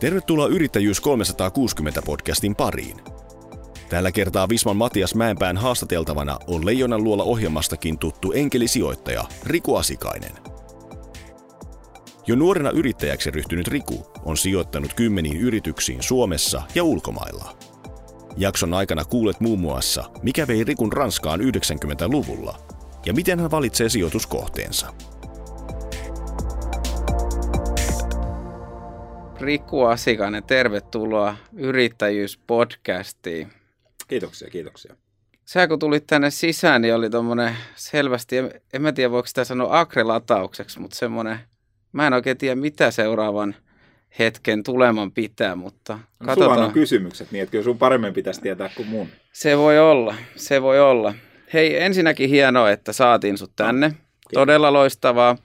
[0.00, 2.96] Tervetuloa Yrittäjyys 360 podcastin pariin.
[3.88, 10.32] Tällä kertaa Visman Matias Mäenpään haastateltavana on Leijonan luola ohjelmastakin tuttu enkelisijoittaja Riku Asikainen.
[12.26, 17.56] Jo nuorena yrittäjäksi ryhtynyt Riku on sijoittanut kymmeniin yrityksiin Suomessa ja ulkomailla.
[18.36, 22.58] Jakson aikana kuulet muun muassa, mikä vei Rikun Ranskaan 90-luvulla
[23.06, 24.92] ja miten hän valitsee sijoituskohteensa.
[29.46, 33.48] Riku Asikainen, tervetuloa Yrittäjyys-podcastiin.
[34.08, 34.96] Kiitoksia, kiitoksia.
[35.44, 39.44] Sä kun tulit tänne sisään, niin oli tuommoinen selvästi, en, en mä tiedä voiko sitä
[39.44, 41.38] sanoa akrelataukseksi, mutta semmoinen,
[41.92, 43.54] mä en oikein tiedä mitä seuraavan
[44.18, 46.58] hetken tuleman pitää, mutta no, katsotaan.
[46.58, 49.08] on kysymykset, niin että kyllä sun paremmin pitäisi tietää kuin mun.
[49.32, 51.14] Se voi olla, se voi olla.
[51.52, 53.88] Hei, ensinnäkin hienoa, että saatiin sut tänne.
[53.88, 53.94] No,
[54.34, 55.36] Todella loistavaa.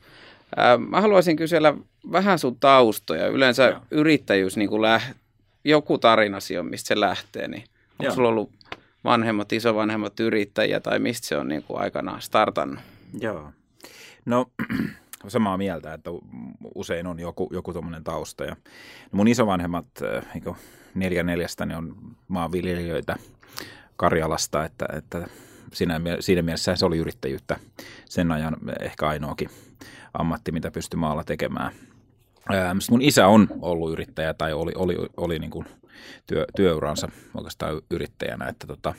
[0.90, 1.74] Mä haluaisin kysellä
[2.12, 3.28] vähän sun taustoja.
[3.28, 3.82] Yleensä Joo.
[3.92, 5.12] yrittäjyys, niin kuin läht,
[5.64, 7.48] joku tarina on, mistä se lähtee.
[7.48, 8.16] Niin onko Joo.
[8.16, 8.52] sulla ollut
[9.04, 12.80] vanhemmat, isovanhemmat yrittäjiä tai mistä se on niin kuin aikanaan startannut?
[13.20, 13.52] Joo.
[14.26, 14.46] No
[15.28, 16.10] samaa mieltä, että
[16.76, 18.44] usein on joku, joku tuommoinen tausta.
[18.44, 18.56] Ja
[19.12, 19.86] mun isovanhemmat,
[20.34, 20.56] niin
[20.96, 21.96] neljä neljästä, ne on
[22.28, 23.16] maanviljelijöitä
[23.96, 25.28] Karjalasta, että, että
[25.74, 27.60] siinä, siinä mielessä se oli yrittäjyyttä
[28.06, 29.50] sen ajan ehkä ainoakin
[30.14, 31.72] ammatti, mitä pystyi maalla tekemään.
[32.92, 35.66] Mun isä on ollut yrittäjä tai oli, oli, oli niin kuin
[36.28, 38.94] työ, työuransa oikeastaan yrittäjänä, että tota,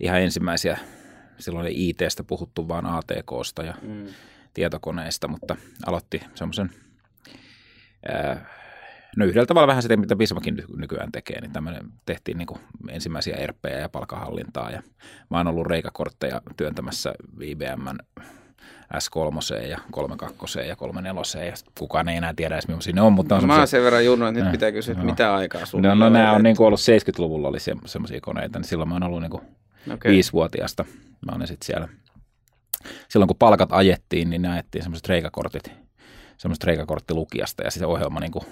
[0.00, 0.78] ihan ensimmäisiä,
[1.38, 4.06] silloin ei ITstä puhuttu vaan ATKsta ja mm.
[4.54, 6.70] tietokoneista, mutta aloitti semmoisen,
[9.16, 13.36] no yhdellä tavalla vähän sitä, mitä Bismakin nykyään tekee, niin tämmöinen tehtiin niin kuin ensimmäisiä
[13.36, 14.82] erppejä ja palkahallintaa ja
[15.30, 17.98] mä oon ollut reikakortteja työntämässä IBMn
[18.94, 23.12] S3 ja 32 ja 34 ja kukaan ei enää tiedä edes millaisia ne on.
[23.12, 25.66] Mutta on no, mä oon sen verran junnu, että nyt pitää kysyä, että mitä aikaa
[25.66, 28.88] sulla no, no nämä on niin kuin ollut 70-luvulla oli se, semmoisia koneita, niin silloin
[28.88, 29.42] mä oon ollut niin kuin
[29.94, 30.12] okay.
[30.12, 30.84] viisivuotiaasta.
[31.26, 31.88] Mä oon sitten siellä.
[33.08, 35.72] Silloin kun palkat ajettiin, niin ne ajettiin semmoiset reikakortit,
[36.36, 38.44] semmoiset reikakorttilukijasta ja se ohjelma niin kuin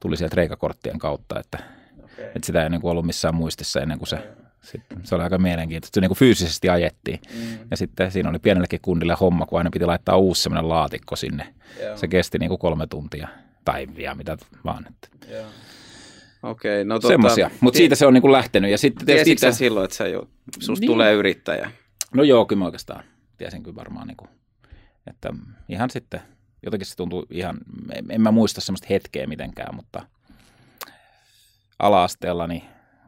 [0.00, 1.58] tuli sieltä reikakorttien kautta, että,
[1.98, 2.24] okay.
[2.24, 4.18] että sitä ei niin kuin ollut missään muistissa ennen kuin se
[4.66, 5.94] sitten se oli aika mielenkiintoista.
[5.94, 7.20] Se niin kuin fyysisesti ajettiin.
[7.34, 7.58] Mm.
[7.70, 11.54] Ja sitten siinä oli pienellekin kundille homma, kun aina piti laittaa uusi semmoinen laatikko sinne.
[11.82, 11.96] Joo.
[11.96, 13.28] Se kesti niin kuin kolme tuntia
[13.64, 14.86] päiviä, mitä vaan.
[15.30, 15.46] Joo.
[16.42, 18.70] Okei, no tota, Semmoisia, mutta siitä se on niin kuin lähtenyt.
[18.70, 19.52] Ja sitten tietysti itse...
[19.52, 20.28] silloin, että sä jo,
[20.58, 20.92] susta niin.
[20.92, 21.70] tulee yrittäjä?
[22.14, 23.04] No joo, kyllä mä oikeastaan
[23.36, 24.30] tiesin kyllä varmaan, niin kuin,
[25.06, 25.34] että
[25.68, 26.20] ihan sitten,
[26.62, 27.58] jotenkin se tuntuu ihan,
[28.10, 30.06] en mä muista semmoista hetkeä mitenkään, mutta
[31.78, 32.62] ala-asteella niin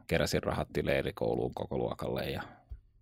[0.09, 2.41] keräsin rahat leirikouluun koko luokalle ja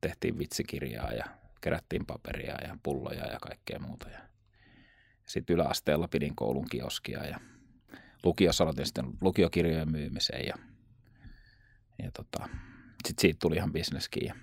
[0.01, 1.25] tehtiin vitsikirjaa ja
[1.61, 4.09] kerättiin paperia ja pulloja ja kaikkea muuta.
[4.09, 4.19] Ja
[5.25, 7.39] sitten yläasteella pidin koulun kioskia ja
[8.23, 10.55] lukiossa aloitin sitten lukiokirjojen myymiseen ja,
[12.03, 12.49] ja tota,
[13.05, 14.25] sitten siitä tuli ihan bisneskin.
[14.27, 14.35] Ja,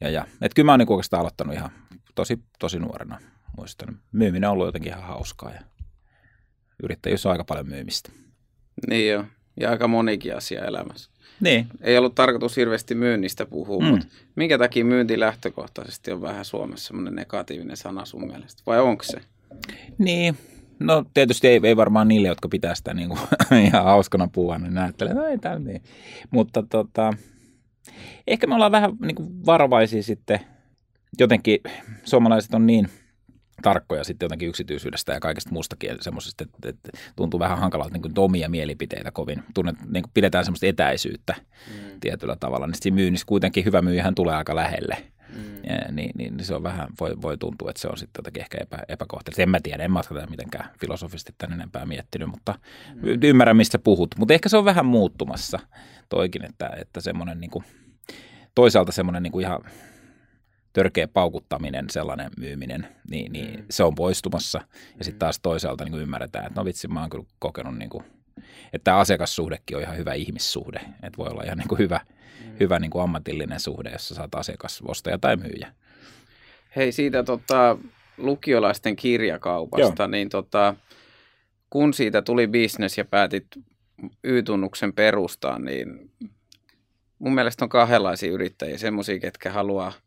[0.00, 0.26] ja, ja.
[0.40, 1.70] Et kyllä mä oon niin oikeastaan aloittanut ihan
[2.14, 3.20] tosi, tosi nuorena.
[3.56, 5.60] Muistan, myyminen on ollut jotenkin ihan hauskaa ja
[6.82, 8.12] yrittäjyys on aika paljon myymistä.
[8.88, 9.24] Niin joo,
[9.60, 11.10] ja aika monikin asia elämässä.
[11.40, 11.66] Niin.
[11.80, 13.90] Ei ollut tarkoitus hirveästi myynnistä puhua, mm.
[13.90, 14.06] mutta
[14.36, 18.62] minkä takia myynti lähtökohtaisesti on vähän Suomessa semmoinen negatiivinen sana sun mielestä?
[18.66, 19.20] Vai onko se?
[19.98, 20.38] Niin,
[20.78, 23.20] no tietysti ei, ei varmaan niille, jotka pitää sitä niin kuin,
[23.66, 25.82] ihan hauskana puhua, niin näyttelee, no ei tämä niin.
[26.30, 27.12] Mutta tota,
[28.26, 30.40] ehkä me ollaan vähän niin kuin varovaisia sitten,
[31.18, 31.58] jotenkin
[32.04, 32.88] suomalaiset on niin–
[33.62, 38.48] tarkkoja sitten jotenkin yksityisyydestä ja kaikesta muustakin semmoisesta, että, että tuntuu vähän hankalalta niin omia
[38.48, 39.42] mielipiteitä kovin.
[39.54, 41.34] Tunnet, niin kuin pidetään semmoista etäisyyttä
[41.68, 42.00] mm.
[42.00, 42.66] tietyllä tavalla.
[42.66, 44.96] Niin sitten myynnissä kuitenkin hyvä myyjähän tulee aika lähelle.
[45.36, 45.56] Mm.
[45.56, 48.42] Ja, niin, niin, niin, se on vähän, voi, voi tuntua, että se on sitten jotenkin
[48.42, 49.42] ehkä epä, epäkohtelista.
[49.42, 52.54] En mä tiedä, en mä tätä mitenkään filosofisesti tänne enempää miettinyt, mutta
[52.94, 53.02] mm.
[53.22, 54.14] ymmärrän, mistä puhut.
[54.18, 55.58] Mutta ehkä se on vähän muuttumassa
[56.08, 57.64] toikin, että, että semmoinen niin kuin,
[58.54, 59.60] toisaalta semmoinen niin kuin ihan
[60.72, 63.66] törkeä paukuttaminen, sellainen myyminen, niin, niin mm.
[63.70, 64.60] se on poistumassa.
[64.98, 68.04] Ja sitten taas toisaalta niin ymmärretään, että no vitsi, mä oon kyllä kokenut, niin kuin,
[68.72, 70.80] että tämä asiakassuhdekin on ihan hyvä ihmissuhde.
[71.02, 72.00] Että voi olla ihan niin kuin hyvä,
[72.44, 72.56] mm.
[72.60, 75.72] hyvä niin kuin ammatillinen suhde, jossa saat asiakas, ostaja tai myyjä.
[76.76, 77.78] Hei, siitä tota,
[78.16, 80.10] lukiolaisten kirjakaupasta, Joo.
[80.10, 80.74] niin tota,
[81.70, 83.46] kun siitä tuli bisnes ja päätit
[84.24, 86.10] Y-tunnuksen perustaa, niin
[87.18, 89.92] mun mielestä on kahdenlaisia yrittäjiä, semmoisia, ketkä haluaa–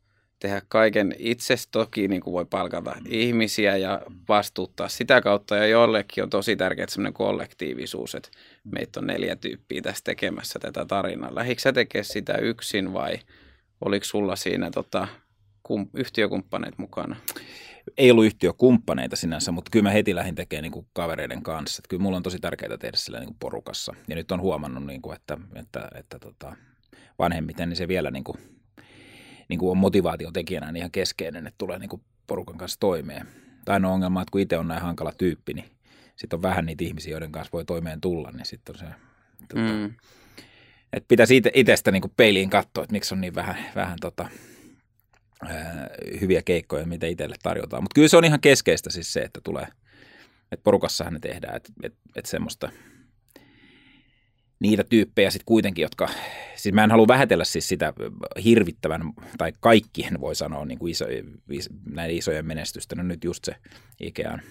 [0.46, 1.56] tehdä kaiken itse.
[1.72, 5.56] Toki niin kuin voi palkata ihmisiä ja vastuuttaa sitä kautta.
[5.56, 8.30] Ja jollekin on tosi tärkeää semmoinen kollektiivisuus, että
[8.64, 11.36] meitä on neljä tyyppiä tässä tekemässä tätä tarinaa.
[11.36, 13.20] Lähikö sä tekemään sitä yksin vai
[13.82, 15.08] oliko sulla siinä tota,
[15.64, 17.16] kum, yhtiökumppaneet mukana?
[17.98, 21.80] ei ollut yhtiökumppaneita sinänsä, mutta kyllä mä heti lähdin tekemään niin kuin kavereiden kanssa.
[21.80, 23.96] Että kyllä mulla on tosi tärkeää tehdä sillä niin kuin porukassa.
[24.08, 26.56] Ja nyt on huomannut, niin kuin, että, että, että tota,
[27.20, 28.38] vanhemmiten niin se vielä niin kuin,
[29.50, 33.28] niin kuin on motivaatiotekijänä niin ihan keskeinen, että tulee niin kuin porukan kanssa toimeen.
[33.66, 35.66] Tai ainoa ongelma, että kun itse on näin hankala tyyppi, niin
[36.16, 38.86] sitten on vähän niitä ihmisiä, joiden kanssa voi toimeen tulla, niin sitten on se...
[39.48, 39.94] Tota, mm.
[40.94, 44.30] Että pitäisi itsestä niin peiliin katsoa, että miksi on niin vähän, vähän tota,
[45.48, 45.88] ää,
[46.22, 47.84] hyviä keikkoja, mitä itselle tarjotaan.
[47.84, 49.68] Mutta kyllä se on ihan keskeistä siis se, että tulee,
[50.52, 52.70] että porukassahan ne tehdään, että, että, että semmoista
[54.60, 56.10] niitä tyyppejä sitten kuitenkin, jotka,
[56.56, 57.94] siis mä en halua vähätellä siis sitä
[58.44, 59.02] hirvittävän,
[59.38, 61.06] tai kaikkien voi sanoa niin kuin iso,
[61.90, 63.56] näiden isojen menestystä, no nyt just se
[64.00, 64.42] Ikean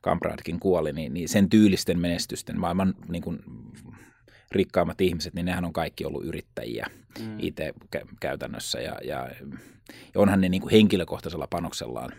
[0.00, 3.38] Kampradkin kuoli, niin, niin sen tyylisten menestysten, maailman niin kuin,
[4.52, 6.86] rikkaimmat ihmiset, niin nehän on kaikki ollut yrittäjiä
[7.20, 7.36] mm.
[7.38, 7.72] itse
[8.20, 9.28] käytännössä, ja, ja,
[10.14, 12.12] ja onhan ne niin kuin henkilökohtaisella panoksellaan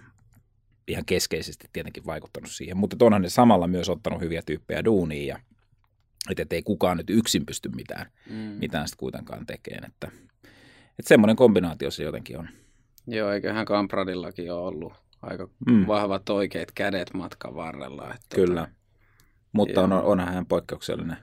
[0.87, 5.39] ihan keskeisesti tietenkin vaikuttanut siihen, mutta onhan ne samalla myös ottanut hyviä tyyppejä duuniin, ja
[6.29, 8.35] että ei kukaan nyt yksin pysty mitään, mm.
[8.35, 9.91] mitään sitten kuitenkaan tekemään.
[9.91, 10.07] Että,
[10.99, 12.49] että semmoinen kombinaatio se jotenkin on.
[13.07, 15.87] Joo, eiköhän Kampradillakin ole ollut aika mm.
[15.87, 18.03] vahvat oikeat kädet matkan varrella.
[18.03, 18.71] Että tota- Kyllä, tota,
[19.51, 21.17] mutta on, onhan hän poikkeuksellinen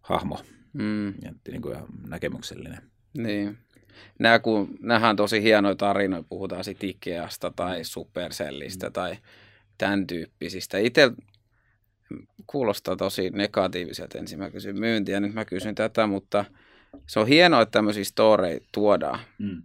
[0.00, 0.40] hahmo
[0.72, 1.06] mm.
[1.08, 1.76] ja niin kuin
[2.08, 2.82] näkemyksellinen.
[3.18, 3.58] Niin.
[4.18, 8.92] Nämä, kun, nämähän on tosi hienoja tarinoja, puhutaan sitten Ikeasta tai Supercellistä mm.
[8.92, 9.16] tai
[9.78, 10.78] tämän tyyppisistä.
[10.78, 11.12] Itse
[12.46, 14.18] kuulostaa tosi negatiiviselta.
[14.18, 16.44] Ensin mä kysyn myyntiä, nyt mä kysyn tätä, mutta
[17.06, 19.18] se on hienoa, että tämmöisiä storeja tuodaan.
[19.38, 19.62] Mm.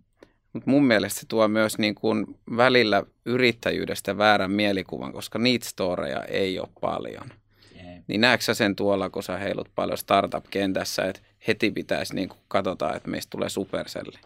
[0.54, 2.26] Mutta mun mielestä se tuo myös niin kuin
[2.58, 7.30] välillä yrittäjyydestä väärän mielikuvan, koska niitä storeja ei ole paljon.
[7.76, 8.04] Yeah.
[8.08, 12.40] Niin näetkö sä sen tuolla, kun sä heilut paljon startup-kentässä, että heti pitäisi niin kuin
[12.48, 14.20] katsota, että meistä tulee superselli?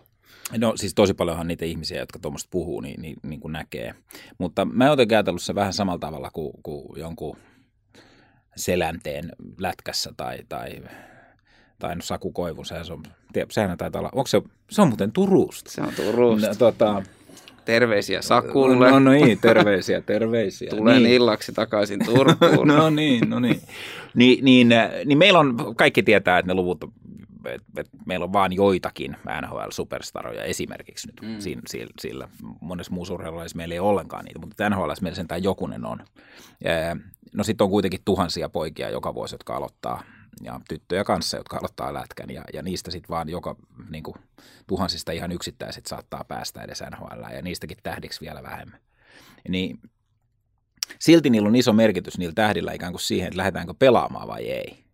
[0.57, 3.95] No siis tosi paljonhan niitä ihmisiä, jotka tuommoista puhuu, niin, niin, niin kuin näkee.
[4.37, 7.37] Mutta mä oon jotenkin ajatellut se vähän samalla tavalla kuin, kuin jonkun
[8.57, 10.69] selänteen lätkässä tai, tai,
[11.79, 13.03] tai no Saku Koivu, sehän, on,
[13.49, 15.71] sehän taitaa olla, onko se, se on muuten Turusta.
[15.71, 16.47] Se on Turusta.
[16.47, 17.03] No, tota,
[17.67, 18.91] Terveisiä Sakulle.
[18.91, 20.69] No, no niin, terveisiä, terveisiä.
[20.69, 21.13] Tulen niin.
[21.13, 22.67] illaksi takaisin Turkuun.
[22.77, 23.61] no niin, no niin.
[24.15, 24.69] Ni, niin.
[25.05, 26.85] Niin meillä on, kaikki tietää, että ne luvut,
[27.45, 31.21] että et meillä on vain joitakin NHL-superstaroja esimerkiksi nyt.
[31.21, 31.39] Mm.
[31.39, 32.29] Siinä, sillä, sillä
[32.61, 35.99] monessa muussa urheilussa meillä ei ole ollenkaan niitä, mutta NHL meillä sentään jokunen on.
[37.33, 40.03] No sitten on kuitenkin tuhansia poikia joka vuosi, jotka aloittaa
[40.43, 43.55] ja tyttöjä kanssa, jotka aloittaa lätkän ja, ja niistä sitten vaan joka
[43.89, 44.15] niin kuin,
[44.67, 48.79] tuhansista ihan yksittäiset saattaa päästä edes NHL ja niistäkin tähdiksi vielä vähemmän.
[49.49, 49.79] Niin
[50.99, 54.86] silti niillä on iso merkitys niillä tähdillä ikään kuin siihen, että lähdetäänkö pelaamaan vai ei.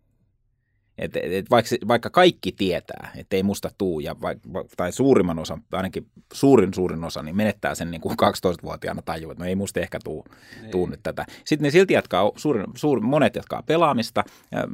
[0.98, 5.62] Et, et vaikka, vaikka kaikki tietää, että ei musta tuu, ja vaikka, tai suurimman osan,
[5.72, 9.80] ainakin suurin suurin osa, niin menettää sen niin kuin 12-vuotiaana tajua, että no ei musta
[9.80, 10.24] ehkä tuu,
[10.70, 11.26] tuu nyt tätä.
[11.44, 14.68] Sitten ne silti jatkaa, suurin, suurin, monet jatkaa pelaamista, ja,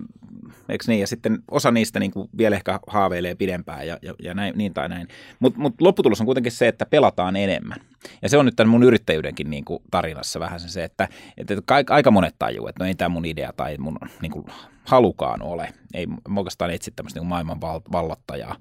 [0.69, 4.35] eikö niin, ja sitten osa niistä niin kuin vielä ehkä haaveilee pidempään ja, ja, ja
[4.35, 5.09] näin, niin tai näin.
[5.39, 7.79] Mutta mut lopputulos on kuitenkin se, että pelataan enemmän.
[8.23, 12.11] Ja se on nyt tämän mun yrittäjyydenkin niin kuin tarinassa vähän se, että, että aika
[12.11, 14.47] monet tajuu, että no ei tämä mun idea tai mun niin kuin,
[14.85, 15.73] halukaan ole.
[15.95, 16.07] Ei
[16.37, 17.61] oikeastaan etsi tämmöistä niin maailman
[17.93, 18.57] vallottajaa,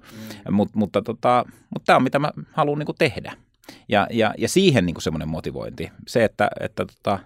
[0.48, 0.54] mm.
[0.54, 3.32] Mut, mutta, tota, mutta tämä on mitä mä haluan niin tehdä.
[3.88, 5.90] Ja, ja, ja siihen niin semmoinen motivointi.
[6.08, 7.18] Se, että, että tota,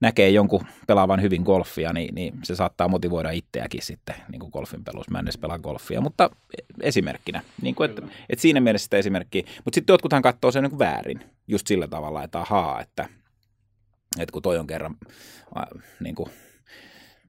[0.00, 4.84] näkee jonkun pelaavan hyvin golfia, niin, niin se saattaa motivoida itseäkin sitten niin kuin golfin
[4.84, 5.10] pelussa.
[5.12, 6.30] Mä en edes pelaa golfia, mutta
[6.82, 7.42] esimerkkinä.
[7.62, 9.42] Niin kuin, että, että siinä mielessä sitä esimerkkiä.
[9.64, 13.08] Mutta sitten jotkuthan katsoo sen niin kuin väärin, just sillä tavalla, että ahaa, että,
[14.18, 14.96] että kun toi on kerran
[16.00, 16.30] niin kuin,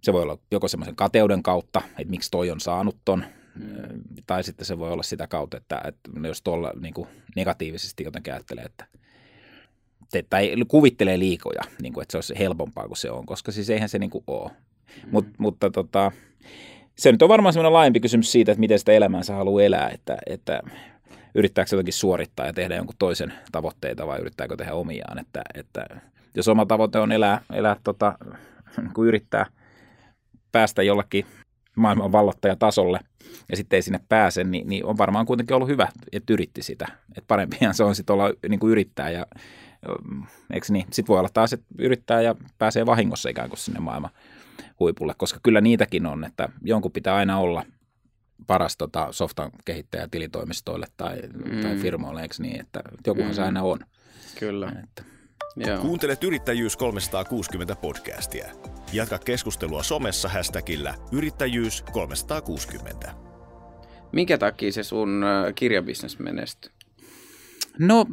[0.02, 4.00] se voi olla joko semmoisen kateuden kautta, että miksi toi on saanut ton, mm.
[4.28, 8.34] tai sitten se voi olla sitä kautta, että, että jos tuolla niin kuin negatiivisesti jotenkin
[8.34, 8.86] ajattelee, että
[10.30, 13.90] tai kuvittelee liikoja, niin kuin, että se olisi helpompaa kuin se on, koska siis eihän
[13.90, 14.50] se niin kuin ole.
[14.50, 15.10] Mm.
[15.12, 16.12] Mut, mutta tota,
[16.98, 20.18] se nyt on varmaan semmoinen laajempi kysymys siitä, että miten sitä elämäänsä haluaa elää, että,
[20.26, 20.62] että
[21.36, 25.86] yrittääkö jotenkin suorittaa ja tehdä jonkun toisen tavoitteita vai yrittääkö tehdä omiaan, että, että
[26.36, 28.18] jos oma tavoite on elää, elää tota,
[28.94, 29.46] kun yrittää–
[30.52, 31.26] päästä jollakin
[31.76, 33.00] maailman vallottajatasolle
[33.52, 36.88] ja sitten ei sinne pääse, niin, niin on varmaan kuitenkin ollut hyvä, että yritti sitä.
[37.18, 39.26] Et parempihan se on sitten olla niin kuin yrittää ja
[40.54, 40.86] eikö niin?
[40.92, 44.12] Sitten voi olla taas, että yrittää ja pääsee vahingossa ikään kuin sinne maailman
[44.80, 47.66] huipulle, koska kyllä niitäkin on, että jonkun pitää aina olla
[48.48, 51.62] paras tota, softan kehittäjä tilitoimistoille tai, mm.
[51.62, 53.36] tai firmoille, eikö niin, että jokuhan mm.
[53.36, 53.80] se aina on.
[54.40, 54.74] Kyllä.
[54.84, 55.04] Että.
[55.56, 55.78] Joo.
[55.78, 58.48] Kuuntelet Yrittäjyys 360 podcastia.
[58.94, 63.14] Jatka keskustelua somessa hashtagillä yrittäjyys 360.
[64.12, 66.72] Minkä takia se sun kirjabisnes menestyi?
[67.80, 68.06] No,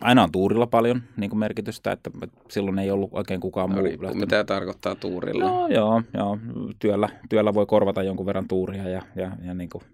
[0.00, 2.10] aina on tuurilla paljon niin kuin merkitystä, että
[2.50, 3.84] silloin ei ollut oikein kukaan muu.
[3.84, 5.44] Riippuu, mitä tarkoittaa tuurilla.
[5.44, 6.38] No joo, joo.
[6.78, 9.84] Työllä, työllä voi korvata jonkun verran tuuria ja, ja, ja niin kuin,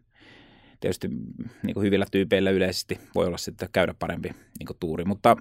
[0.81, 1.09] tietysti
[1.63, 5.37] niin kuin hyvillä tyypeillä yleisesti voi olla sitten käydä parempi niin kuin tuuri, mutta,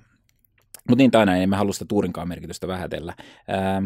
[0.89, 3.13] mutta niin tai näin, en mä halua sitä tuurinkaan merkitystä vähätellä.
[3.48, 3.84] Ää,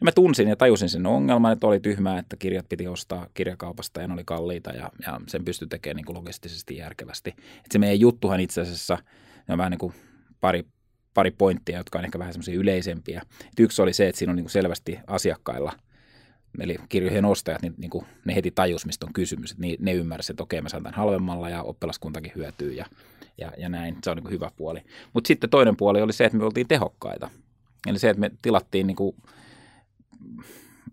[0.00, 4.08] mä tunsin ja tajusin sen ongelman, että oli tyhmää, että kirjat piti ostaa kirjakaupasta ja
[4.08, 7.30] ne oli kalliita ja, ja sen pystyi tekemään niin kuin logistisesti järkevästi.
[7.38, 8.98] Et se meidän juttuhan itse asiassa
[9.48, 9.94] on vähän niin kuin
[10.40, 10.64] pari,
[11.14, 13.22] pari pointtia, jotka on ehkä vähän semmoisia yleisempiä.
[13.46, 15.72] Et yksi oli se, että siinä on niin kuin selvästi asiakkailla–
[16.60, 19.50] eli kirjojen ostajat, niin, niin kuin ne heti tajus, mistä on kysymys.
[19.50, 22.86] Että ne ymmärsivät, että okei, mä saan tämän halvemmalla ja oppilaskuntakin hyötyy ja,
[23.38, 23.96] ja, ja näin.
[24.04, 24.80] Se on niin kuin hyvä puoli.
[25.12, 27.30] Mutta sitten toinen puoli oli se, että me oltiin tehokkaita.
[27.86, 29.16] Eli se, että me tilattiin niin kuin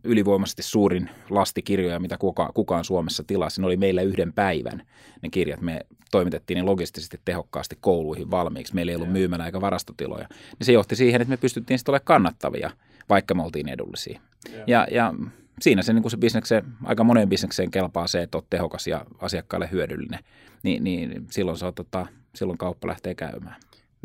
[0.03, 3.61] ylivoimaisesti suurin lasti kirjoja, mitä kukaan, kukaan Suomessa tilasi.
[3.61, 4.81] Ne oli meillä yhden päivän
[5.21, 5.61] ne kirjat.
[5.61, 5.81] Me
[6.11, 8.75] toimitettiin ne logistisesti tehokkaasti kouluihin valmiiksi.
[8.75, 10.27] Meillä ei ollut myymälä eikä varastotiloja.
[10.29, 12.71] Niin se johti siihen, että me pystyttiin sitten olemaan kannattavia,
[13.09, 14.21] vaikka me oltiin edullisia.
[14.67, 15.13] Ja, ja
[15.61, 19.05] siinä se, niin kuin se bisnekseen, aika moneen bisnekseen kelpaa se, että olet tehokas ja
[19.19, 20.19] asiakkaalle hyödyllinen.
[20.63, 23.55] Niin, niin silloin, se on, tota, silloin kauppa lähtee käymään.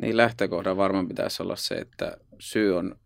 [0.02, 2.96] Niin lähtökohdan varmaan pitäisi olla se, että syy on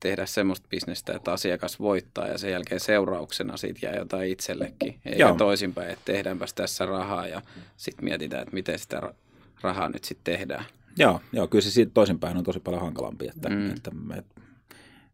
[0.00, 5.00] tehdä semmoista bisnestä, että asiakas voittaa ja sen jälkeen seurauksena siitä jää jotain itsellekin.
[5.04, 5.34] Eikä Joo.
[5.34, 7.42] toisinpäin, että tehdäänpäs tässä rahaa ja
[7.76, 9.02] sitten mietitään, että miten sitä
[9.62, 10.64] rahaa nyt sitten tehdään.
[10.98, 13.70] Joo, joo, kyllä se siitä toisinpäin on tosi paljon hankalampi, että, mm.
[13.70, 14.40] että, että, että,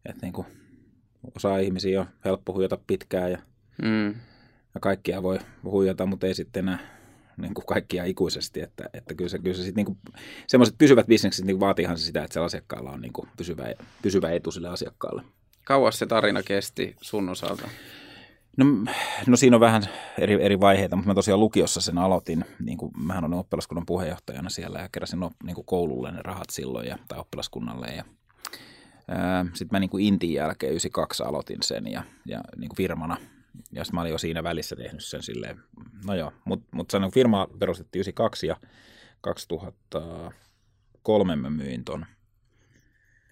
[0.05, 0.47] että niin kuin
[1.35, 3.37] osa ihmisiä on helppo huijata pitkään ja,
[3.83, 4.07] mm.
[4.73, 6.96] ja kaikkia voi huijata, mutta ei sitten enää
[7.37, 9.97] niin kuin kaikkia ikuisesti, että, että kyllä se, kyllä se sitten niin
[10.47, 13.65] semmoiset pysyvät bisnekset niin vaatiihan se sitä, että se asiakkaalla on niin kuin pysyvä,
[14.01, 15.23] pysyvä etu sille asiakkaalle.
[15.63, 17.69] Kauas se tarina kesti sun osalta?
[18.57, 18.65] No,
[19.27, 19.83] no siinä on vähän
[20.19, 22.45] eri, eri vaiheita, mutta mä tosiaan lukiossa sen aloitin.
[22.59, 26.87] Niin kuin, mähän olen oppilaskunnan puheenjohtajana siellä ja keräsin niin kuin koululle ne rahat silloin
[26.87, 27.87] ja, tai oppilaskunnalle.
[27.87, 28.03] Ja,
[29.53, 33.17] sitten mä niin kuin Intin jälkeen 92 aloitin sen ja, ja niin kuin firmana.
[33.71, 35.59] Ja mä olin jo siinä välissä tehnyt sen silleen,
[36.05, 38.57] no joo, mutta mut sanon, firma perustettiin 92 ja
[39.21, 42.05] 2003 mä myin ton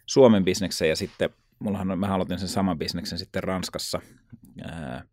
[0.05, 1.29] Suomen bisneksen ja sitten
[1.59, 4.01] mullahan, mä aloitin sen saman bisneksen sitten Ranskassa
[4.63, 5.05] ää,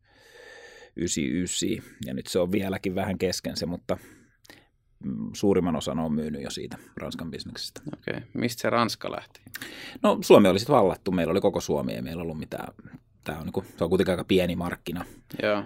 [0.97, 1.69] 99
[2.07, 3.97] ja nyt se on vieläkin vähän kesken se, mutta
[5.33, 7.81] suurimman osan on myynyt jo siitä Ranskan bisneksestä.
[7.93, 8.17] Okei.
[8.17, 8.29] Okay.
[8.35, 9.41] Mistä se Ranska lähti?
[10.03, 11.11] No Suomi oli sitten vallattu.
[11.11, 12.75] Meillä oli koko Suomi, ei meillä ollut mitään.
[13.25, 15.05] Tämä on, niin kuin, se on kuitenkin aika pieni markkina.
[15.43, 15.65] Joo.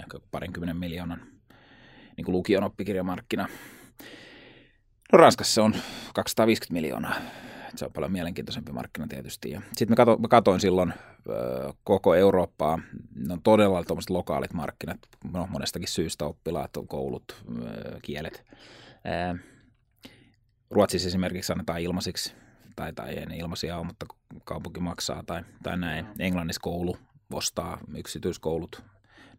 [0.00, 1.20] Ehkä parinkymmenen miljoonan
[2.16, 3.48] niin kuin lukion oppikirjamarkkina.
[5.12, 5.74] No Ranskassa se on
[6.14, 7.14] 250 miljoonaa
[7.78, 9.50] se on paljon mielenkiintoisempi markkina tietysti.
[9.50, 10.92] Sitten mä, kato, mä katoin silloin
[11.28, 12.78] ö, koko Eurooppaa,
[13.14, 14.98] ne on todella tuommoiset lokaalit markkinat,
[15.32, 18.44] no, monestakin syystä oppilaat, koulut, ö, kielet.
[19.32, 19.38] Ö,
[20.70, 22.34] Ruotsissa esimerkiksi annetaan ilmaisiksi,
[22.76, 24.06] tai, tai ei ilmaisia ole, mutta
[24.44, 26.06] kaupunki maksaa tai, tai näin.
[26.18, 26.96] Englannissa koulu
[27.32, 28.84] ostaa yksityiskoulut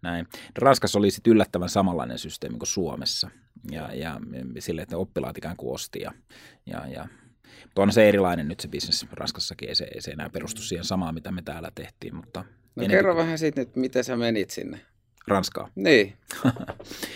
[0.01, 0.27] näin.
[0.57, 3.29] Ranskassa oli sitten yllättävän samanlainen systeemi kuin Suomessa.
[3.71, 4.21] Ja, ja
[4.59, 5.99] sille, että oppilaat ikään kuin osti.
[5.99, 6.11] Ja,
[6.65, 7.07] ja, ja
[7.63, 10.85] mutta on se erilainen nyt se bisnes Ranskassakin, ei se, ei se enää perustu siihen
[10.85, 12.15] samaan, mitä me täällä tehtiin.
[12.15, 14.79] Mutta no kerro vähän siitä, että miten sä menit sinne.
[15.27, 15.69] Ranskaa.
[15.75, 16.13] Niin.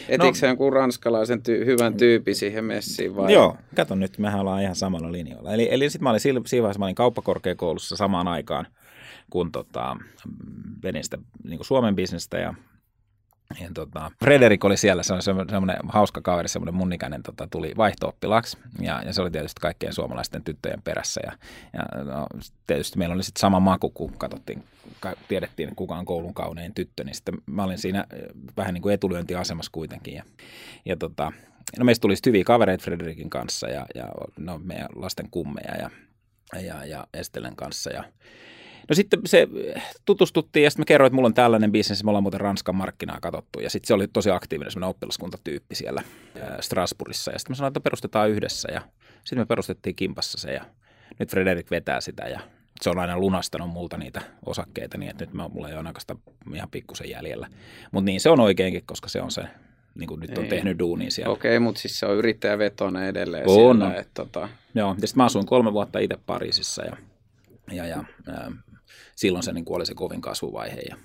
[0.09, 3.33] Etikö no, jonkun ranskalaisen ty- hyvän tyypin siihen messiin vai?
[3.33, 5.53] Joo, kato nyt, mehän ollaan ihan samalla linjalla.
[5.53, 8.67] Eli, eli sitten mä olin siinä vaiheessa, mä olin kauppakorkeakoulussa samaan aikaan,
[9.29, 9.97] kun tota,
[10.83, 12.53] venin sitä niin Suomen bisnestä ja
[13.59, 18.15] ja tota, Frederik oli siellä, se on semmoinen hauska kaveri, semmoinen munnikäinen tota, tuli vaihto
[18.79, 21.21] ja, ja se oli tietysti kaikkien suomalaisten tyttöjen perässä.
[21.25, 21.31] Ja,
[21.73, 22.27] ja no,
[22.67, 24.63] tietysti meillä oli sitten sama maku, kun katsottiin,
[25.27, 28.05] tiedettiin kuka on koulun kaunein tyttö, niin sitten mä olin siinä
[28.57, 30.13] vähän niin kuin etulyöntiasemassa kuitenkin.
[30.13, 30.23] Ja,
[30.85, 31.31] ja tota,
[31.79, 34.05] no meistä tuli hyviä kavereita Frederikin kanssa ja, ja
[34.37, 35.89] no, meidän lasten kummeja ja,
[36.61, 38.03] ja, ja Estelen kanssa ja
[38.91, 39.47] No sitten se
[40.05, 43.19] tutustuttiin ja sitten mä kerroin, että mulla on tällainen bisnes, me ollaan muuten Ranskan markkinaa
[43.21, 43.59] katsottu.
[43.59, 46.03] Ja sitten se oli tosi aktiivinen semmoinen oppilaskuntatyyppi siellä
[46.59, 47.31] Strasbourgissa.
[47.31, 48.81] Ja sitten mä sanoin, että perustetaan yhdessä ja
[49.23, 50.65] sitten me perustettiin Kimpassa se ja
[51.19, 52.39] nyt Frederik vetää sitä ja
[52.81, 56.15] se on aina lunastanut multa niitä osakkeita niin, että nyt mä, mulla ei ole aikaista
[56.55, 57.47] ihan pikkusen jäljellä.
[57.91, 59.43] Mutta niin se on oikeinkin, koska se on se,
[59.95, 60.49] niin kuin nyt on niin.
[60.49, 61.33] tehnyt duunia siellä.
[61.33, 63.77] Okei, mutta siis se on yrittäjävetoinen edelleen on.
[63.77, 63.95] siellä.
[63.95, 64.49] Että, tota...
[64.75, 66.97] Joo, ja sitten mä asuin kolme vuotta itse Pariisissa ja,
[67.71, 68.03] ja, ja
[69.21, 70.81] silloin se niin kuin oli se kovin kasvuvaihe.
[70.89, 70.97] Ja,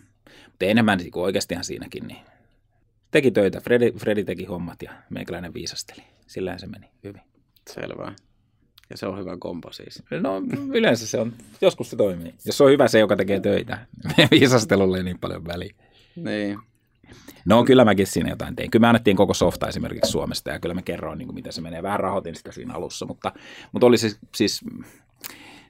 [0.47, 2.19] mutta enemmän niin kuin oikeastihan siinäkin, niin
[3.11, 3.61] teki töitä.
[3.61, 6.03] Fredi, Fredi teki hommat ja meikäläinen viisasteli.
[6.27, 7.23] Sillähän se meni hyvin.
[7.71, 8.13] Selvä.
[8.91, 10.03] Ja se on hyvä kompo siis.
[10.21, 10.43] No
[10.75, 12.35] yleensä se on, joskus se toimii.
[12.45, 13.87] Jos se on hyvä se, joka tekee töitä,
[14.31, 15.75] viisastelulle ei niin paljon väliä.
[16.17, 16.59] Niin.
[17.45, 18.71] No kyllä mäkin siinä jotain tein.
[18.71, 21.61] Kyllä me annettiin koko softa esimerkiksi Suomesta ja kyllä mä kerroin, niin kuin, miten se
[21.61, 21.83] menee.
[21.83, 23.33] Vähän rahoitin sitä siinä alussa, mutta,
[23.73, 24.65] mutta oli siis, siis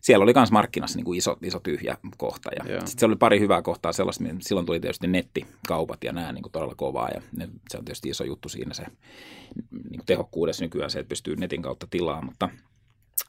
[0.01, 2.51] siellä oli myös markkinassa niin kuin iso, iso tyhjä kohta.
[2.57, 6.43] Ja sitten se oli pari hyvää kohtaa sellaista, silloin tuli tietysti nettikaupat ja nämä niin
[6.43, 7.09] kuin todella kovaa.
[7.15, 8.87] Ja ne, se on tietysti iso juttu siinä se
[9.73, 12.49] niin kuin tehokkuudessa nykyään se, että pystyy netin kautta tilaamaan, mutta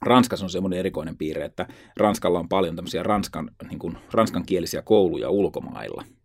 [0.02, 5.30] Ranskassa on semmoinen erikoinen piirre, että Ranskalla on paljon tämmöisiä ranskan, niin kuin, ranskankielisiä kouluja
[5.30, 6.04] ulkomailla–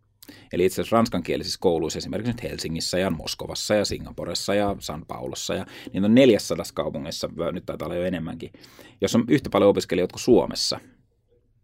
[0.53, 5.55] Eli itse asiassa ranskankielisissä kouluissa esimerkiksi nyt Helsingissä ja Moskovassa ja Singaporessa ja San Paulossa
[5.55, 8.53] ja niin on 400 kaupungissa, nyt taitaa olla jo enemmänkin,
[9.01, 10.81] jos on yhtä paljon opiskelijoita kuin Suomessa.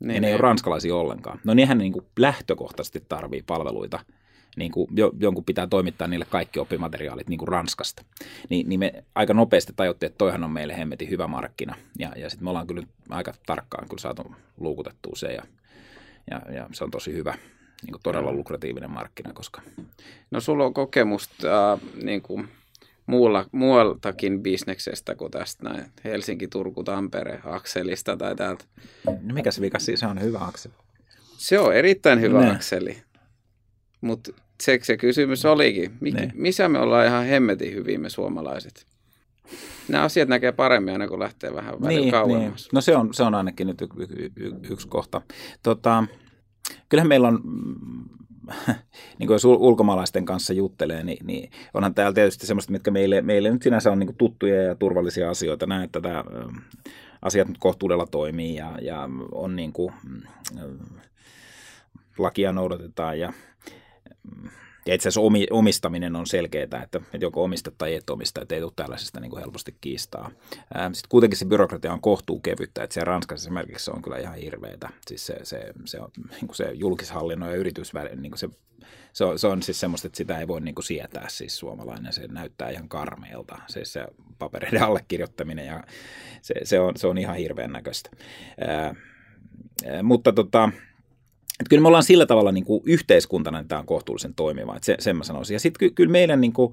[0.01, 0.41] Niin, ja ne ei ole niin.
[0.41, 1.41] ranskalaisia ollenkaan.
[1.45, 3.99] No nehän niin kuin lähtökohtaisesti tarvii palveluita
[4.59, 8.05] niin kuin jo, jonkun pitää toimittaa niille kaikki oppimateriaalit niin kuin Ranskasta.
[8.51, 11.75] Niin, niin me aika nopeasti tajuttiin, että toihan on meille hemmetin hyvä markkina.
[11.99, 15.43] Ja, ja sitten me ollaan kyllä aika tarkkaan kyllä saatu luukutettua se ja,
[16.31, 17.35] ja, ja se on tosi hyvä,
[17.83, 19.33] niin kuin todella lukratiivinen markkina.
[19.33, 19.63] Koska...
[20.31, 22.49] No sulla on kokemusta äh, niin kuin
[23.07, 28.65] muulla, muualtakin bisneksestä kuin tästä näin Helsinki, Turku, Tampere akselista tai täältä.
[29.07, 30.75] No mikä se vika se on hyvä akseli?
[31.37, 32.51] Se on erittäin hyvä ne.
[32.51, 33.03] akseli.
[34.01, 38.87] Mutta se, se kysymys olikin, Mik, missä me ollaan ihan hemmetin hyvin me suomalaiset?
[39.89, 42.63] Nämä asiat näkee paremmin aina, kun lähtee vähän niin, kauemmas.
[42.63, 42.71] Niin.
[42.73, 45.23] No se on, se on ainakin nyt y- y- y- yksi kohta.
[45.63, 46.05] Tota,
[46.89, 47.41] kyllähän meillä on,
[49.19, 53.51] niin kuin jos ulkomaalaisten kanssa juttelee, niin, niin onhan täällä tietysti semmoista, mitkä meille, meille
[53.51, 55.67] nyt sinänsä on niin tuttuja ja turvallisia asioita.
[55.67, 56.25] Näin, että tämä,
[57.23, 59.93] asiat nyt kohtuudella toimii ja, ja on niin kuin,
[62.19, 63.33] lakia noudatetaan ja
[64.87, 68.61] ja itse asiassa omistaminen on selkeää, että, että joko omistat tai et omista, että ei
[68.61, 70.31] tule tällaisesta niin kuin helposti kiistaa.
[70.93, 74.35] Sitten kuitenkin se byrokratia on kohtuu kevyttä, että siellä Ranskassa esimerkiksi se on kyllä ihan
[74.35, 74.89] hirveätä.
[75.07, 78.49] Siis se, se, se, on, niin kuin se julkishallinnon ja yritysvälinen, niin se,
[79.13, 82.13] se, on, se on siis semmoista, että sitä ei voi niin kuin sietää siis suomalainen.
[82.13, 84.07] Se näyttää ihan karmeelta, siis se
[84.39, 85.85] papereiden allekirjoittaminen ja
[86.43, 88.11] se, se, on, se on ihan hirveän näköistä.
[88.61, 88.95] Ää,
[90.03, 90.71] mutta tota,
[91.61, 94.77] että kyllä me ollaan sillä tavalla niin kuin yhteiskuntana, että tämä on kohtuullisen toimiva.
[94.77, 95.55] Että se, sen mä sanoisin.
[95.55, 96.73] Ja sitten ky- kyllä meidän niin kuin,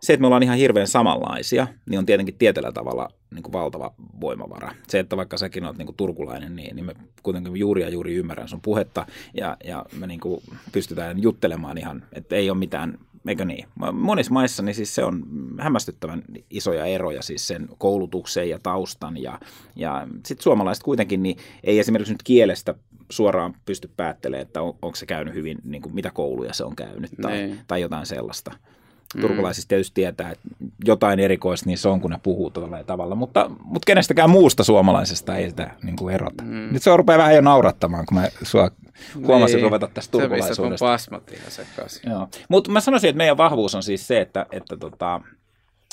[0.00, 3.94] se, että me ollaan ihan hirveän samanlaisia, niin on tietenkin tietyllä tavalla niin kuin valtava
[4.20, 4.74] voimavara.
[4.88, 8.14] Se, että vaikka säkin olet niin kuin turkulainen, niin, niin me kuitenkin juuri ja juuri
[8.14, 12.98] ymmärrän sun puhetta ja, ja me niin kuin pystytään juttelemaan ihan, että ei ole mitään
[13.28, 13.68] Eikö niin?
[13.92, 15.22] Monissa maissa niin siis se on
[15.58, 19.40] hämmästyttävän isoja eroja siis sen koulutuksen ja taustan ja,
[19.76, 22.74] ja sitten suomalaiset kuitenkin niin ei esimerkiksi nyt kielestä
[23.10, 26.76] suoraan pysty päättelemään, että on, onko se käynyt hyvin, niin kuin mitä kouluja se on
[26.76, 27.60] käynyt tai, niin.
[27.66, 28.52] tai jotain sellaista.
[29.14, 29.20] Mm.
[29.20, 30.48] Turkulaisista tietysti tietää, että
[30.84, 35.36] jotain erikoista niin se on, kun ne puhuu tuolla tavalla, mutta, mutta kenestäkään muusta suomalaisesta
[35.36, 36.42] ei sitä niin kuin erota.
[36.42, 36.72] Mm.
[36.72, 38.70] Nyt se rupeaa vähän jo naurattamaan, kun mä sua
[39.26, 39.64] huomasin niin.
[39.64, 40.86] ruveta tästä turkulaisuudesta.
[40.86, 42.10] Se pasmat ihan sekaisin.
[42.48, 45.20] Mutta mä sanoisin, että meidän vahvuus on siis se, että, että tota,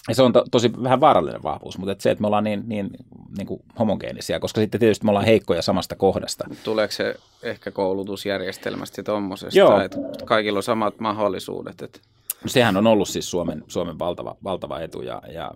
[0.10, 2.90] ja se on to, tosi vähän vaarallinen vahvuus, mutta se, että me ollaan niin, niin,
[3.38, 6.46] niin kuin homogeenisia, koska sitten tietysti me ollaan heikkoja samasta kohdasta.
[6.64, 11.82] Tuleeko se ehkä koulutusjärjestelmästä ja tuommoisesta, että kaikilla on samat mahdollisuudet?
[11.82, 12.00] Että...
[12.46, 15.52] Sehän on ollut siis Suomen, Suomen valtava, valtava etu ja, ja,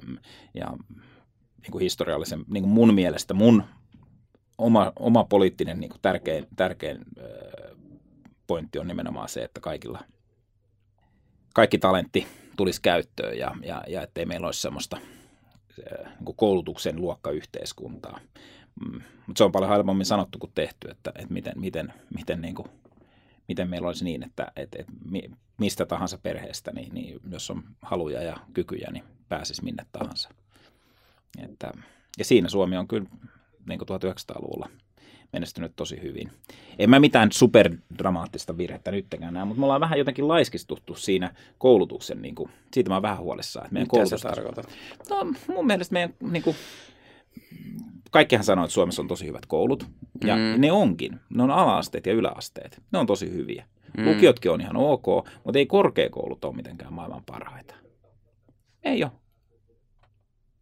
[0.54, 0.74] ja
[1.62, 3.64] niin kuin historiallisen, niin kuin mun mielestä mun
[4.58, 6.98] oma, oma poliittinen niin kuin tärkein, tärkein
[8.48, 10.00] pointti on nimenomaan se, että kaikilla
[11.54, 14.98] kaikki talentti tulisi käyttöön ja, ja, ja ettei meillä olisi semmoista
[16.26, 18.20] niin koulutuksen luokkayhteiskuntaa.
[18.86, 22.56] Mm, mutta se on paljon helpommin sanottu kuin tehty, että, että miten, miten, miten, niin
[22.56, 22.68] kuin,
[23.48, 24.94] miten meillä olisi niin, että, että, että
[25.60, 30.30] mistä tahansa perheestä, niin, niin jos on haluja ja kykyjä, niin pääsisi minne tahansa.
[31.38, 31.72] Että,
[32.18, 33.08] ja siinä Suomi on kyllä
[33.68, 34.70] niin kuin 1900-luvulla
[35.34, 36.32] menestynyt tosi hyvin.
[36.80, 42.22] En mä mitään superdramaattista virhettä nyttenkään näe, mutta me ollaan vähän jotenkin laiskistuttu siinä koulutuksen,
[42.22, 43.66] niin kuin, siitä mä oon vähän huolissaan.
[43.66, 44.64] Että meidän Mitä se tarkoittaa?
[45.10, 46.56] No mun mielestä meidän, niin kuin,
[48.12, 49.88] kaikkihan sanoo, että Suomessa on tosi hyvät koulut,
[50.24, 50.42] ja mm.
[50.58, 51.20] ne onkin.
[51.30, 52.82] Ne on ala-asteet ja yläasteet.
[52.92, 53.66] Ne on tosi hyviä.
[53.98, 54.06] Mm.
[54.06, 55.06] Lukiotkin on ihan ok,
[55.44, 57.76] mutta ei korkeakoulut ole mitenkään maailman parhaita.
[58.84, 59.12] Ei ole.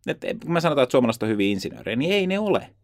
[0.08, 2.76] Et, kun mä sanotaan, että suomalaiset on hyviä insinöörejä, niin ei ne ole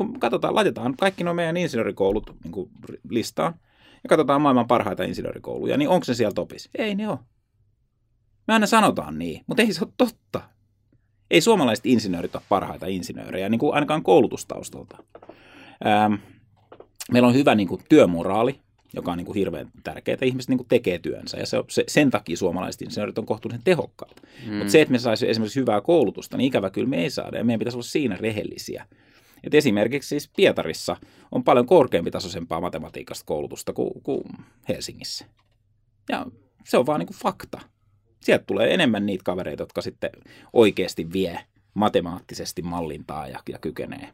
[0.00, 2.70] kun katsotaan, laitetaan kaikki nuo meidän insinöörikoulut niin kuin
[3.10, 3.54] listaan
[4.02, 6.70] ja katsotaan maailman parhaita insinöörikouluja, niin onko se siellä topis?
[6.78, 7.18] Ei ne ole.
[8.46, 10.40] Me aina sanotaan niin, mutta ei se ole totta.
[11.30, 14.96] Ei suomalaiset insinöörit ole parhaita insinöörejä, niin kuin ainakaan koulutustaustalta.
[15.86, 16.14] Ähm,
[17.12, 18.60] meillä on hyvä niin kuin, työmoraali,
[18.94, 21.36] joka on niin kuin hirveän tärkeää, että ihmiset niin kuin tekee työnsä.
[21.36, 24.22] Ja se, se, sen takia suomalaiset insinöörit on kohtuullisen tehokkaita.
[24.46, 24.54] Mm.
[24.54, 27.38] Mutta se, että me saisi esimerkiksi hyvää koulutusta, niin ikävä kyllä me ei saada.
[27.38, 28.86] Ja meidän pitäisi olla siinä rehellisiä.
[29.44, 30.96] Et esimerkiksi siis Pietarissa
[31.32, 34.22] on paljon korkeampi tasoisempaa matematiikasta koulutusta kuin, kuin
[34.68, 35.24] Helsingissä.
[36.08, 36.26] Ja
[36.64, 37.60] Se on vaan niin kuin fakta.
[38.20, 40.10] Sieltä tulee enemmän niitä kavereita, jotka sitten
[40.52, 41.40] oikeasti vie
[41.74, 44.12] matemaattisesti mallintaa ja, ja kykenee.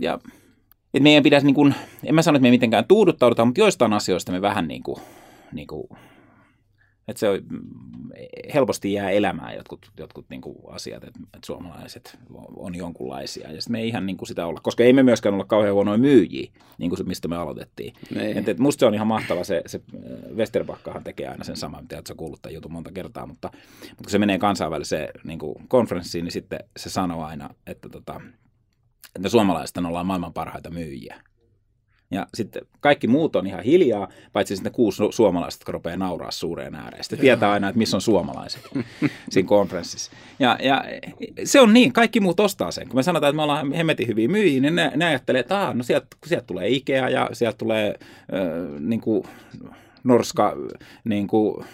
[0.00, 0.18] Ja,
[0.94, 1.74] et meidän pitäisi, niin kuin,
[2.04, 5.00] en mä sano, että me mitenkään tuuduttaudutaan, mutta joistain asioista me vähän niin kuin,
[5.52, 5.88] niin kuin
[7.08, 7.38] että se on,
[8.54, 12.18] helposti jää elämään jotkut, jotkut niin kuin asiat, että, että suomalaiset
[12.56, 13.52] on jonkunlaisia.
[13.52, 15.74] Ja sitten me ei ihan niin kuin sitä olla, koska ei me myöskään olla kauhean
[15.74, 17.94] huonoja myyjiä, niin kuin se, mistä me aloitettiin.
[18.14, 18.38] Niin.
[18.38, 21.82] Että, että musta se on ihan mahtava, se, se äh, Westerbakkahan tekee aina sen saman,
[21.82, 23.50] mitä sä kuullut tämän jutun monta kertaa, mutta,
[23.80, 28.20] mutta kun se menee kansainväliseen niin kuin konferenssiin, niin sitten se sanoo aina, että, tota,
[29.16, 31.20] että suomalaiset ollaan maailman parhaita myyjiä.
[32.12, 36.74] Ja sitten kaikki muut on ihan hiljaa, paitsi sitten kuusi suomalaista, jotka rupeaa nauraa suureen
[36.74, 37.04] ääreen.
[37.04, 38.62] Sitten tietää aina, että missä on suomalaiset
[39.30, 40.12] siinä konferenssissa.
[40.38, 40.84] Ja, ja
[41.44, 42.88] se on niin, kaikki muut ostaa sen.
[42.88, 45.74] Kun me sanotaan, että me ollaan hemmetin hyviä myyjiä, niin ne, ne ajattelee, että ah,
[45.74, 47.94] no sieltä, sieltä tulee Ikea ja sieltä tulee
[48.34, 49.24] äh, niin kuin,
[50.04, 50.56] Norska,
[51.04, 51.64] niin kuin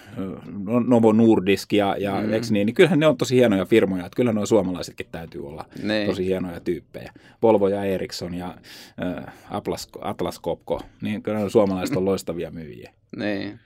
[0.87, 2.29] Novo Nordisk ja, ja mm.
[2.51, 6.07] niin, niin kyllähän ne on tosi hienoja firmoja, että kyllä nuo suomalaisetkin täytyy olla ne.
[6.07, 7.13] tosi hienoja tyyppejä.
[7.43, 8.57] Volvo ja Ericsson ja
[9.03, 12.93] äh, Atlas, Atlas Copco, niin kyllä nuo suomalaiset on loistavia myyjiä.
[13.17, 13.59] Ne.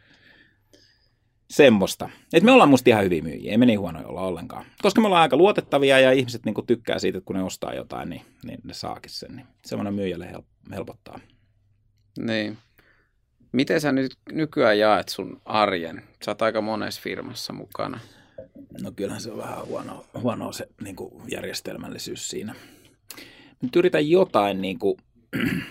[1.51, 2.11] Semmoista.
[2.33, 4.65] Että me ollaan musta ihan hyviä myyjiä, ei me niin huonoja olla ollenkaan.
[4.83, 8.11] Koska me ollaan aika luotettavia ja ihmiset niin tykkää siitä, että kun ne ostaa jotain,
[8.11, 9.37] niin, niin ne saakin sen.
[9.37, 10.33] Niin semmoinen myyjälle
[10.71, 11.21] helpottaa.
[12.19, 12.59] Niin.
[13.53, 16.03] Miten sä nyt nykyään jaet sun arjen?
[16.25, 18.01] Sä oot aika monessa firmassa mukana.
[18.83, 22.55] No kyllähän se on vähän huono, huono se niin kuin järjestelmällisyys siinä.
[23.63, 24.97] Nyt yritän jotain, niin kuin,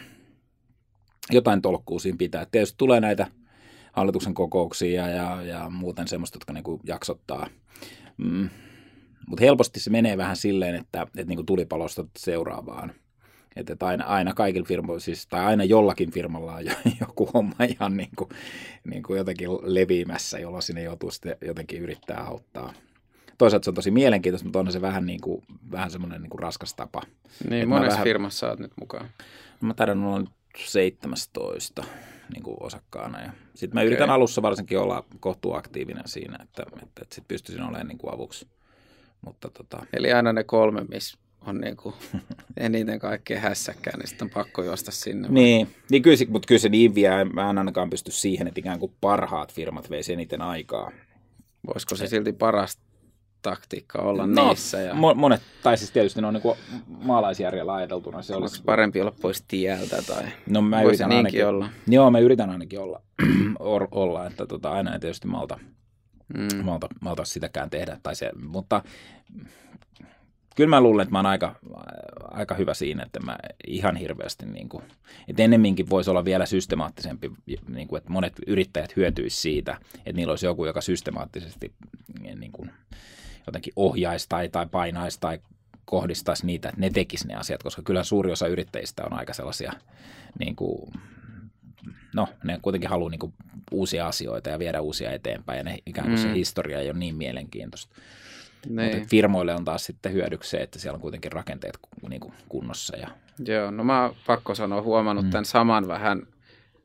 [1.32, 2.46] jotain tolkkuu siinä pitää.
[2.46, 3.28] Tietysti tulee näitä
[3.92, 7.48] hallituksen kokouksia ja, ja, muuten semmoista, jotka niin kuin jaksottaa.
[8.18, 8.50] Mm.
[9.28, 12.94] Mutta helposti se menee vähän silleen, että, että niin kuin tulipalosta seuraavaan.
[13.56, 16.66] Että, että aina, aina kaikilla firmoilla, siis, tai aina jollakin firmalla on
[17.02, 18.30] joku homma ihan niin kuin,
[18.84, 22.74] niin kuin jotenkin leviämässä, jolloin sinne joutuu sitten jotenkin yrittää auttaa.
[23.38, 26.40] Toisaalta se on tosi mielenkiintoista, mutta on se vähän, niin kuin, vähän semmoinen niin kuin
[26.40, 27.02] raskas tapa.
[27.50, 29.10] Niin, monessa vähän, firmassa olet nyt mukaan.
[29.62, 31.84] No mä taidan olla nyt 17
[32.34, 33.22] niin kuin osakkaana.
[33.22, 33.88] Ja sitten mä okay.
[33.88, 38.48] yritän alussa varsinkin olla kohtuuaktiivinen siinä, että, että, että sitten pystyisin olemaan niin kuin avuksi.
[39.26, 39.86] Mutta, tota...
[39.94, 41.96] Eli aina ne kolme, missä on niin kuin
[42.58, 45.28] eniten kaikkea hässäkkää, niin sitten on pakko juosta sinne.
[45.30, 48.80] Niin, niin kyllä, mutta kyllä se niin vie, mä en ainakaan pysty siihen, että ikään
[48.80, 50.92] kuin parhaat firmat veisi eniten aikaa.
[51.68, 52.80] Voisiko se silti paras
[53.42, 54.82] taktiikka olla no, niissä?
[54.82, 54.94] Ja...
[54.94, 56.56] monet, tai siis tietysti ne on niin
[56.88, 58.22] maalaisjärjellä ajateltuna.
[58.22, 61.70] Se olisi parempi olla pois tieltä tai no, mä yritän ainakin, olla?
[61.88, 63.02] Joo, mä yritän ainakin olla,
[63.92, 65.60] olla että tota, aina ei tietysti malta,
[66.38, 66.66] mm.
[66.66, 67.98] malta, malta sitäkään tehdä.
[68.04, 68.84] Tai se, mutta
[70.56, 71.56] kyllä mä luulen, että mä oon aika,
[72.24, 73.38] aika hyvä siinä, että mä
[73.68, 74.84] ihan hirveästi, niin kuin,
[75.28, 77.32] että ennemminkin voisi olla vielä systemaattisempi,
[77.68, 81.74] niin kuin, että monet yrittäjät hyötyisi siitä, että niillä olisi joku, joka systemaattisesti
[82.40, 82.72] niin kuin,
[83.48, 85.40] jotenkin ohjaisi tai, tai painaisi tai
[85.86, 89.74] kohdistaisi niitä, että ne tekisi ne asiat, koska kyllä suuri osa yrittäjistä on aika sellaisia,
[90.40, 90.92] niin kuin,
[92.16, 93.34] no ne kuitenkin haluaa niin kuin,
[93.72, 96.34] uusia asioita ja viedä uusia eteenpäin ja ne, ikään kuin se mm.
[96.34, 97.96] historia ei ole niin mielenkiintoista.
[98.70, 98.96] Niin.
[98.96, 102.98] Mutta firmoille on taas sitten hyödyksi että siellä on kuitenkin rakenteet niin kuin kunnossa.
[102.98, 103.08] Ja...
[103.46, 105.32] Joo, no mä pakko sanoa, huomannut mm.
[105.32, 106.28] tämän saman vähän,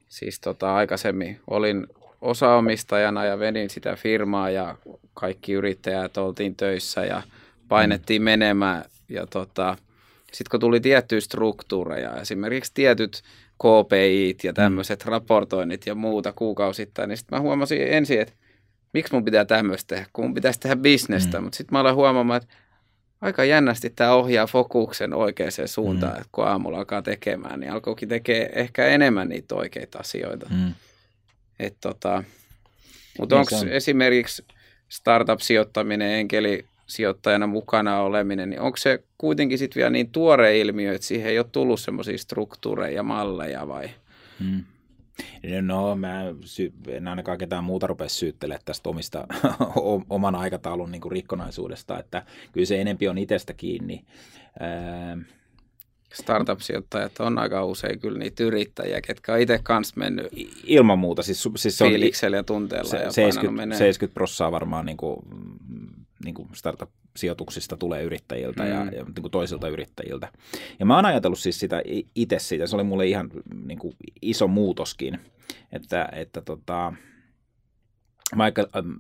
[0.09, 1.87] siis tota, aikaisemmin olin
[2.21, 4.77] osaomistajana ja vedin sitä firmaa ja
[5.15, 7.23] kaikki yrittäjät oltiin töissä ja
[7.69, 8.25] painettiin mm.
[8.25, 9.77] menemään ja tota,
[10.33, 13.23] sitten kun tuli tiettyjä struktuureja, esimerkiksi tietyt
[13.59, 15.11] KPIt ja tämmöiset mm.
[15.11, 18.35] raportoinnit ja muuta kuukausittain, niin sitten mä huomasin ensin, että
[18.97, 21.39] miksi mun pitää tämmöistä tehdä, kun mun pitäisi tehdä bisnestä.
[21.39, 21.45] Mm.
[21.45, 22.55] Mutta sitten mä olen huomaamaan, että
[23.21, 26.17] aika jännästi tämä ohjaa fokuksen oikeaan suuntaan, mm.
[26.17, 30.47] että kun aamulla alkaa tekemään, niin alkoikin tekee ehkä enemmän niitä oikeita asioita.
[30.51, 30.75] Mm.
[31.59, 32.25] Et tota,
[33.19, 33.69] mutta niin onko on.
[33.69, 34.45] esimerkiksi
[34.89, 41.31] startup-sijoittaminen, enkelisijoittajana mukana oleminen, niin onko se kuitenkin sitten vielä niin tuore ilmiö, että siihen
[41.31, 43.91] ei ole tullut semmoisia struktuureja ja malleja vai?
[44.41, 44.65] Mm.
[45.63, 49.27] No mä sy- en ainakaan ketään muuta rupea syyttelemään tästä omista,
[50.11, 54.05] oman aikataulun niin rikkonaisuudesta, että kyllä se enempi on itsestä kiinni.
[54.61, 55.19] Ää...
[56.15, 60.27] Startup-sijoittajat on aika usein kyllä niitä yrittäjiä, ketkä on itse kanssa mennyt
[60.65, 61.23] Ilman muuta.
[61.23, 62.91] Siis, siis se on, fiiliksellä ja tunteella.
[62.91, 65.17] Se, ja 70, 70 prosenttia varmaan niin kuin,
[66.25, 68.69] niin kuin startup-sijoituksista tulee yrittäjiltä mm.
[68.69, 70.29] ja, ja niin kuin toisilta yrittäjiltä.
[70.79, 71.83] Ja mä oon ajatellut siis sitä
[72.15, 73.31] itse siitä, se oli mulle ihan
[73.67, 75.19] niin kuin iso muutoskin,
[75.73, 76.93] että, että tota,
[78.41, 78.93] ähm,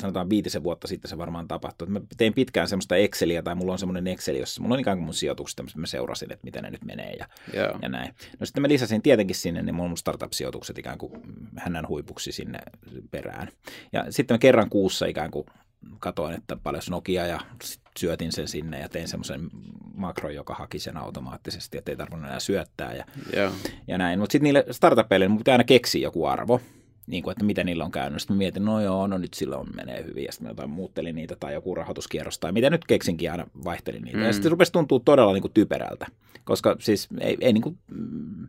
[0.00, 1.88] sanotaan viitisen vuotta sitten se varmaan tapahtui.
[1.88, 5.04] Mä tein pitkään semmoista Exceliä, tai mulla on semmoinen Excel, jossa mulla on ikään kuin
[5.04, 7.78] mun sijoitukset, mistä mä seurasin, että miten ne nyt menee ja, yeah.
[7.82, 8.14] ja näin.
[8.40, 11.12] No sitten mä lisäsin tietenkin sinne niin mun startup-sijoitukset ikään kuin
[11.56, 12.58] hänen huipuksi sinne
[13.10, 13.48] perään.
[13.92, 15.46] Ja sitten mä kerran kuussa ikään kuin
[15.98, 17.40] katoin, että paljon Nokia ja
[17.98, 19.50] syötin sen sinne ja tein semmoisen
[19.94, 23.52] makro, joka haki sen automaattisesti, että ei tarvinnut enää syöttää ja, yeah.
[23.88, 24.18] ja näin.
[24.18, 26.60] Mutta sitten niille startupeille pitää aina keksiä joku arvo,
[27.06, 28.20] niin kuin, että miten niillä on käynyt.
[28.20, 30.24] Sitten mietin, no joo, no nyt silloin menee hyvin.
[30.24, 34.18] Ja sitten jotain muuttelin niitä tai joku rahoituskierros tai mitä nyt keksinkin aina vaihtelin niitä.
[34.18, 34.24] Mm.
[34.24, 36.06] Ja sitten rupesi tuntua todella niin kuin typerältä,
[36.44, 38.48] koska siis ei, ei, niin kuin, mm,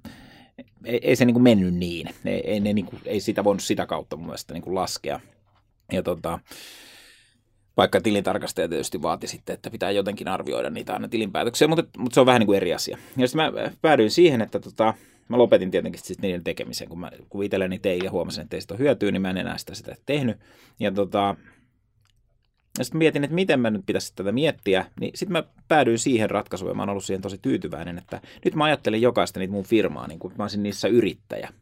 [0.85, 2.09] ei, ei se niin kuin mennyt niin.
[2.25, 5.19] Ei, ei, ne, niin kuin, ei sitä voinut sitä kautta mun mielestä niin kuin laskea.
[5.91, 6.39] Ja tota,
[7.77, 12.19] vaikka tilintarkastaja tietysti vaati sitten, että pitää jotenkin arvioida niitä aina tilinpäätöksiä, mutta, mutta se
[12.19, 12.97] on vähän niin kuin eri asia.
[13.17, 14.93] Ja sitten mä päädyin siihen, että tota,
[15.29, 18.61] mä lopetin tietenkin sitten niiden tekemisen, kun, mä, kun itselleni tein ja huomasin, että ei
[18.61, 20.37] sitä hyötyä, niin mä en enää sitä, sitä tehnyt.
[20.79, 21.35] Ja tota,
[22.77, 26.29] ja sitten mietin, että miten mä nyt pitäisi tätä miettiä, niin sitten mä päädyin siihen
[26.29, 29.63] ratkaisuun ja mä oon ollut siihen tosi tyytyväinen, että nyt mä ajattelin jokaista niitä mun
[29.63, 31.53] firmaa, niin kuin mä olisin niissä yrittäjä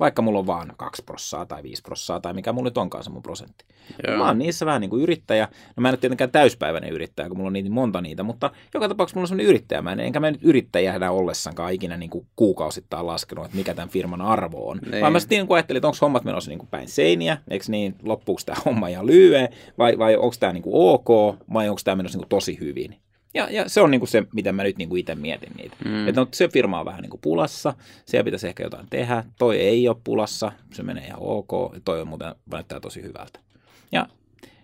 [0.00, 3.10] vaikka mulla on vaan 2 prossaa tai 5 prossaa tai mikä mulla nyt onkaan se
[3.10, 3.64] mun prosentti.
[4.08, 4.18] Joo.
[4.18, 5.48] Mä oon niissä vähän niin kuin yrittäjä.
[5.76, 8.88] No mä en ole tietenkään täyspäiväinen yrittäjä, kun mulla on niin monta niitä, mutta joka
[8.88, 9.82] tapauksessa mulla on sellainen yrittäjä.
[9.82, 13.88] Mä en, enkä mä nyt yrittäjänä ollessakaan ikinä niin kuin kuukausittain laskenut, että mikä tämän
[13.88, 14.78] firman arvo on.
[14.90, 15.00] Niin.
[15.00, 17.94] Vaan mä sitten niin ajattelin, että onko hommat menossa niin kuin päin seiniä, eikö niin,
[18.02, 21.96] loppuuko tämä homma ihan lyhyen, vai, vai onko tämä niin kuin ok, vai onko tämä
[21.96, 22.96] menossa niin kuin tosi hyvin.
[23.34, 25.76] Ja, ja se on niin kuin se, mitä mä nyt niin kuin itse mietin niitä.
[25.84, 26.08] Mm.
[26.08, 27.74] Että no, se firma on vähän niin kuin pulassa,
[28.06, 32.00] siellä pitäisi ehkä jotain tehdä, toi ei ole pulassa, se menee ihan ok, ja toi
[32.00, 33.40] on muuten näyttää tosi hyvältä.
[33.92, 34.06] Ja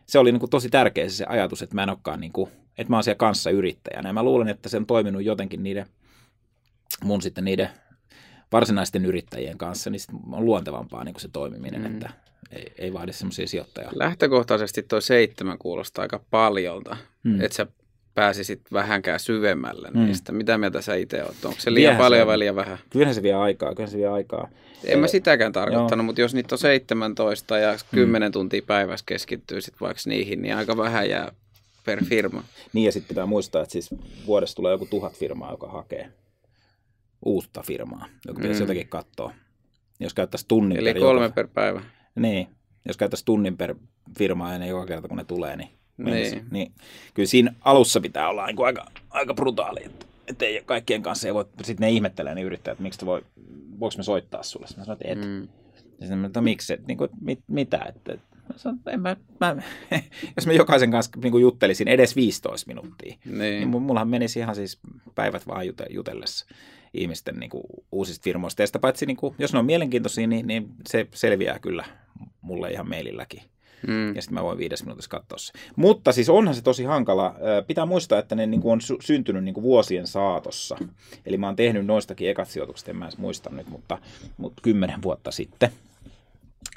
[0.06, 2.90] se oli niin kuin tosi tärkeä se ajatus, että mä en olekaan niin kuin, että
[2.90, 4.08] mä oon siellä kanssa yrittäjänä.
[4.08, 5.86] Ja mä luulen, että se on toiminut jotenkin niiden,
[7.04, 7.68] mun sitten niiden
[8.52, 10.00] varsinaisten yrittäjien kanssa, niin
[10.32, 11.86] on luontevampaa niin kuin se toimiminen, mm.
[11.86, 12.10] että
[12.50, 13.90] ei, ei vaadi semmoisia sijoittajia.
[13.94, 17.40] Lähtökohtaisesti tuo seitsemän kuulostaa aika paljolta, mm.
[17.40, 17.66] että sä
[18.14, 20.04] pääsisit vähänkään syvemmälle mm.
[20.04, 20.32] niistä.
[20.32, 21.44] Mitä mieltä sä itse oot?
[21.44, 22.78] Onko se liian Viehän paljon vai liian vähän?
[22.90, 24.48] Kyllähän se vie aikaa, kyllähän se vie aikaa.
[24.84, 26.06] En mä sitäkään tarkoittanut, Joo.
[26.06, 28.32] mutta jos niitä on 17 ja 10 mm.
[28.32, 31.32] tuntia päivässä keskittyy sit vaikka niihin, niin aika vähän jää
[31.84, 32.44] per firma.
[32.72, 33.90] Niin ja sitten pitää muistaa, että siis
[34.26, 36.10] vuodessa tulee joku tuhat firmaa, joka hakee
[37.24, 38.62] uutta firmaa, joka pitäisi mm.
[38.62, 39.32] jotenkin katsoa.
[40.00, 41.34] Jos käyttäisi tunnin Eli per kolme joka...
[41.34, 41.82] per päivä.
[42.14, 42.48] Niin,
[42.88, 43.74] jos käyttäisi tunnin per
[44.18, 46.46] firma ja joka kerta kun ne tulee, niin niin.
[46.50, 46.72] niin.
[47.14, 51.28] Kyllä siinä alussa pitää olla niin kuin aika, aika brutaali, että, että ei kaikkien kanssa
[51.28, 53.22] ei voi, sitten ne ihmettelee ne yrittäjät, että miksi voi,
[53.80, 54.66] voiko me soittaa sulle?
[54.76, 55.28] Mä sanoin, että et.
[55.28, 55.48] Mm.
[56.00, 58.18] Ja sitten että miksi, että, niin kuin, mit, mitä, että,
[58.52, 59.56] Mä sanoin, että en mä, mä,
[60.36, 64.54] jos mä jokaisen kanssa niin kuin juttelisin edes 15 minuuttia, niin, niin mullahan menisi ihan
[64.54, 64.78] siis
[65.14, 66.46] päivät vaan jute, jutellessa
[66.94, 68.62] ihmisten niin kuin, uusista firmoista.
[68.62, 71.84] Ja sitä paitsi, niin kuin, jos ne on mielenkiintoisia, niin, niin se selviää kyllä
[72.40, 73.42] mulle ihan maililläkin.
[73.86, 74.14] Mm.
[74.14, 75.52] Ja sitten mä voin viides minuutissa katsoa se.
[75.76, 77.34] Mutta siis onhan se tosi hankala.
[77.66, 80.76] Pitää muistaa, että ne niin kuin on syntynyt niin kuin vuosien saatossa.
[81.26, 83.98] Eli mä oon tehnyt noistakin ekat sijoitukset, en mä edes muista nyt, mutta,
[84.36, 85.70] mutta kymmenen vuotta sitten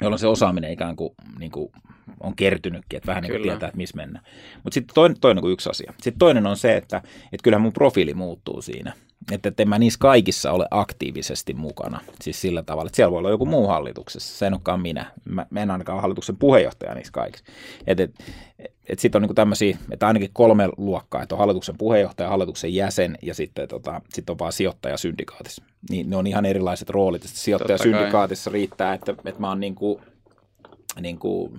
[0.00, 1.72] jolloin se osaaminen ikään kuin, niin kuin
[2.20, 4.24] on kertynytkin, että vähän niin kuin tietää, että missä mennään.
[4.64, 5.92] Mutta sitten toinen, toinen kuin yksi asia.
[5.92, 6.96] Sitten toinen on se, että,
[7.32, 8.92] että kyllähän mun profiili muuttuu siinä.
[9.32, 12.00] Että, en mä niissä kaikissa ole aktiivisesti mukana.
[12.22, 14.38] Siis sillä tavalla, että siellä voi olla joku muu hallituksessa.
[14.38, 15.12] Se en olekaan minä.
[15.24, 17.44] Mä, mä en ainakaan ole hallituksen puheenjohtaja niissä kaikissa.
[17.86, 18.14] Että et,
[18.88, 23.18] et sitten on niinku tämmöisiä, että ainakin kolme luokkaa, että on hallituksen puheenjohtaja, hallituksen jäsen
[23.22, 25.64] ja sitten tota, sit on vaan sijoittaja syndikaatissa.
[25.90, 27.22] Niin ne on ihan erilaiset roolit.
[27.22, 30.00] Sijoittaja syndikaatissa riittää, että, että mä oon niinku,
[31.00, 31.52] niinku,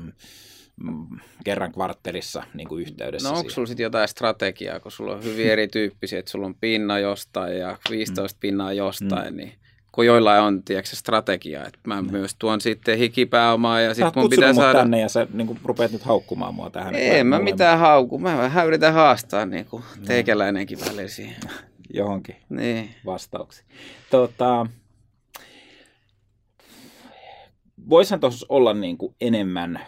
[1.43, 3.29] kerran kvartterissa niin kuin yhteydessä.
[3.29, 6.99] No onko sulla sitten jotain strategiaa, kun sulla on hyvin erityyppisiä, että sulla on pinna
[6.99, 8.39] jostain ja 15 mm.
[8.39, 9.37] pinnaa jostain, mm.
[9.37, 9.53] niin
[9.91, 12.11] kun joillain on tiedätkö, strategia, että mä mm.
[12.11, 14.79] myös tuon sitten hikipääomaa ja sitten mun pitää saada...
[14.79, 16.95] tänne ja sä niin kuin, rupeat nyt haukkumaan mua tähän.
[16.95, 20.05] En mä mitään haukku, mä vähän yritän haastaa niin kuin mm.
[20.05, 21.35] teikäläinenkin välillä siihen.
[21.93, 22.89] Johonkin niin.
[23.05, 23.63] vastauksi.
[24.09, 24.65] Tota,
[27.89, 29.79] voisihan tuossa olla niin kuin enemmän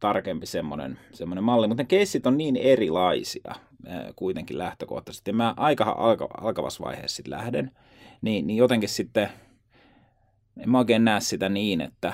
[0.00, 3.54] tarkempi semmoinen, semmoinen malli, mutta ne keissit on niin erilaisia
[4.16, 5.30] kuitenkin lähtökohtaisesti.
[5.30, 7.70] Ja mä aika alka, alkavassa vaiheessa sitten lähden,
[8.22, 9.28] niin, niin jotenkin sitten
[10.60, 12.12] en mä oikein näe sitä niin, että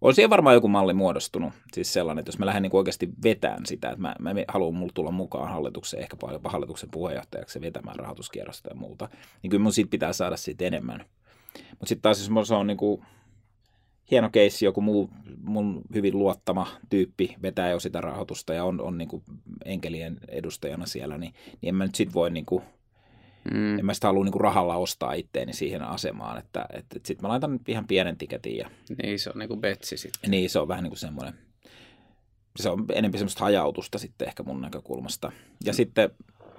[0.00, 3.66] on siihen varmaan joku malli muodostunut, siis sellainen, että jos mä lähden niin oikeasti vetään
[3.66, 8.70] sitä, että mä, mä haluan mulla tulla mukaan hallitukseen, ehkä jopa hallituksen puheenjohtajaksi vetämään rahoituskierrosta
[8.70, 9.08] ja muuta,
[9.42, 11.04] niin kyllä mun siitä pitää saada siitä enemmän.
[11.70, 13.04] Mutta sitten taas jos se on niin kuin
[14.10, 15.10] hieno keissi, joku muu
[15.42, 19.22] mun hyvin luottama tyyppi vetää jo sitä rahoitusta ja on, on niin kuin
[19.64, 22.62] enkelien edustajana siellä, niin, niin en mä nyt sit voi niin kuin
[23.54, 23.78] Mm.
[23.78, 27.22] En mä sitä halua niin kuin rahalla ostaa itteeni siihen asemaan, että, että, että sitten
[27.24, 28.56] mä laitan ihan pienen tiketin.
[28.56, 28.70] Ja,
[29.02, 30.30] niin, se on niin kuin betsi sitten.
[30.30, 31.34] Niin, se on vähän niin kuin semmoinen,
[32.56, 35.32] se on enemmän semmoista hajautusta sitten ehkä mun näkökulmasta.
[35.64, 35.76] Ja mm.
[35.76, 36.10] sitten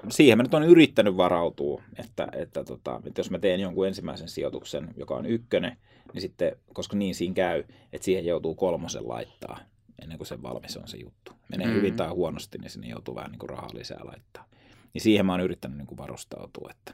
[0.09, 4.29] siihen mä nyt on yrittänyt varautua, että, että, tota, että jos mä teen jonkun ensimmäisen
[4.29, 5.77] sijoituksen, joka on ykkönen,
[6.13, 9.59] niin sitten, koska niin siinä käy, että siihen joutuu kolmosen laittaa
[10.01, 11.31] ennen kuin se valmis on se juttu.
[11.51, 11.77] Menee mm-hmm.
[11.77, 14.45] hyvin tai huonosti, niin sinne joutuu vähän niin kuin rahaa lisää laittaa.
[14.93, 16.69] Niin siihen mä oon yrittänyt niin kuin varustautua.
[16.71, 16.93] Että,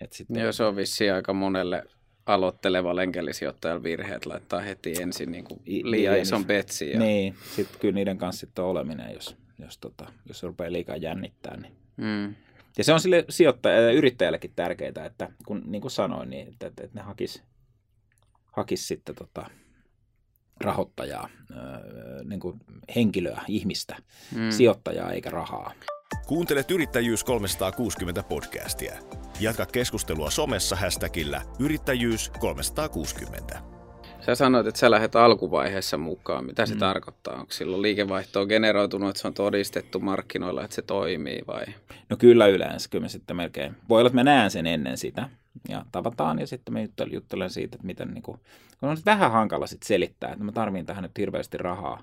[0.00, 0.42] että sitten...
[0.42, 1.84] Joo, se on vissiin aika monelle
[2.26, 6.90] aloitteleva enkelisijoittajalle virheet laittaa heti ensin niin kuin liian niin, ison petsin.
[6.90, 6.98] Ja...
[6.98, 10.96] Niin, sitten kyllä niiden kanssa sitten on oleminen, jos, jos, tota, jos se rupeaa liikaa
[10.96, 11.56] jännittää.
[11.56, 11.76] Niin.
[11.96, 12.34] Mm.
[12.78, 16.84] Ja se on sille sijoittajalle yrittäjällekin tärkeää, että kun niin kuin sanoin, niin että, että,
[16.84, 17.42] että ne hakis,
[18.44, 19.50] hakis sitten tota,
[20.60, 21.28] rahoittajaa,
[22.24, 22.60] niin kuin
[22.94, 23.96] henkilöä, ihmistä,
[24.36, 24.50] mm.
[24.50, 25.72] sijoittajaa eikä rahaa.
[26.26, 28.94] Kuuntelet Yrittäjyys 360 podcastia.
[29.40, 33.62] Jatka keskustelua somessa hashtagillä Yrittäjyys 360.
[34.26, 36.46] Sä sanoit, että sä lähdet alkuvaiheessa mukaan.
[36.46, 36.80] Mitä se mm.
[36.80, 37.34] tarkoittaa?
[37.34, 41.64] Onko silloin liikevaihtoa generoitunut, että se on todistettu markkinoilla, että se toimii vai?
[42.08, 43.76] No kyllä yleensä, kyllä me sitten melkein.
[43.88, 45.28] Voi olla, että mä näen sen ennen sitä
[45.68, 48.40] ja tavataan ja sitten me juttelen siitä, että miten niin kuin,
[48.80, 52.02] kun on vähän hankala sitten selittää, että mä tarviin tähän nyt hirveästi rahaa,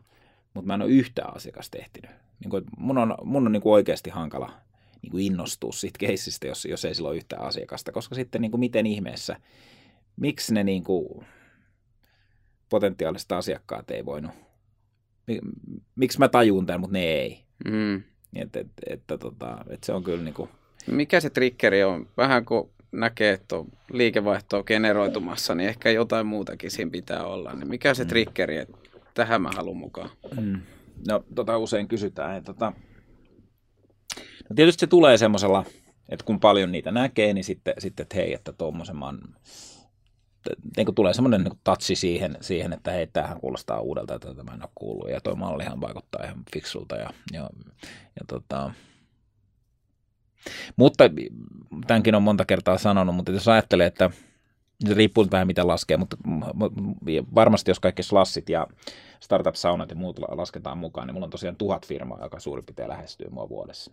[0.53, 2.12] mutta mä en ole yhtään asiakasta tehtynyt.
[2.39, 4.51] Niin kuin, mun on, mun on niin kuin oikeasti hankala
[5.01, 8.51] niin kuin innostua siitä keissistä, jos, jos ei sillä ole yhtään asiakasta, koska sitten niin
[8.51, 9.36] kuin miten ihmeessä,
[10.17, 11.25] miksi ne niin kuin,
[12.69, 14.32] potentiaaliset asiakkaat ei voinut,
[15.95, 17.43] miksi mä tajun tämän, mutta ne ei.
[17.65, 18.03] Mm.
[18.36, 20.49] Että et, et, et, tota, et se on kyllä niin kuin...
[20.91, 22.08] Mikä se triggeri on?
[22.17, 27.53] Vähän kuin näkee, että on liikevaihtoa generoitumassa, niin ehkä jotain muutakin siinä pitää olla.
[27.53, 28.10] Niin mikä se mm.
[28.10, 28.77] triggeri, että
[29.13, 30.10] tähän mä haluan mukaan?
[30.41, 30.62] Mm.
[31.08, 32.38] No, tota usein kysytään.
[32.38, 32.73] Että, tota...
[34.49, 35.65] no, tietysti se tulee semmoisella,
[36.10, 39.19] että kun paljon niitä näkee, niin sitten, sitten että hei, että tuommoisen mä oon
[40.78, 44.54] niin kuin tulee semmoinen niin tatsi siihen, siihen, että hei, tämähän kuulostaa uudelta, että tämä
[44.54, 47.49] en ole kuullut, ja tuo mallihan vaikuttaa ihan fiksulta, ja, ja,
[48.15, 48.71] ja tota,
[50.75, 51.04] mutta
[51.88, 54.10] tämänkin on monta kertaa sanonut, mutta jos ajattelee, että
[54.88, 56.17] se riippuu vähän mitä laskee, mutta
[57.36, 58.67] varmasti jos kaikki slassit ja
[59.19, 63.30] startup-saunat ja muut lasketaan mukaan, niin mulla on tosiaan tuhat firmaa, joka suurin piirtein lähestyy
[63.30, 63.91] mua vuodessa.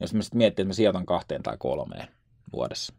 [0.00, 2.08] Jos mä sitten miettii, että mä sijoitan kahteen tai kolmeen
[2.52, 2.94] vuodessa.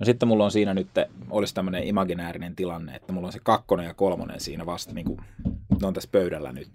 [0.00, 0.88] No sitten mulla on siinä nyt,
[1.30, 5.20] olisi tämmöinen imaginäärinen tilanne, että mulla on se kakkonen ja kolmonen siinä vasta, niin kuin,
[5.80, 6.68] ne on tässä pöydällä nyt.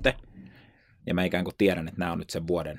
[1.05, 2.77] Ja mä ikään kuin tiedän, että nämä on nyt sen vuoden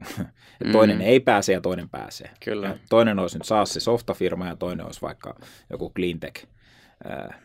[0.64, 0.72] mm.
[0.72, 2.30] toinen ei pääse ja toinen pääsee.
[2.44, 2.66] Kyllä.
[2.66, 5.38] Ja toinen olisi nyt SaaS softafirma ja toinen olisi vaikka
[5.70, 6.46] joku cleantech,
[7.10, 7.40] äh,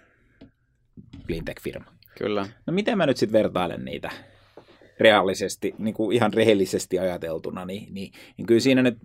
[1.28, 1.92] cleantech-firma.
[2.18, 2.48] Kyllä.
[2.66, 4.12] No miten mä nyt sitten vertailen niitä
[5.00, 8.98] reaalisesti, niin kuin ihan rehellisesti ajateltuna, niin, niin, niin kyllä siinä nyt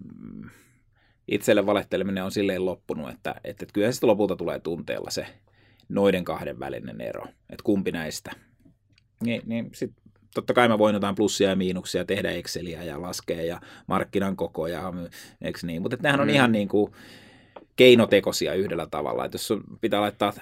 [1.29, 5.27] itselle valehteleminen on silleen loppunut, että, että, että kyllä sitten lopulta tulee tunteella se
[5.89, 8.33] noiden kahden välinen ero, että kumpi näistä.
[9.25, 13.43] Niin, niin sitten totta kai mä voin jotain plussia ja miinuksia tehdä Exceliä ja laskea
[13.43, 14.93] ja markkinan kokoja,
[15.43, 15.83] eikö niin?
[15.83, 16.35] Mutta nehän on mm.
[16.35, 16.93] ihan niin kuin
[17.77, 19.25] keinotekoisia yhdellä tavalla.
[19.25, 20.33] Että jos pitää laittaa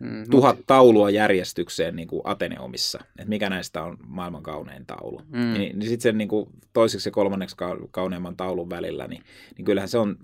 [0.00, 0.74] mm, tuhat mutta...
[0.74, 5.52] taulua järjestykseen niin kuin Ateneumissa, että mikä näistä on maailman kaunein taulu, mm.
[5.52, 7.56] niin, niin sitten sen niin kuin toiseksi ja kolmanneksi
[7.90, 9.22] kauneimman taulun välillä, niin,
[9.56, 10.16] niin kyllähän se on,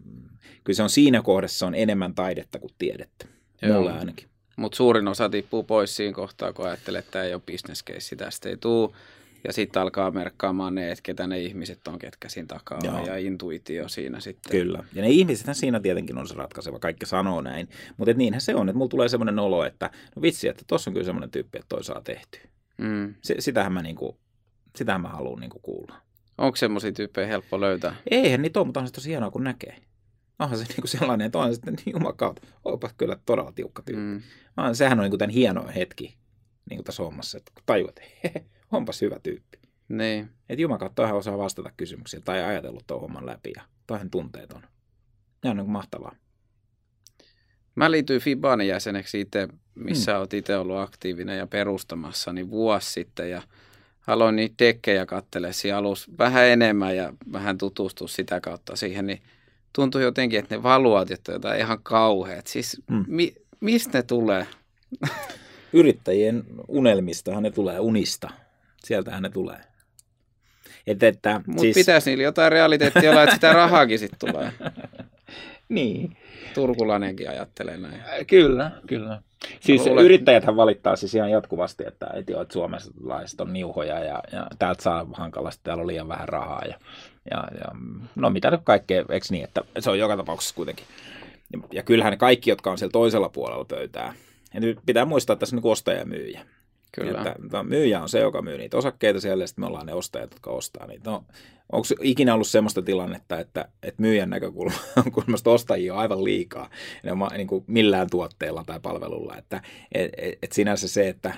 [0.65, 3.27] kyllä se on siinä kohdassa on enemmän taidetta kuin tiedettä.
[3.63, 3.79] Joo.
[3.79, 4.29] Mulle ainakin.
[4.57, 8.17] Mutta suurin osa tippuu pois siinä kohtaa, kun ajattelee, että tämä ei ole business case,
[8.17, 8.91] tästä ei tule.
[9.45, 13.17] Ja sitten alkaa merkkaamaan ne, että ketä ne ihmiset on, ketkä siinä takaa on, ja
[13.17, 14.51] intuitio siinä sitten.
[14.51, 14.85] Kyllä.
[14.95, 17.69] Ja ne ihmiset siinä tietenkin on se ratkaiseva, kaikki sanoo näin.
[17.97, 20.93] Mutta niinhän se on, että mulla tulee semmoinen olo, että no vitsi, että tuossa on
[20.93, 22.41] kyllä semmoinen tyyppi, että toi saa tehtyä.
[22.79, 23.15] Mm.
[23.23, 24.19] S- sitähän mä, niinku,
[24.77, 25.95] sitähän mä haluan niinku kuulla.
[26.39, 27.97] Onko semmoisia tyyppejä helppo löytää?
[28.11, 29.77] Eihän niitä ole, mutta on se tosi hienoa, kun näkee
[30.39, 34.03] onhan se niinku sellainen, että on sitten niin jumakautta, onpa kyllä todella tiukka tyyppi.
[34.03, 34.23] Mm.
[34.73, 36.17] Sehän on niinku tämän hieno hetki
[36.71, 38.41] niin kuin tässä hommassa, että tajuat, että
[38.73, 39.59] onpas hyvä tyyppi.
[39.89, 40.31] Niin.
[40.49, 44.63] Että jumakautta hän osaa vastata kysymyksiä tai ajatellut tuon homman läpi ja toihan tunteeton.
[45.45, 46.17] Ne on niin mahtavaa.
[47.75, 50.21] Mä liityin Fibanin jäseneksi itse, missä hmm.
[50.21, 53.43] olet itse ollut aktiivinen ja perustamassa, niin vuosi sitten ja
[54.07, 59.23] aloin niitä tekkejä katsella siinä alussa vähän enemmän ja vähän tutustua sitä kautta siihen, niin
[59.73, 62.47] tuntui jotenkin, että ne valuat että jotain ihan kauheat.
[62.47, 63.05] Siis mm.
[63.09, 64.47] mi, mistä ne tulee?
[65.73, 68.31] Yrittäjien unelmistahan ne tulee, unista.
[68.87, 69.61] Sieltähän ne tulee.
[70.87, 71.75] Että, että, Mutta siis...
[71.75, 74.53] pitäisi niillä jotain realiteettia olla, että sitä rahaakin sitten tulee.
[75.69, 76.17] niin.
[76.55, 78.03] Turkulainenkin ajattelee näin.
[78.27, 79.23] Kyllä, kyllä.
[79.61, 80.05] Siis luulen...
[80.05, 84.83] yrittäjäthän valittaa siis ihan jatkuvasti, että, että, jo, että suomalaiset on niuhoja ja, ja täältä
[84.83, 86.79] saa hankalasti, täällä on liian vähän rahaa ja,
[87.31, 87.67] ja, ja
[88.15, 90.87] no mitä nyt kaikkea, eikö niin, että se on joka tapauksessa kuitenkin.
[91.53, 94.15] Ja, ja kyllähän ne kaikki, jotka on siellä toisella puolella pöytää,
[94.55, 96.47] ja nyt pitää muistaa, että tässä on niin ostaja ja myyjä.
[97.01, 97.35] Kyllä.
[97.45, 100.31] Että, myyjä on se, joka myy niitä osakkeita siellä, ja sitten me ollaan ne ostajat,
[100.31, 101.11] jotka ostaa niitä.
[101.11, 101.25] No,
[101.73, 106.71] onko ikinä ollut sellaista tilannetta, että, että myyjän näkökulmasta ostajia on aivan liikaa
[107.37, 109.37] niin kuin millään tuotteella tai palvelulla.
[109.37, 111.35] Että et, et, et sinänsä se, että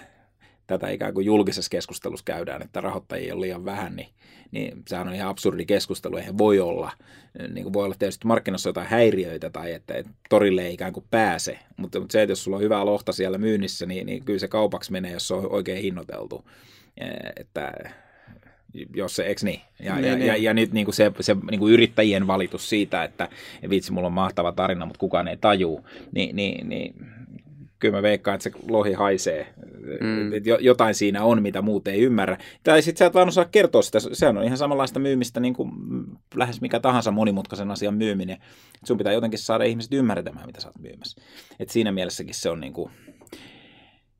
[0.68, 4.08] tätä ikään kuin julkisessa keskustelussa käydään, että rahoittajia on liian vähän, niin,
[4.50, 6.16] niin sehän on ihan absurdi keskustelu.
[6.16, 6.92] Eihän voi olla,
[7.52, 11.06] niin kuin voi olla tietysti markkinassa jotain häiriöitä tai että, että torille ei ikään kuin
[11.10, 14.38] pääse, mutta, mutta se, että jos sulla on hyvää lohta siellä myynnissä, niin, niin kyllä
[14.38, 16.44] se kaupaksi menee, jos se on oikein hinnoiteltu.
[17.36, 17.72] Että
[18.94, 19.60] jos se, eikö niin?
[19.78, 20.26] Ja, niin, ja, niin.
[20.26, 23.28] ja, ja nyt niin kuin se, se niin kuin yrittäjien valitus siitä, että
[23.70, 26.94] vitsi, mulla on mahtava tarina, mutta kukaan ei tajuu, niin, niin, niin
[27.78, 29.54] kyllä mä veikkaan, että se lohi haisee.
[30.00, 30.32] Mm.
[30.32, 32.38] Et jotain siinä on, mitä muut ei ymmärrä.
[32.64, 33.98] Tai sitten sä et vaan osaa kertoa sitä.
[34.00, 35.72] Se on ihan samanlaista myymistä niin kuin
[36.34, 38.38] lähes mikä tahansa monimutkaisen asian myyminen.
[38.84, 41.20] Sun pitää jotenkin saada ihmiset ymmärtämään, mitä sä oot myymässä.
[41.60, 42.90] Et siinä mielessäkin se on niin kuin,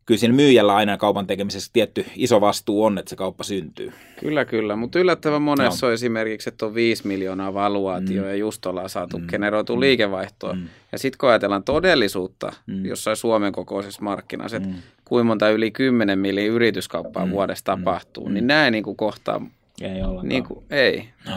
[0.08, 3.92] kyllä siinä myyjällä aina kaupan tekemisessä tietty iso vastuu on, että se kauppa syntyy.
[4.20, 4.76] Kyllä, kyllä.
[4.76, 5.88] Mutta yllättävän monessa no.
[5.88, 8.28] on esimerkiksi, että on 5 miljoonaa valuaatio mm.
[8.28, 9.26] ja just ollaan saatu mm.
[9.26, 9.80] generoitu mm.
[9.80, 10.52] liikevaihtoa.
[10.52, 10.68] Mm.
[10.92, 12.84] Ja sitten kun ajatellaan todellisuutta mm.
[12.84, 14.74] jossain Suomen kokoisessa markkinassa, että mm.
[15.04, 17.32] kuinka monta yli 10 milli yrityskauppaa mm.
[17.32, 17.84] vuodessa mm.
[17.84, 18.34] tapahtuu, mm.
[18.34, 19.40] niin näin niin kuin kohtaa.
[19.80, 20.28] Ei ollenkaan.
[20.28, 21.08] Niin kuin, ei.
[21.26, 21.36] No.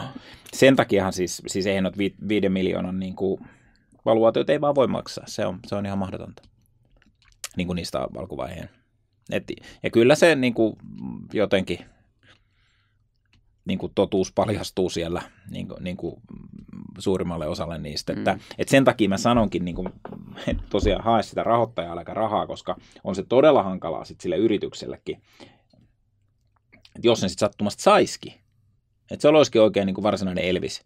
[0.53, 3.41] Sen takiahan siis, siis eihän ole vi- viiden miljoonan niin kuin,
[4.05, 5.23] valuaatiot ei vaan voi maksaa.
[5.27, 6.41] Se on, se on ihan mahdotonta
[7.57, 8.69] niin kuin niistä alkuvaiheen.
[9.31, 9.51] Et,
[9.83, 10.75] ja kyllä se niin kuin,
[11.33, 11.79] jotenkin
[13.65, 16.21] niin kuin totuus paljastuu siellä niin kuin, niin kuin
[16.99, 18.13] suurimmalle osalle niistä.
[18.13, 18.19] Mm.
[18.19, 19.89] Että, et sen takia mä sanonkin, niin kuin,
[20.47, 25.21] että tosiaan hae sitä rahoittajaa aika rahaa, koska on se todella hankalaa sit sille yrityksellekin,
[26.95, 28.33] että jos ne sitten sattumasta saisikin.
[29.11, 30.85] Että se olisikin oikein niin kuin varsinainen Elvis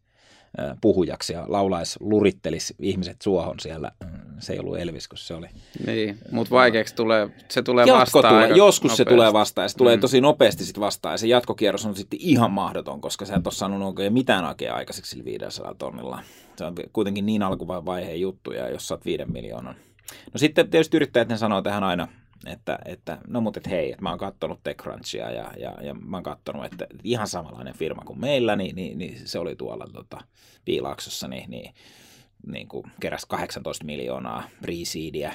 [0.82, 3.92] puhujaksi ja laulaisi, lurittelisi ihmiset suohon siellä.
[4.40, 5.48] Se ei ollut Elvis, kun se oli.
[5.88, 8.34] Niin, mutta vaikeaksi tulee, se tulee vastaan.
[8.34, 9.04] Tulee, joskus nopeasti.
[9.04, 10.02] se tulee vastaan ja se tulee mm.
[10.02, 13.54] tosi nopeasti sitten vastaan ja se jatkokierros on sitten ihan mahdoton, koska sä et ole
[13.54, 16.22] saanut oikein mitään oikein aikaiseksi sillä 500 tonnilla.
[16.56, 19.76] Se on kuitenkin niin alkuvaiheen juttuja, jos saat viiden miljoonan.
[20.34, 22.08] No sitten tietysti yrittäjät ne sanoo tähän aina
[22.48, 26.18] että, että no mutta et hei, että mä oon katsonut TechCrunchia ja, ja, ja mä
[26.18, 30.22] oon katsonut, että ihan samanlainen firma kuin meillä, niin, niin, niin se oli tuolla tota,
[30.66, 31.74] Piilaaksossa, niin, niin,
[32.48, 35.32] niin kuin keräsi 18 miljoonaa pre-seedia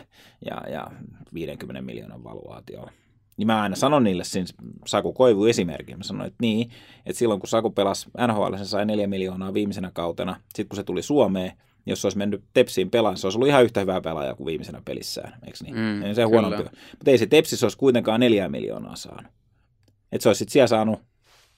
[0.47, 0.91] ja, ja
[1.35, 2.91] 50 miljoonan valuaatioa.
[3.37, 4.47] Niin mä aina sanon niille siinä
[4.87, 5.99] Saku Koivu esimerkin.
[5.99, 6.71] Mä sanoin, että niin,
[7.07, 10.37] että silloin kun Saku pelasi NHL, se sai 4 miljoonaa viimeisenä kautena.
[10.41, 11.53] Sitten kun se tuli Suomeen,
[11.87, 14.83] jos se olisi mennyt Tepsiin pelaan, se olisi ollut ihan yhtä hyvää pelaajaa kuin viimeisenä
[14.85, 15.77] pelissään, eikö niin?
[15.77, 16.63] Mm, ei se huonompi.
[16.91, 19.33] Mutta ei se Tepsissä olisi kuitenkaan neljää miljoonaa saanut.
[20.13, 21.03] Että se olisi sitten siellä saanut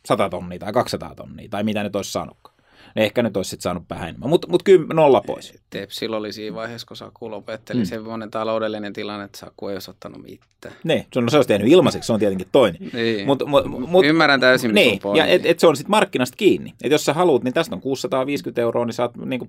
[0.07, 2.51] 100 tonnia tai 200 tonnia tai mitä ne olisi saanutkaan
[2.97, 4.30] ne ehkä nyt olisi sitten saanut vähän enemmän.
[4.30, 5.55] Mutta mut kyllä nolla pois.
[5.70, 7.84] Tepsillä oli siinä vaiheessa, kun Saku lopetteli mm.
[7.84, 10.74] semmoinen taloudellinen tilanne, että Saku ei olisi ottanut mitään.
[10.84, 12.90] Niin, se on, se olisi tehnyt ilmaiseksi, se on tietenkin toinen.
[12.93, 13.26] Niin.
[13.26, 16.74] Mut, mut, mut, Ymmärrän täysin, niin, ja et, et se on sitten markkinasta kiinni.
[16.82, 19.49] Et jos sä haluat, niin tästä on 650 euroa, niin sä oot niin kuin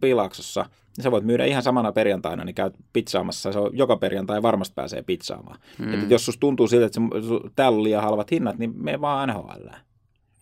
[0.98, 4.74] niin sä voit myydä ihan samana perjantaina, niin käyt pizzaamassa, se on joka perjantai varmasti
[4.76, 5.60] pääsee pizzaamaan.
[5.80, 5.94] Mm.
[5.94, 9.02] Et, et jos susta tuntuu siltä, että se, täällä on liian halvat hinnat, niin me
[9.02, 9.68] vaan NHL.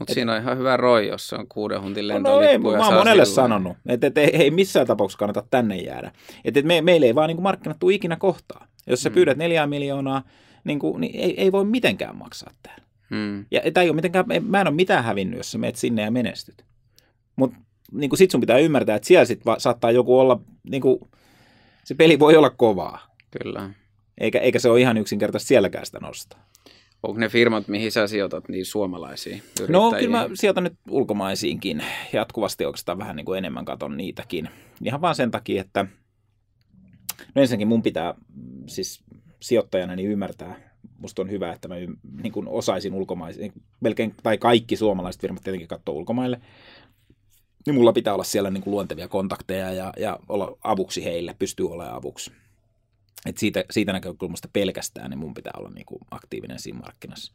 [0.01, 2.69] Mutta siinä on ihan hyvä roi, jos se on kuuden huntin lentolippu.
[2.69, 3.49] No, no ei, mä oon monelle silloin.
[3.49, 6.11] sanonut, että et, ei, ei missään tapauksessa kannata tänne jäädä.
[6.45, 8.67] Että et me, meille ei vaan niin markkinat tule ikinä kohtaa.
[8.87, 9.13] Jos sä mm.
[9.13, 10.23] pyydät neljää miljoonaa,
[10.63, 12.83] niin, kuin, niin ei, ei voi mitenkään maksaa täällä.
[13.09, 13.45] Mm.
[13.51, 16.65] Ja ei ole mitenkään, mä en ole mitään hävinnyt, jos sä menet sinne ja menestyt.
[17.35, 17.57] Mutta
[17.91, 20.99] niin sit sun pitää ymmärtää, että siellä sit va- saattaa joku olla, niin kuin,
[21.83, 22.99] se peli voi olla kovaa.
[23.41, 23.69] Kyllä.
[24.17, 26.50] Eikä, eikä se ole ihan yksinkertaisesti sielläkään sitä nostaa.
[27.03, 29.71] Onko ne firmat, mihin sä sijoitat, niin suomalaisia yrittäjiä?
[29.71, 31.83] No kyllä mä sijoitan nyt ulkomaisiinkin.
[32.13, 34.49] Jatkuvasti oikeastaan vähän niin kuin enemmän katon niitäkin.
[34.83, 35.85] Ihan vaan sen takia, että
[37.35, 38.13] no ensinnäkin mun pitää
[38.67, 39.03] siis
[39.39, 41.75] sijoittajana niin ymmärtää, musta on hyvä, että mä
[42.21, 46.41] niin kuin osaisin ulkomaisia, melkein, tai kaikki suomalaiset firmat tietenkin katsoo ulkomaille,
[47.65, 51.71] niin mulla pitää olla siellä niin kuin luontevia kontakteja ja, ja olla avuksi heille, pystyy
[51.71, 52.31] olemaan avuksi.
[53.25, 57.33] Et siitä, siitä näkökulmasta pelkästään niin mun pitää olla niin kuin aktiivinen siinä markkinassa.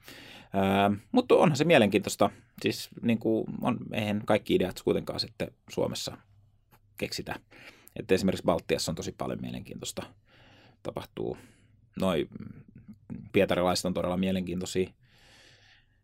[0.52, 2.30] Ää, mutta onhan se mielenkiintoista.
[2.62, 6.16] Siis niin kuin on, eihän kaikki ideat kuitenkaan sitten Suomessa
[6.96, 7.40] keksitä.
[7.96, 10.02] Et esimerkiksi Baltiassa on tosi paljon mielenkiintoista.
[10.82, 11.38] Tapahtuu.
[12.00, 12.28] Noi
[13.32, 14.90] pietarilaiset on todella mielenkiintoisia.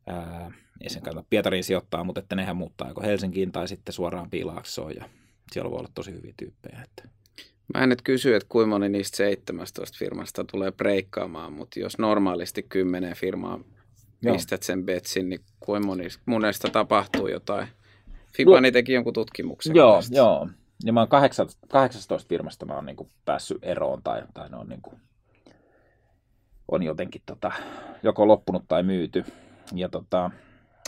[0.07, 4.31] Ää, ei sen kannata Pietariin sijoittaa, mutta että nehän muuttaa joko Helsinkiin tai sitten suoraan
[4.31, 5.09] Piilaaksoon ja
[5.53, 6.83] siellä voi olla tosi hyviä tyyppejä.
[6.83, 7.09] Että
[7.75, 12.63] Mä en nyt kysy, että kuinka moni niistä 17 firmasta tulee breikkaamaan, mutta jos normaalisti
[12.63, 13.61] 10 firmaa
[14.23, 14.35] Joo.
[14.35, 17.69] pistät sen betsin, niin kuinka moni monesta tapahtuu jotain.
[18.37, 19.77] Fibani Lu- teki jonkun tutkimuksen.
[19.77, 20.17] Joo, tästä.
[20.17, 20.49] joo.
[20.85, 24.83] Ja mä oon 18 firmasta mä oon niin päässyt eroon tai, tai ne on, niin
[24.83, 24.97] kuin,
[26.69, 27.53] on jotenkin tota,
[28.03, 29.25] joko loppunut tai myyty.
[29.75, 30.31] Ja tota,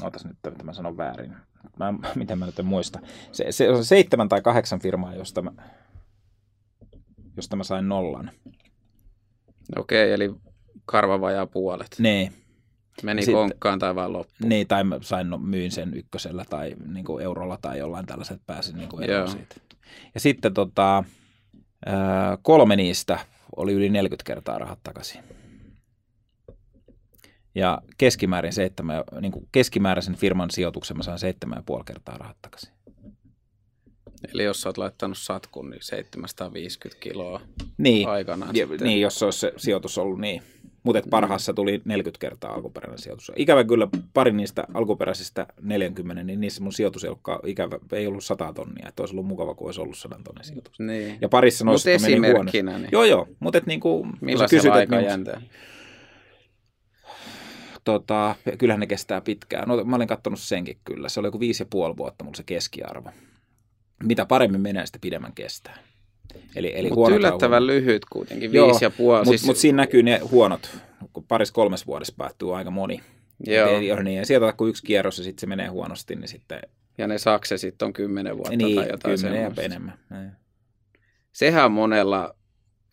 [0.03, 1.37] ootas nyt, mitä mä sanon väärin.
[1.78, 3.01] Mä, miten mä nyt en muista.
[3.32, 5.53] Se, se on seitsemän tai kahdeksan firmaa, josta mä,
[7.37, 8.30] josta mä sain nollan.
[9.76, 10.35] Okei, eli
[10.87, 11.97] karva vajaa puolet.
[11.99, 12.32] Nee.
[13.03, 14.35] Meni Sitten, konkkaan tai vaan loppu.
[14.45, 18.41] Niin, tai mä sain, no, myin sen ykkösellä tai niin kuin eurolla tai jollain tällaiset
[18.47, 19.57] pääsin niin kuin eroon siitä.
[20.14, 21.05] Ja sitten tota,
[22.43, 23.18] kolme niistä
[23.57, 25.20] oli yli 40 kertaa rahat takaisin.
[27.55, 32.37] Ja keskimäärin seitsemän, niin kuin keskimääräisen firman sijoituksen mä sain seitsemän ja puoli kertaa rahat
[32.43, 32.74] takaisin.
[34.35, 37.41] Eli jos sä oot laittanut satkun, niin 750 kiloa
[37.79, 38.09] niin.
[38.09, 38.47] aikana.
[38.53, 40.43] Ja, niin, jos se olisi se sijoitus ollut niin.
[40.83, 43.33] Mutta parhaassa tuli 40 kertaa alkuperäinen sijoitus.
[43.37, 48.25] Ikävä kyllä pari niistä alkuperäisistä 40, niin niissä mun sijoitus ei, ollut, ikävä, ei ollut
[48.25, 48.89] 100 tonnia.
[48.89, 50.79] Että olisi ollut mukava, kun olisi ollut 100 tonnin sijoitus.
[50.79, 51.18] Niin.
[51.20, 52.62] Ja parissa noista meni huonosti.
[52.62, 52.89] Niin.
[52.93, 53.29] Joo, joo.
[53.41, 55.41] Mutta et niinku, Millaisella aikajänteellä?
[55.41, 55.51] Niin,
[57.85, 59.68] tota, kyllähän ne kestää pitkään.
[59.68, 61.09] No, mä olin katsonut senkin kyllä.
[61.09, 63.11] Se oli joku viisi ja puoli vuotta mulla se keskiarvo.
[64.05, 65.79] Mitä paremmin menee, sitä pidemmän kestää.
[66.57, 67.67] Eli, eli Mutta yllättävän huono.
[67.67, 69.19] lyhyt kuitenkin, viisi Joo, ja puoli.
[69.19, 69.47] Mutta siis...
[69.47, 70.77] mut siinä näkyy ne huonot,
[71.13, 73.01] kun paris kolmes vuodessa päättyy aika moni.
[73.47, 73.69] Joo.
[73.69, 76.61] Ei, niin, ja sieltä kun yksi kierros ja sitten se menee huonosti, niin sitten...
[76.99, 79.99] Ja ne saksesit on kymmenen vuotta niin, tai jotain kymmenen ja enemmän.
[80.11, 80.33] Näin.
[81.33, 82.35] Sehän on monella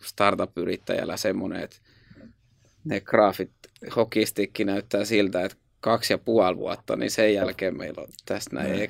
[0.03, 1.77] startup-yrittäjällä semmoinen, että
[2.83, 3.51] ne graafit
[3.95, 8.71] hokistikki näyttää siltä, että kaksi ja puoli vuotta, niin sen jälkeen meillä on tästä näin
[8.71, 8.81] mm.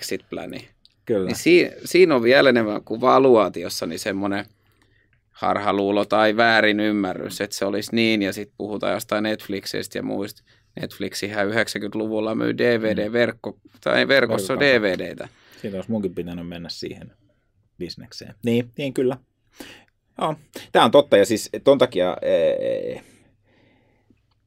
[1.05, 1.25] Kyllä.
[1.27, 4.45] Niin si- siinä on vielä enemmän kuin valuaatiossa niin semmoinen
[5.31, 10.43] harhaluulo tai väärin ymmärrys, että se olisi niin, ja sitten puhutaan jostain Netflixistä ja muista.
[10.81, 14.59] Netflixihän 90-luvulla myy DVD-verkko, tai verkossa.
[14.59, 15.27] DVDtä.
[15.61, 17.11] Siitä olisi munkin pitänyt mennä siihen
[17.77, 18.35] bisnekseen.
[18.45, 19.17] Niin, niin kyllä.
[20.21, 20.35] Joo.
[20.71, 23.01] Tämä on totta, ja siis ton takia ee,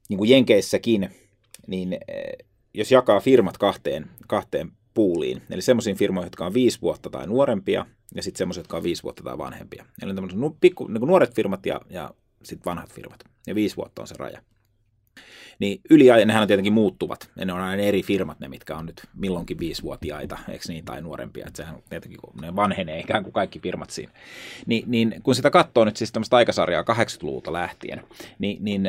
[0.08, 1.10] niin kuin Jenkeissäkin,
[1.66, 2.32] niin ee,
[2.74, 5.42] jos jakaa firmat kahteen, kahteen puuliin.
[5.50, 9.02] Eli semmoisiin firmoihin, jotka on viisi vuotta tai nuorempia, ja sitten semmoisia, jotka on viisi
[9.02, 9.84] vuotta tai vanhempia.
[10.02, 13.24] Eli on tämmöiset pikku, niin nuoret firmat ja, ja sitten vanhat firmat.
[13.46, 14.42] Ja viisi vuotta on se raja.
[15.58, 17.30] Niin yliajan, nehän on tietenkin muuttuvat.
[17.36, 21.02] Ja ne on aina eri firmat, ne mitkä on nyt milloinkin viisivuotiaita, eikö niin, tai
[21.02, 21.46] nuorempia.
[21.46, 24.12] Että sehän tietenkin, kun ne vanhenee ikään kuin kaikki firmat siinä.
[24.66, 28.02] Ni, niin kun sitä katsoo nyt siis tämmöistä aikasarjaa 80-luvulta lähtien,
[28.38, 28.82] niin, niin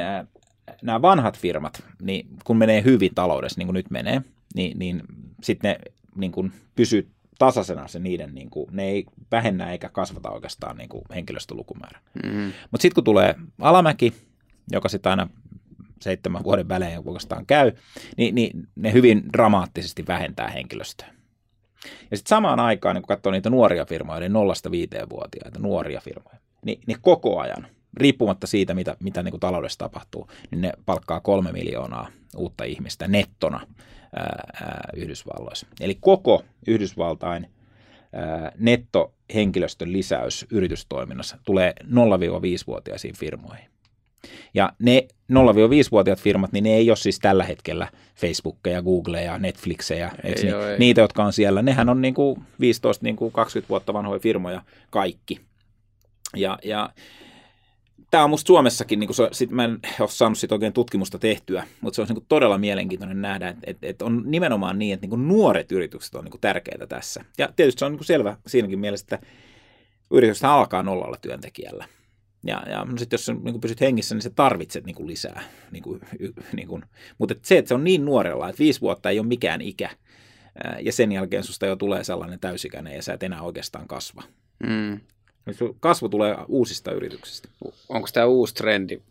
[0.81, 4.21] nämä vanhat firmat, niin kun menee hyvin taloudessa, niin kuin nyt menee,
[4.55, 5.03] niin, niin
[5.43, 7.09] sitten ne niin kuin pysyy
[7.39, 11.99] tasaisena se niiden, niin kuin, ne ei vähennä eikä kasvata oikeastaan niin kuin henkilöstölukumäärä.
[12.23, 12.51] Mm-hmm.
[12.71, 14.13] Mutta sitten kun tulee alamäki,
[14.71, 15.27] joka sitten aina
[16.01, 17.71] seitsemän vuoden välein oikeastaan käy,
[18.17, 21.07] niin, niin ne hyvin dramaattisesti vähentää henkilöstöä.
[22.11, 26.01] Ja sitten samaan aikaan, niin kun katsoo niitä nuoria firmoja, eli nollasta viiteen vuotiaita nuoria
[26.01, 30.71] firmoja, niin, niin koko ajan, riippumatta siitä, mitä, mitä niin kuin taloudessa tapahtuu, niin ne
[30.85, 33.67] palkkaa kolme miljoonaa uutta ihmistä nettona
[34.15, 35.67] ää, Yhdysvalloissa.
[35.81, 37.47] Eli koko Yhdysvaltain
[38.13, 43.65] ää, nettohenkilöstön lisäys yritystoiminnassa tulee 0-5-vuotiaisiin firmoihin.
[44.53, 50.33] Ja ne 0-5-vuotiaat firmat, niin ne ei ole siis tällä hetkellä Facebookeja, Googleja, Netflixejä, ei,
[50.33, 50.47] niin?
[50.47, 50.79] joo, ei.
[50.79, 51.61] niitä, jotka on siellä.
[51.61, 52.41] Nehän on niin kuin 15-20
[53.01, 53.33] niin kuin
[53.69, 55.39] vuotta vanhoja firmoja kaikki.
[56.35, 56.89] Ja, ja
[58.11, 61.67] tämä on musta Suomessakin, niin se, sit mä en ole saanut sit oikein tutkimusta tehtyä,
[61.81, 65.27] mutta se on niin todella mielenkiintoinen nähdä, että, että, että on nimenomaan niin, että niin
[65.27, 67.25] nuoret yritykset on niin tärkeitä tässä.
[67.37, 69.27] Ja tietysti se on niin selvä siinäkin mielessä, että
[70.11, 71.85] yritykset alkaa nollalla työntekijällä.
[72.45, 75.43] Ja, ja no sitten jos niin pysyt hengissä, niin sä tarvitset niin lisää.
[75.71, 76.01] Niin kuin,
[76.55, 76.83] niin kuin.
[77.17, 79.89] Mutta se, että se on niin nuorella, että viisi vuotta ei ole mikään ikä,
[80.81, 84.23] ja sen jälkeen susta jo tulee sellainen täysikäinen ja sä et enää oikeastaan kasva.
[84.67, 84.99] Mm.
[85.79, 87.49] Kasvu tulee uusista yrityksistä.
[87.89, 89.01] Onko tämä uusi trendi?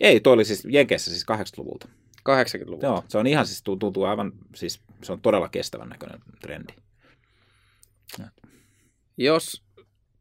[0.00, 1.88] Ei, tuo oli siis Jenkeissä siis 80-luvulta.
[2.28, 2.86] 80-luvulta?
[2.86, 6.72] Joo, se on ihan siis tuntuu aivan, siis se on todella kestävän näköinen trendi.
[9.16, 9.62] Jos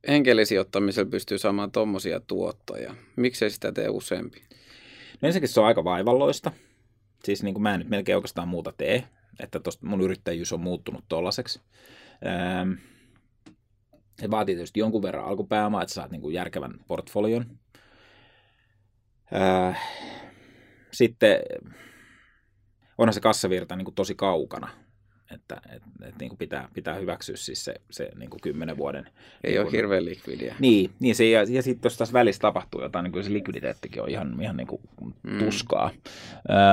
[0.08, 4.42] henkelisijoittamisella pystyy saamaan tuommoisia tuottoja, miksei sitä tee useampi?
[5.22, 6.52] No ensinnäkin se on aika vaivalloista.
[7.24, 9.04] Siis niin kuin mä en nyt melkein oikeastaan muuta tee,
[9.40, 11.62] että tosta mun yrittäjyys on muuttunut tollaiseksi.
[12.26, 12.72] Ähm,
[14.20, 17.46] se vaatii tietysti jonkun verran alkupääomaa, että saat niin kuin järkevän portfolion.
[19.36, 19.80] Äh,
[20.92, 21.40] sitten
[22.98, 24.70] onhan se kassavirta niin kuin tosi kaukana
[25.32, 29.10] että et, et, niin kuin pitää, pitää hyväksyä siis se, se niin kuin kymmenen vuoden.
[29.44, 30.56] Ei niin ole hirveän likvidiä.
[30.60, 34.02] Niin, niin se, ja, ja sitten jos tässä välissä tapahtuu jotain, niin kuin se likviditeettikin
[34.02, 34.82] on ihan, ihan niin kuin
[35.24, 35.38] mm.
[35.40, 35.92] tuskaa.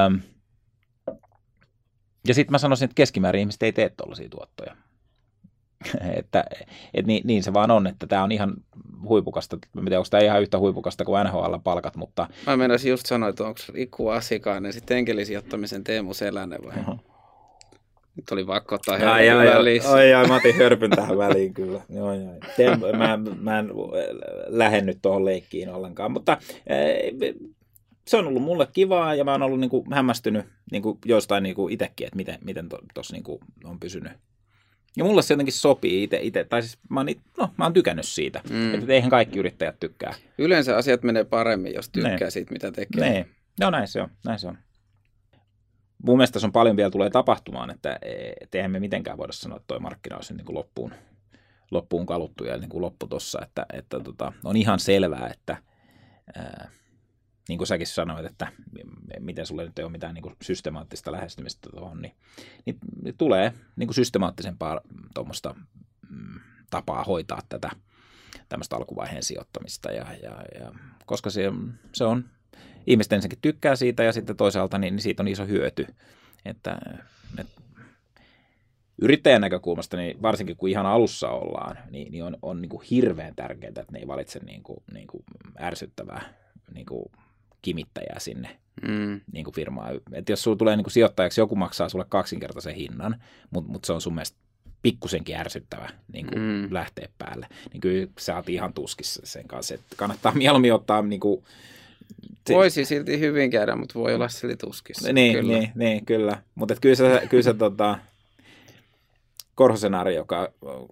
[0.07, 0.21] Öm,
[2.29, 4.77] ja sitten mä sanoisin, että keskimäärin ihmiset ei tee tuollaisia tuottoja.
[6.19, 6.45] että,
[6.95, 8.55] et niin, niin, se vaan on, että tämä on ihan
[9.09, 9.59] huipukasta.
[9.73, 12.29] Mä tiedän, onko tämä ihan yhtä huipukasta kuin NHL-palkat, mutta...
[12.47, 16.81] Mä menisin just sanoa, että onko Riku Asikainen sitten enkelisijoittamisen Teemu Selänne vai?
[16.81, 17.15] Uh-huh.
[18.17, 19.93] Nyt oli vakko ottaa ai, ai, välissä.
[19.93, 21.81] Ai, ai, mä otin hörpyn tähän väliin kyllä.
[21.89, 22.35] Joo, joo.
[22.57, 23.71] Teem, mä, mä en
[24.47, 26.37] lähde nyt tuohon leikkiin ollenkaan, mutta
[28.09, 31.43] se on ollut mulle kivaa ja mä oon ollut niin kuin hämmästynyt niin kuin jostain
[31.43, 34.13] niin kuin itsekin, että miten, miten tuossa niin on pysynyt
[34.97, 37.07] ja mulle se jotenkin sopii itse, ite, tai siis mä oon,
[37.39, 38.75] no, mä oon tykännyt siitä, mm.
[38.75, 40.15] että eihän kaikki yrittäjät tykkää.
[40.39, 42.31] Yleensä asiat menee paremmin, jos tykkää ne.
[42.31, 43.11] siitä, mitä tekee.
[43.11, 43.27] Ne.
[43.61, 44.59] No näin se on, näin se on.
[46.03, 47.99] Mun mielestä se on paljon vielä tulee tapahtumaan, että
[48.41, 50.95] et eihän me mitenkään voida sanoa, että toi markkina olisi niin kuin loppuun,
[51.71, 55.57] loppuun kaluttu ja niin kuin loppu tossa, että, että tota, on ihan selvää, että
[56.37, 56.71] ää,
[57.49, 58.53] niin kuin säkin sanoit, että
[59.19, 62.15] miten sulle nyt ei ole mitään niin kuin systemaattista lähestymistä tuohon, niin,
[62.67, 64.81] niin, niin tulee niin kuin systemaattisempaa
[65.15, 65.55] tuommoista
[66.09, 66.41] mm,
[66.71, 67.71] tapaa hoitaa tätä
[68.49, 69.91] tämmöistä alkuvaiheen sijoittamista.
[69.91, 70.73] Ja, ja, ja,
[71.07, 71.43] koska se,
[71.93, 72.25] se on,
[72.87, 75.87] ihmiset ensinnäkin tykkää siitä ja sitten toisaalta niin, niin siitä on iso hyöty.
[76.45, 76.79] Että,
[77.39, 77.61] että
[79.03, 83.35] yrittäjän näkökulmasta, niin varsinkin kun ihan alussa ollaan, niin, niin on, on niin kuin hirveän
[83.37, 85.25] tärkeää, että ne ei valitse niin kuin, niin kuin
[85.61, 86.35] ärsyttävää
[86.75, 87.13] niin kuin
[87.65, 89.21] kimittäjää sinne mm.
[89.33, 90.01] niin kuin firmaan.
[90.13, 93.93] Et jos sulla tulee niin kuin sijoittajaksi, joku maksaa sulle kaksinkertaisen hinnan, mutta mut se
[93.93, 94.39] on sun mielestä
[94.83, 96.69] pikkusenkin ärsyttävä niin kuin mm.
[96.71, 101.21] lähteä päälle, niin kyllä sä oot ihan tuskissa sen kanssa, että kannattaa mieluummin ottaa niin
[101.21, 101.45] kuin,
[102.47, 102.55] se...
[102.55, 105.13] Voisi silti hyvin käydä, mutta voi olla silti tuskissa.
[105.13, 105.59] Niin, kyllä.
[105.59, 106.43] niin, niin kyllä.
[106.55, 107.99] Mutta kyllä se, kyllä se tota,
[109.55, 110.89] Korhosenaari, joka on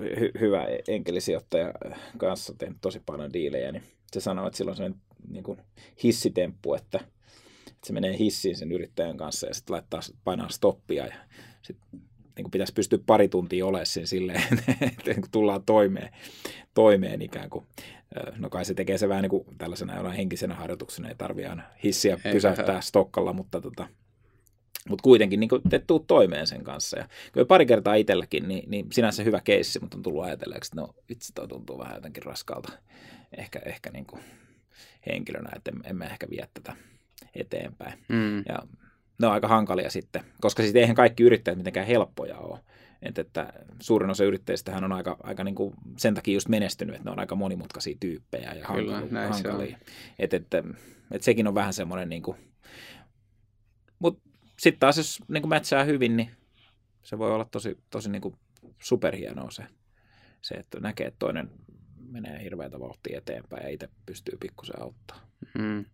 [0.00, 1.72] hy- hyvä enkelisijoittaja
[2.18, 4.90] kanssa tehnyt tosi paljon diilejä, niin se sanoo, että silloin se
[5.28, 5.58] niin kuin
[6.02, 6.98] hissitemppu, että,
[7.66, 11.14] että se menee hissiin sen yrittäjän kanssa ja sitten laittaa painaa stoppia ja
[11.62, 12.00] sitten
[12.36, 14.42] niin kuin pitäisi pystyä pari tuntia olemaan sen silleen,
[14.80, 16.12] että tullaan toimeen,
[16.74, 17.66] toimeen ikään kuin.
[18.36, 21.62] No kai se tekee se vähän niin kuin tällaisena jonain henkisenä harjoituksena, ei tarvitse aina
[21.84, 23.88] hissiä pysäyttää stokkalla, mutta tota,
[24.88, 26.98] mutta kuitenkin niin te tuu toimeen sen kanssa.
[26.98, 30.80] Ja kyllä pari kertaa itselläkin, niin, niin sinänsä hyvä keissi, mutta on tullut ajatelleeksi, että
[30.80, 32.72] no itse toi tuntuu vähän jotenkin raskalta
[33.36, 34.22] ehkä, ehkä niin kuin
[35.06, 36.76] henkilönä, että emme ehkä vie tätä
[37.34, 38.04] eteenpäin.
[38.08, 38.38] Mm.
[38.38, 38.58] Ja
[39.20, 42.60] ne on aika hankalia sitten, koska sitten eihän kaikki yrittäjät mitenkään helppoja ole.
[43.02, 47.04] Että, että suurin osa yrittäjistä on aika, aika niin kuin sen takia just menestynyt, että
[47.04, 49.28] ne on aika monimutkaisia tyyppejä ja Kyllä, hankalia.
[49.28, 49.78] hankalia.
[50.18, 50.58] Että, että,
[51.10, 52.36] että, sekin on vähän semmoinen, niin kuin,
[53.98, 56.30] mutta sitten taas jos niin kuin mätsää hyvin, niin
[57.02, 58.34] se voi olla tosi, tosi niin kuin
[58.82, 59.62] superhienoa se,
[60.42, 61.50] se, että näkee, että toinen
[62.10, 65.20] menee hirveätä vauhtia eteenpäin ja itse pystyy pikkusen auttaa.
[65.58, 65.84] Mm.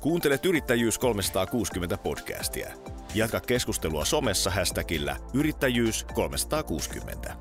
[0.00, 2.70] Kuuntelet Yrittäjyys 360 podcastia.
[3.14, 7.36] Jatka keskustelua somessa hashtagillä Yrittäjyys 360.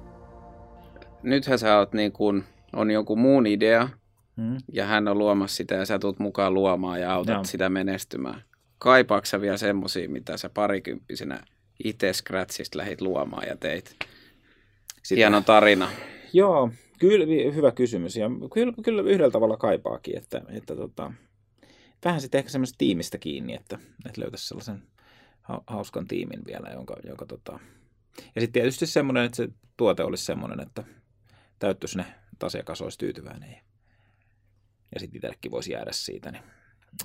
[1.23, 3.89] Nythän sä oot niin kuin, on joku muun idea,
[4.35, 4.57] mm.
[4.71, 7.43] ja hän on luomassa sitä, ja sä tulet mukaan luomaan ja autat no.
[7.43, 8.43] sitä menestymään.
[8.77, 11.43] Kaipaatko sä vielä semmosia, mitä sä parikymppisenä
[11.83, 13.95] itse Scratchista lähit luomaan ja teit?
[15.03, 15.17] Sitä.
[15.17, 15.89] Hieno tarina.
[16.33, 16.69] Joo,
[17.03, 18.15] Kyllä, hyvä kysymys.
[18.15, 21.13] Ja kyllä, kyllä yhdellä tavalla kaipaakin, että, että tota,
[22.05, 24.83] vähän sitten ehkä semmoista tiimistä kiinni, että, että löytäisi sellaisen
[25.67, 27.59] hauskan tiimin vielä, jonka, jonka tota...
[28.35, 29.47] Ja sitten tietysti semmoinen, että se
[29.77, 30.83] tuote olisi semmoinen, että
[31.59, 33.61] täyttyisi ne, että asiakas olisi tyytyväinen ja,
[34.93, 36.43] ja sitten itsellekin voisi jäädä siitä, niin,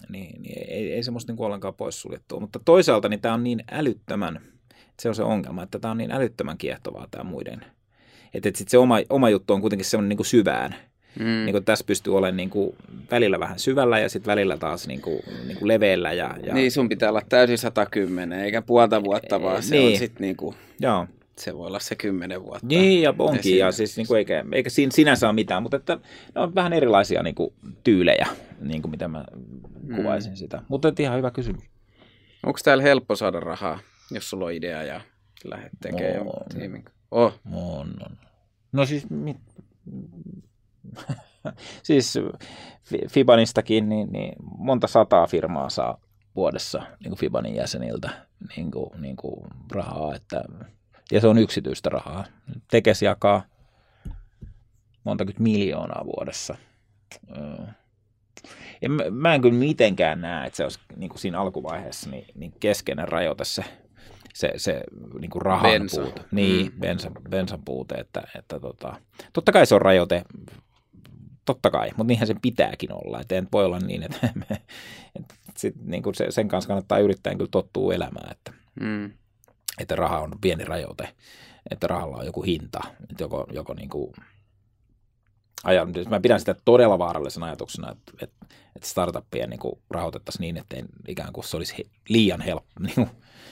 [0.08, 2.40] niin, niin ei, ei semmoista niin ollenkaan poissuljettua.
[2.40, 4.40] Mutta toisaalta niin tämä on niin älyttömän,
[5.00, 7.64] se on se ongelma, että tämä on niin älyttömän kiehtovaa tämä muiden–
[8.34, 10.74] että et sit se oma, oma juttu on kuitenkin semmoinen niin syvään.
[11.18, 11.24] Mm.
[11.24, 12.76] Niin kuin tässä pystyy olemaan niin kuin
[13.10, 16.12] välillä vähän syvällä ja sitten välillä taas niin kuin, niin kuin leveällä.
[16.12, 16.54] Ja, ja...
[16.54, 19.92] Niin, sun pitää olla täysin 110, eikä puolta vuotta, vaan se niin.
[19.92, 20.56] on sitten niin kuin...
[20.80, 21.06] Joo
[21.40, 22.66] se voi olla se kymmenen vuotta.
[22.66, 25.98] Niin, ja onkin, ja siis niin kuin eikä, eikä sinänsä ole mitään, mutta että
[26.34, 27.54] ne on vähän erilaisia niin kuin,
[27.84, 28.26] tyylejä,
[28.60, 29.24] niin kuin mitä mä
[29.96, 30.36] kuvaisin mm.
[30.36, 30.62] sitä.
[30.68, 31.62] Mutta ihan hyvä kysymys.
[32.46, 33.78] Onko täällä helppo saada rahaa,
[34.10, 35.00] jos sulla on idea ja
[35.44, 36.84] lähdet tekemään no, tiimin?
[37.10, 37.40] Oh.
[37.52, 38.18] On, on.
[38.72, 39.36] No siis, mit...
[41.82, 42.14] siis
[43.10, 45.98] Fibanistakin niin, niin monta sataa firmaa saa
[46.36, 48.10] vuodessa niin kuin Fibanin jäseniltä
[48.56, 50.44] niin kuin, niin kuin rahaa, että,
[51.12, 52.24] ja se on yksityistä rahaa.
[52.70, 53.42] Tekes jakaa
[55.04, 56.56] monta miljoonaa vuodessa.
[58.82, 62.26] Ja mä, mä en kyllä mitenkään näe, että se olisi niin kuin siinä alkuvaiheessa niin,
[62.34, 63.64] niin keskeinen rajoite se
[64.38, 64.80] se, se
[65.20, 66.02] niin kuin rahan Bensa.
[66.02, 66.20] puute.
[66.32, 66.80] Niin, mm.
[66.80, 69.00] bensa, bensan puute, että, että tota,
[69.32, 70.22] totta kai se on rajoite,
[71.44, 74.46] totta kai, mutta niinhän sen pitääkin olla, että voi olla niin, että, me,
[75.16, 79.12] että sit, niin kuin se, sen kanssa kannattaa yrittää kyllä tottua elämään, että, Mm.
[79.78, 81.08] että raha on pieni rajoite,
[81.70, 82.80] että rahalla on joku hinta,
[83.10, 84.12] että joko, joko niin kuin,
[85.64, 88.46] ajan, siis mä pidän sitä todella vaarallisena ajatuksena, että, että,
[88.76, 90.76] että startuppia niin kuin rahoitettaisiin niin, että
[91.08, 92.70] ikään kuin se olisi he, liian helppo.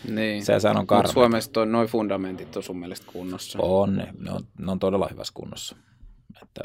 [0.04, 0.44] Niin Niin.
[0.44, 1.12] se, sehän on karme.
[1.12, 3.58] Suomessa toi, noi fundamentit on sun mielestä kunnossa.
[3.62, 5.76] On, ne, ne, on, ne on todella hyvässä kunnossa.
[6.42, 6.60] Että,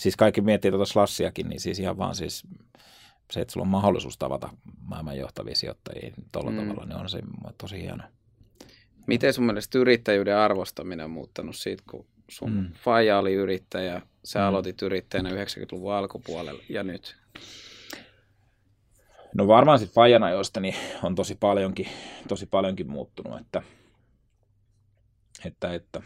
[0.00, 2.42] siis kaikki miettii tuota slassiakin, niin siis ihan vaan siis
[3.30, 4.48] se, että sulla on mahdollisuus tavata
[4.80, 6.56] maailman johtavia sijoittajia tuolla Mm.
[6.56, 7.20] tavalla, niin on se
[7.58, 8.02] tosi hieno.
[9.06, 12.52] Miten sun mielestä yrittäjyyden arvostaminen on muuttanut siitä, kun sun.
[12.52, 12.66] Mm.
[12.84, 14.44] faija oli yrittäjä, sä Mm.
[14.44, 17.16] aloitit yrittäjänä 90-luvun alkupuolella ja nyt?
[19.34, 21.86] No varmaan sitten Fajan ajoista niin on tosi paljonkin,
[22.28, 23.62] tosi paljonkin muuttunut, että,
[25.44, 26.02] että, että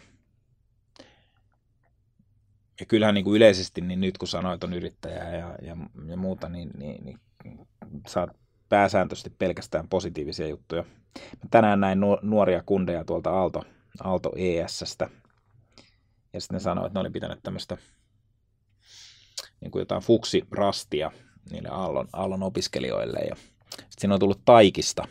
[2.81, 6.49] ja kyllähän niin kuin yleisesti, niin nyt kun sanoit on yrittäjää ja, ja, ja muuta,
[6.49, 7.21] niin, niin, niin
[8.07, 8.31] saat
[8.69, 10.85] pääsääntöisesti pelkästään positiivisia juttuja.
[11.19, 13.63] Mä tänään näin nuo- nuoria kundeja tuolta Aalto,
[14.01, 15.11] Aalto ESstä,
[16.33, 17.77] ja sitten ne sanoivat, että ne oli pitänyt tämmöistä
[19.65, 21.11] niin kuin jotain fuksirastia
[21.51, 23.37] niille Aallon, Aallon opiskelijoille, ja
[23.71, 25.09] sitten siinä on tullut taikista,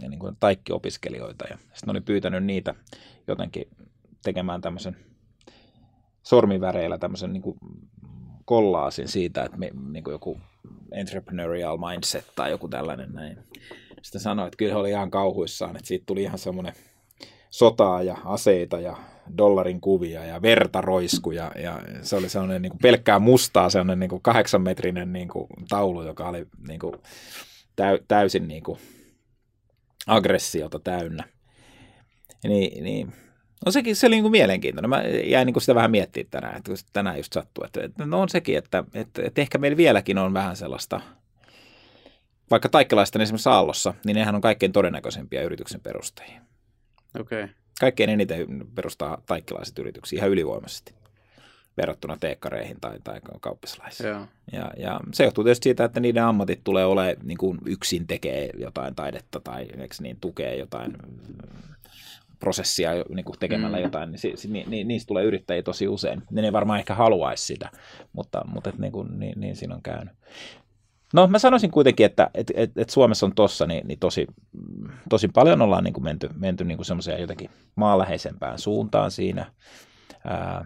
[0.00, 2.74] niin kuin taikkiopiskelijoita, ja sitten oli pyytänyt niitä
[3.26, 3.68] jotenkin
[4.22, 4.96] tekemään tämmöisen
[6.22, 7.58] sormiväreillä tämmöisen niin kuin
[8.44, 10.40] kollaasin siitä, että me, niin kuin joku
[10.92, 13.38] entrepreneurial mindset tai joku tällainen näin.
[14.02, 16.74] Sitten sanoi, että kyllä oli ihan kauhuissaan, että siitä tuli ihan semmoinen
[17.52, 18.96] sotaa ja aseita ja
[19.38, 24.10] dollarin kuvia ja verta roiskuja ja se oli sellainen niin kuin pelkkää mustaa, sellainen niin
[24.10, 26.94] kuin kahdeksanmetrinen niin kuin taulu, joka oli niin kuin
[27.76, 28.78] täy, täysin niin kuin
[30.06, 31.24] aggressiota täynnä.
[32.44, 33.12] Niin, niin
[33.66, 34.90] No sekin se oli niin kuin mielenkiintoinen.
[34.90, 37.64] Mä jäin niin kuin sitä vähän miettimään tänään, että tänään just sattuu.
[37.64, 41.00] Että, että no on sekin, että, että, että ehkä meillä vieläkin on vähän sellaista,
[42.50, 46.40] vaikka taikkalaisten esimerkiksi Aallossa, niin nehän on kaikkein todennäköisempiä yrityksen perustajia.
[47.20, 47.44] Okei.
[47.44, 47.54] Okay.
[47.80, 50.94] Kaikkein eniten perustaa taikkilaiset yrityksiä ihan ylivoimaisesti
[51.76, 54.08] verrattuna teekkareihin tai, tai kauppislaisiin.
[54.08, 54.26] Joo.
[54.52, 58.50] Ja, ja se johtuu tietysti siitä, että niiden ammatit tulee olemaan niin kuin yksin tekee
[58.58, 59.68] jotain taidetta tai
[60.00, 60.92] niin, tukee jotain
[62.38, 63.82] prosessia niin kuin tekemällä Mm.
[63.82, 66.22] jotain, niin, si, ni, ni, niistä tulee yrittäjiä tosi usein.
[66.30, 67.70] Ne ei varmaan ehkä haluaisi sitä,
[68.12, 70.14] mutta, mutta et, niin, kuin, niin, niin siinä on käynyt.
[71.12, 74.26] No mä sanoisin kuitenkin, että et, et, et Suomessa on tossa niin, niin tosi,
[75.08, 79.52] tosi paljon ollaan niin kuin menty, menty niin kuin semmoiseen jotenkin maanläheisempään suuntaan siinä.
[80.24, 80.64] Ää,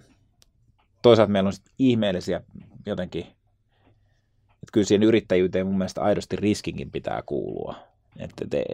[1.02, 2.40] toisaalta meillä on sit ihmeellisiä
[2.86, 7.74] jotenkin, että kyllä siihen yrittäjyyteen mun mielestä aidosti riskinkin pitää kuulua.
[8.18, 8.66] Että et,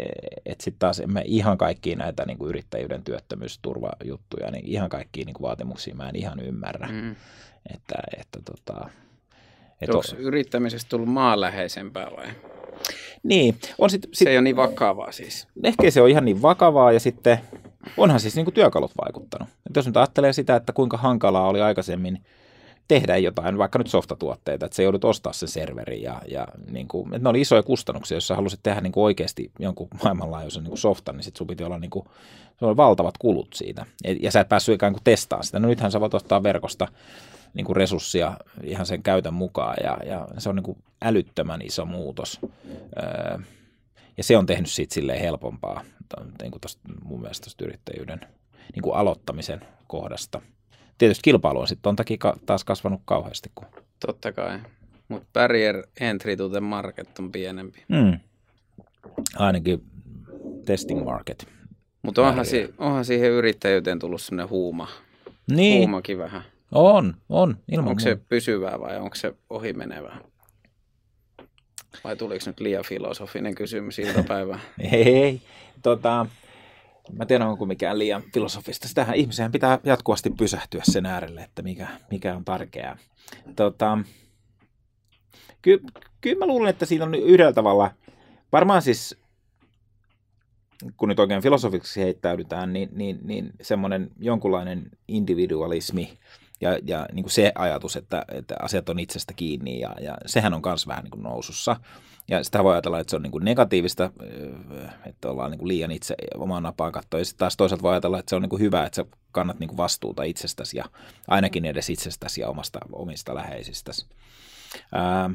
[0.47, 5.35] et sitten taas mä ihan kaikkia näitä niin kuin yrittäjyyden työttömyysturvajuttuja, niin ihan kaikkia niin
[5.35, 6.87] kuin vaatimuksia mä en ihan ymmärrä.
[6.87, 6.95] Mm.
[6.95, 7.17] Mm.
[7.75, 8.89] Että, että tota,
[9.83, 12.27] et Onko on, yrittämisestä tullut maanläheisempää vai?
[13.23, 15.49] niin, on sit, Se sit, ei ole niin vakavaa siis.
[15.65, 17.39] ehkä se on ihan niin vakavaa ja sitten
[17.97, 19.49] onhan siis niin kuin työkalut vaikuttanut.
[19.67, 22.23] Et jos nyt ajattelee sitä, että kuinka hankalaa oli aikaisemmin
[22.89, 27.07] tehdä jotain, vaikka nyt softatuotteita, että se joudut ostaa sen serverin ja, ja niin kuin,
[27.07, 30.71] että ne oli isoja kustannuksia, jos sä halusit tehdä niin kuin oikeasti jonkun maailmanlaajuisen niin
[30.71, 32.07] kuin softan, niin sit sun piti olla niin kuin,
[32.59, 35.59] se oli valtavat kulut siitä ja, ja sä et päässyt ikään kuin testaamaan sitä.
[35.59, 36.89] No nythän sä voit ottaa verkosta
[37.55, 41.85] niin kuin resurssia ihan sen käytön mukaan ja, ja se on niin kuin älyttömän iso
[41.85, 42.41] muutos.
[43.03, 43.39] Öö,
[44.17, 45.85] ja se on tehnyt siitä silleen helpompaa
[46.43, 48.21] niin kuin tosta, mun mielestä tosta yrittäjyyden
[48.75, 50.43] niin kuin aloittamisen kohdasta.
[50.99, 53.51] Tietysti kilpailu on sitten on takia taas kasvanut kauheasti.
[53.55, 53.67] Kun...
[54.07, 54.59] Totta kai.
[55.09, 57.85] Mutta barrier entry to the market on pienempi.
[57.89, 58.19] Mm.
[59.37, 59.83] Ainakin
[60.65, 61.47] testing market.
[62.03, 64.89] Mutta onhan, si- onhan siihen yrittäjyyteen tullut semmoinen huuma.
[65.51, 66.43] Niin, Huumakin vähän.
[66.73, 67.57] On, on.
[67.73, 70.19] Ilman Onko se pysyvää vai onko se ohimenevää?
[72.05, 74.61] Vai tuliko nyt liian filosofinen kysymys iltapäivään?
[74.93, 75.41] Ei,
[75.83, 76.27] tota,
[77.13, 78.89] mä tiedän onko mikään liian filosofista.
[78.89, 82.97] Sitähän ihmisen pitää jatkuvasti pysähtyä sen äärelle, että mikä, mikä on tärkeää.
[83.57, 83.99] Tota,
[85.63, 85.81] ky,
[86.21, 87.91] kyllä mä luulen, että siinä on yhdellä tavalla,
[88.53, 89.17] varmaan siis
[90.97, 96.19] kun nyt oikein filosofiksi heittäydytään, niin, niin, niin semmoinen jonkunlainen individualismi
[96.63, 100.55] ja, ja niin kuin se ajatus, että, että asiat on itsestä kiinni ja, ja sehän
[100.55, 101.77] on myös vähän niin kuin nousussa.
[102.29, 105.69] Ja sitä voi ajatella, että se on niin kuin negatiivista, öö, että ollaan niin kuin
[105.69, 107.21] liian itse omaan napaan katsoa.
[107.21, 109.59] Ja sitten taas toisaalta voi ajatella, että se on niin kuin hyvä, että sä kannat
[109.59, 110.85] niin kuin vastuuta itsestäsi ja
[111.29, 114.07] ainakin edes itsestäsi ja omasta, omista läheisistäsi.
[114.93, 115.31] Ää,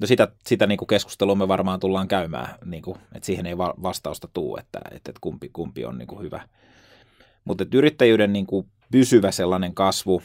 [0.00, 3.58] No sitä, sitä niin kuin keskustelua me varmaan tullaan käymään, niin kuin, että siihen ei
[3.58, 6.48] va- vastausta tuu, että, että, että kumpi, kumpi on niin kuin hyvä.
[7.44, 10.22] Mutta yrittäjyyden niin kuin pysyvä sellainen kasvu,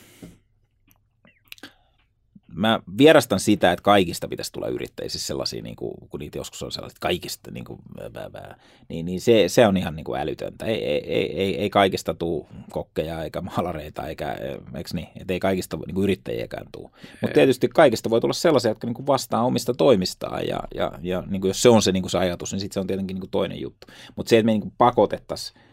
[2.57, 6.63] mä vierastan sitä, että kaikista pitäisi tulla yrittäjiä, siis sellaisia, niin kuin, kun niitä joskus
[6.63, 7.79] on sellaisia, että kaikista, niin, kuin,
[8.13, 8.59] bää, bää,
[8.89, 10.65] niin, niin se, se on ihan niin kuin älytöntä.
[10.65, 14.37] Ei, ei, ei, ei kaikista tule kokkeja eikä maalareita, eikä,
[14.75, 16.89] eikö niin, että ei kaikista niin kuin yrittäjiäkään tule.
[17.21, 21.23] Mutta tietysti kaikista voi tulla sellaisia, jotka niin kuin vastaa omista toimistaan, ja, ja, ja
[21.27, 23.15] niin kuin jos se on se, niin kuin se ajatus, niin sitten se on tietenkin
[23.15, 23.87] niin kuin toinen juttu.
[24.15, 25.66] Mutta se, että me niin kuin pakotettaisiin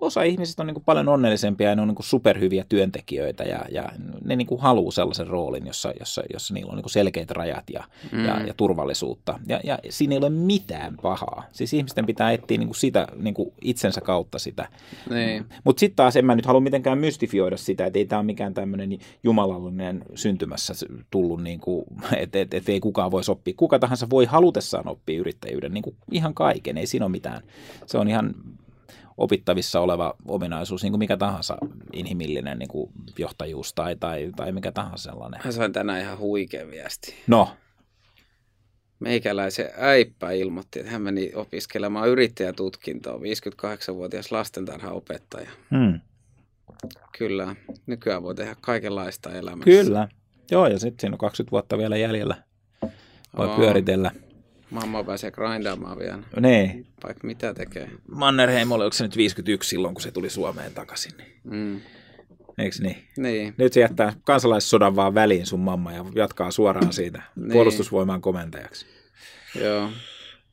[0.00, 3.60] osa ihmisistä on niin kuin paljon onnellisempia ja ne on niin kuin superhyviä työntekijöitä ja,
[3.70, 3.88] ja
[4.24, 7.70] ne niin kuin haluaa sellaisen roolin, jossa, jossa, jossa niillä on niin kuin selkeät rajat
[7.70, 8.24] ja, mm.
[8.24, 9.38] ja, ja turvallisuutta.
[9.48, 11.44] Ja, ja siinä ei ole mitään pahaa.
[11.52, 14.68] Siis ihmisten pitää etsiä niin kuin sitä niin kuin itsensä kautta sitä.
[15.10, 15.44] Niin.
[15.64, 18.54] Mutta sitten taas en mä nyt halua mitenkään mystifioida sitä, että ei tämä ole mikään
[18.54, 20.74] tämmöinen jumalallinen syntymässä
[21.10, 21.84] tullut, niin kuin,
[22.16, 23.54] että et, et ei kukaan voisi oppia.
[23.56, 27.42] Kuka tahansa voi halutessaan oppia yrittäjyyden niin kuin ihan kaiken, ei siinä ole mitään.
[27.86, 28.34] Se on ihan
[29.18, 31.56] opittavissa oleva ominaisuus, niin kuin mikä tahansa
[31.92, 35.40] inhimillinen niin kuin johtajuus tai, tai, tai mikä tahansa sellainen.
[35.44, 37.14] Mä sain tänään ihan huikea viesti.
[37.26, 37.56] No.
[39.00, 45.50] Meikäläisen äippä ilmoitti, että hän meni opiskelemaan yrittäjätutkintoa, 58-vuotias lastentarhaopettaja.
[45.70, 46.00] Hmm.
[47.18, 47.56] Kyllä,
[47.86, 49.64] nykyään voi tehdä kaikenlaista elämässä.
[49.64, 50.08] Kyllä,
[50.50, 52.42] joo ja sitten siinä on 20 vuotta vielä jäljellä.
[53.36, 53.56] Voi oh.
[53.56, 54.10] pyöritellä.
[54.72, 56.18] Mamma pääsee grindaamaan vielä.
[56.40, 56.86] Niin.
[57.04, 57.90] Vaikka mitä tekee.
[58.08, 61.12] Mannerheim oli, onko se nyt 51 silloin, kun se tuli Suomeen takaisin?
[61.16, 61.32] Niin.
[61.44, 61.80] Mm.
[62.58, 62.96] Eikö niin?
[63.16, 63.54] Niin.
[63.56, 67.52] Nyt se jättää kansalaissodan vaan väliin sun mamma ja jatkaa suoraan siitä Niin.
[67.52, 68.86] puolustusvoimaan komentajaksi.
[69.60, 69.90] Joo.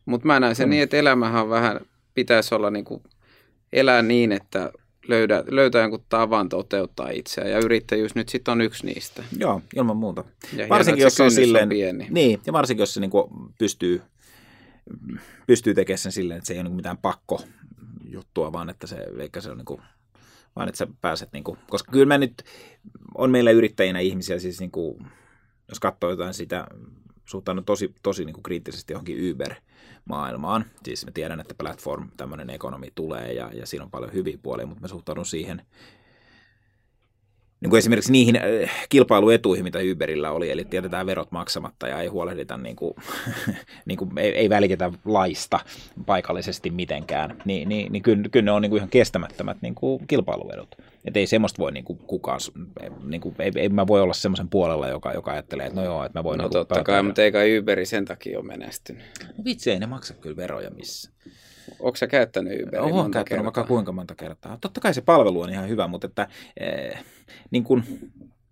[0.06, 1.80] Mutta mä näen sen niin, että elämähän on vähän,
[2.14, 3.04] pitäisi olla niinku,
[3.74, 4.72] elää niin, että
[5.10, 7.52] löydä, löytää jonkun tavan toteuttaa itseään.
[7.52, 9.24] Ja yrittäjyys nyt sitten on yksi niistä.
[9.38, 10.24] Joo, ilman muuta.
[10.54, 12.08] Ja varsinkin jos se on silleen, pieni.
[12.10, 13.12] niin, ja varsinkin jos se niin
[13.58, 14.02] pystyy,
[15.48, 17.42] pystyy tekemään sen silleen, että se ei ole niin mitään pakko
[18.10, 19.82] juttua, vaan että se, eikä se on niin kuin,
[20.56, 22.44] vaan että sä pääset, niin kuin, koska kyllä mä nyt,
[23.16, 25.06] on meillä yrittäjinä ihmisiä, siis niin kuin,
[25.70, 26.68] jos katsoo jotain sitä,
[27.26, 29.18] suhtaudun tosi, tosi niin kuin kriittisesti johonkin
[30.10, 30.66] Uber-maailmaan.
[30.84, 34.66] Siis mä tiedän, että platform, tämmöinen ekonomi tulee ja, ja siinä on paljon hyviä puolia,
[34.66, 35.62] mutta mä suhtaudun siihen
[37.62, 42.08] niin kuin esimerkiksi niihin äh, kilpailuetuihin, mitä Uberillä oli, eli jätetään verot maksamatta ja ei
[42.08, 42.94] huolehdita, niin kuin,
[43.86, 45.60] niin kuin, ei, ei välitetä laista
[46.06, 50.08] paikallisesti mitenkään, niin, niin, niin kyllä, kyllä ne on niin kuin ihan kestämättömät niin kuin
[50.08, 50.76] kilpailuedut.
[51.06, 52.40] Että ei semmoista voi niin kuin kukaan,
[53.04, 56.06] niin kuin, ei, ei mä voi olla semmoisen puolella, joka, joka ajattelee, että no joo,
[56.06, 56.38] että mä voin...
[56.38, 59.04] No niin totta kai, mutta eikä Uberi sen takia ole menestynyt.
[59.46, 61.12] Vitsi, ei ne maksa kyllä veroja missä.
[61.80, 63.44] Onko sä käyttänyt Uberia Olen monta käyttänyt kertaa?
[63.44, 64.58] vaikka kuinka monta kertaa.
[64.62, 67.04] Totta kai se palvelu on ihan hyvä, mutta että, eh,
[67.52, 67.84] niin kun,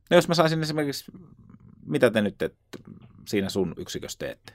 [0.10, 1.12] no jos mä saisin esimerkiksi,
[1.86, 2.56] mitä te nyt et,
[3.28, 4.54] siinä sun yksikössä teette?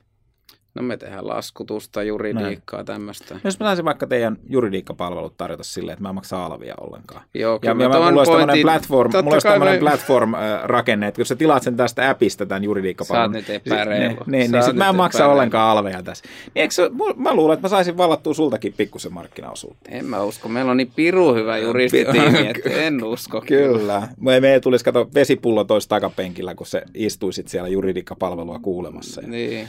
[0.75, 3.35] No me tehdään laskutusta, juridiikkaa, tämmöistä.
[3.35, 7.23] No Jos mä saisin vaikka teidän juridiikkapalvelut tarjota silleen, että mä en maksa alvia ollenkaan.
[7.35, 11.37] Joo, Ja, mä mulla olisi tämmöinen platform, mulla olisi tämmöinen me- platform-rakenne, että jos sä
[11.37, 14.14] tilaat sen tästä appista tämän juridiikkapalvelun, Sä oot nyt epäreilu.
[14.14, 15.33] niin, niin, Sä niin oot sit mä en maksa epäreilu.
[15.33, 16.25] ollenkaan alveja tässä.
[16.55, 16.75] Niin eikö
[17.16, 19.91] mä luulen, että mä saisin vallattua sultakin pikkusen markkinaosuutta.
[19.91, 20.49] En mä usko.
[20.49, 23.41] Meillä on niin piru hyvä juristitiimi, että en usko.
[23.47, 24.09] Kyllä.
[24.20, 29.20] Me, me tulisi kato vesipullo tois takapenkillä, kun se istuisit siellä juridiikkapalvelua kuulemassa.
[29.27, 29.68] Niin.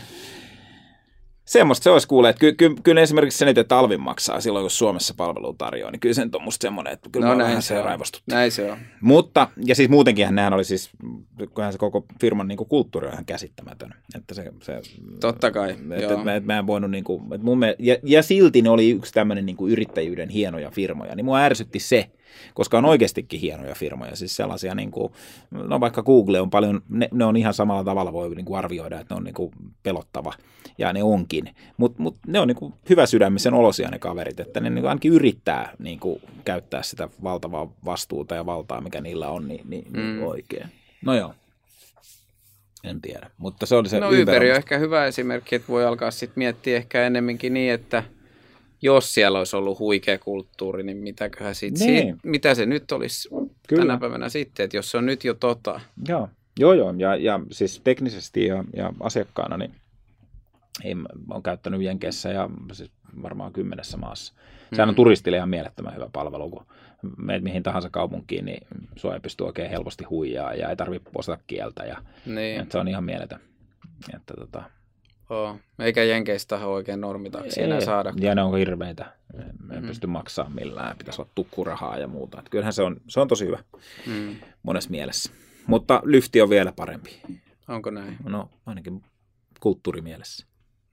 [1.46, 4.64] Semmoista se olisi kuulee, että ky, ky, kyllä esimerkiksi se nyt, että Alvin maksaa silloin,
[4.64, 7.80] kun Suomessa palvelu tarjoaa, niin kyllä se on musta semmoinen, että kyllä No näin se
[7.80, 7.86] on.
[7.86, 8.38] raivostuttaa.
[8.38, 8.78] Näin se on.
[9.02, 10.90] Mutta, ja siis muutenkin nehän oli siis,
[11.38, 13.94] kyllähän se koko firman niin kuin kulttuuri on ihan käsittämätön.
[14.16, 14.82] Että se, se,
[15.20, 16.12] Totta kai, Että, joo.
[16.12, 18.70] että mä, että mä en voinut, niin kuin, että mun mielestä, ja, ja silti ne
[18.70, 21.16] oli yksi tämmöinen niin kuin yrittäjyyden hienoja firmoja.
[21.16, 22.10] Niin mua ärsytti se,
[22.54, 24.16] koska on oikeastikin hienoja firmoja.
[24.16, 25.14] Siis sellaisia, niin kuin,
[25.52, 29.00] no vaikka Google on paljon, ne, ne on ihan samalla tavalla voi niin kuin arvioida,
[29.00, 29.52] että ne on niin kuin
[29.84, 30.34] pelottava.
[30.78, 31.56] Ja ne onkin.
[31.78, 34.90] Mutta mut ne on niin kuin hyvä sydämisen olosia ne kaverit, että ne niin kuin
[34.90, 39.94] ainakin yrittää niin kuin käyttää sitä valtavaa vastuuta ja valtaa, mikä niillä on, niin, niin,
[39.94, 40.24] niin Mm.
[40.24, 40.68] oikein.
[41.06, 41.34] No joo.
[42.84, 46.12] En tiedä, mutta se oli se No Uber on ehkä hyvä esimerkki, että voi alkaa
[46.12, 48.04] sitten miettiä ehkä enemmänkin niin, että
[48.82, 52.14] jos siellä olisi ollut huikea kulttuuri, niin mitäköhän sit, Niin.
[52.14, 53.30] sit, mitä se nyt olisi
[53.68, 53.82] Kyllä.
[53.82, 55.80] tänä päivänä sitten, että jos se on nyt jo tota.
[56.08, 56.94] Joo, joo, joo.
[56.98, 59.72] Ja, ja siis teknisesti ja, ja asiakkaana, niin
[60.84, 64.34] ei, mä oon käyttänyt Jenkeissä ja siis varmaan kymmenessä maassa.
[64.74, 64.96] Sehän on Mm.
[64.96, 66.66] turistille ihan mielettömän hyvä palvelu, kun
[67.18, 71.44] meet mihin tahansa kaupunkiin, niin sua ei pysty oikein helposti huijaa ja ei tarvitse osata
[71.48, 71.84] kieltä.
[71.84, 73.40] Ja, Niin, että se on ihan mieletön.
[74.16, 74.64] Että, tota,
[75.30, 75.58] oo.
[75.80, 78.14] Eikä Jenkeistä ole oikein normitaksi enää saada.
[78.20, 79.14] Ja ne on hirveitä.
[79.64, 79.88] Me ei Mm.
[79.88, 80.98] pysty maksaa millään.
[80.98, 82.40] Pitäisi olla tukkurahaa ja muuta.
[82.40, 83.60] Että kyllähän se on, se on tosi hyvä
[84.08, 84.36] Mm.
[84.64, 85.32] monessa mielessä.
[85.68, 87.22] Mutta lyfti on vielä parempi.
[87.68, 88.18] Onko näin?
[88.24, 89.04] No ainakin
[89.60, 90.46] kulttuurimielessä.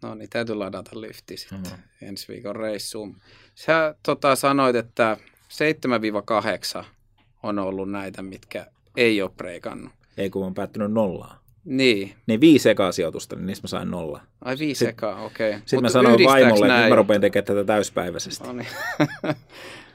[0.02, 2.08] No niin, täytyy ladata lyfti sitten mm.
[2.08, 3.16] ensi viikon reissuun.
[3.54, 5.16] Sä tota, sanoit, että
[6.80, 6.84] 7-8
[7.42, 9.92] on ollut näitä, mitkä ei ole preikannut.
[10.16, 11.40] Ei kun on päättynyt nollaan.
[11.64, 12.14] Niin.
[12.26, 14.20] Niin viisi ekaa sijoitusta, niin niistä mä sain nolla.
[14.44, 15.50] Ai viisi ekaa, okei.
[15.50, 15.60] Okay.
[15.60, 16.80] Sitten mä sanoin vaimolle, näin?
[16.80, 18.46] että mä rupean tekemään tätä täyspäiväisesti.
[18.46, 18.68] No niin.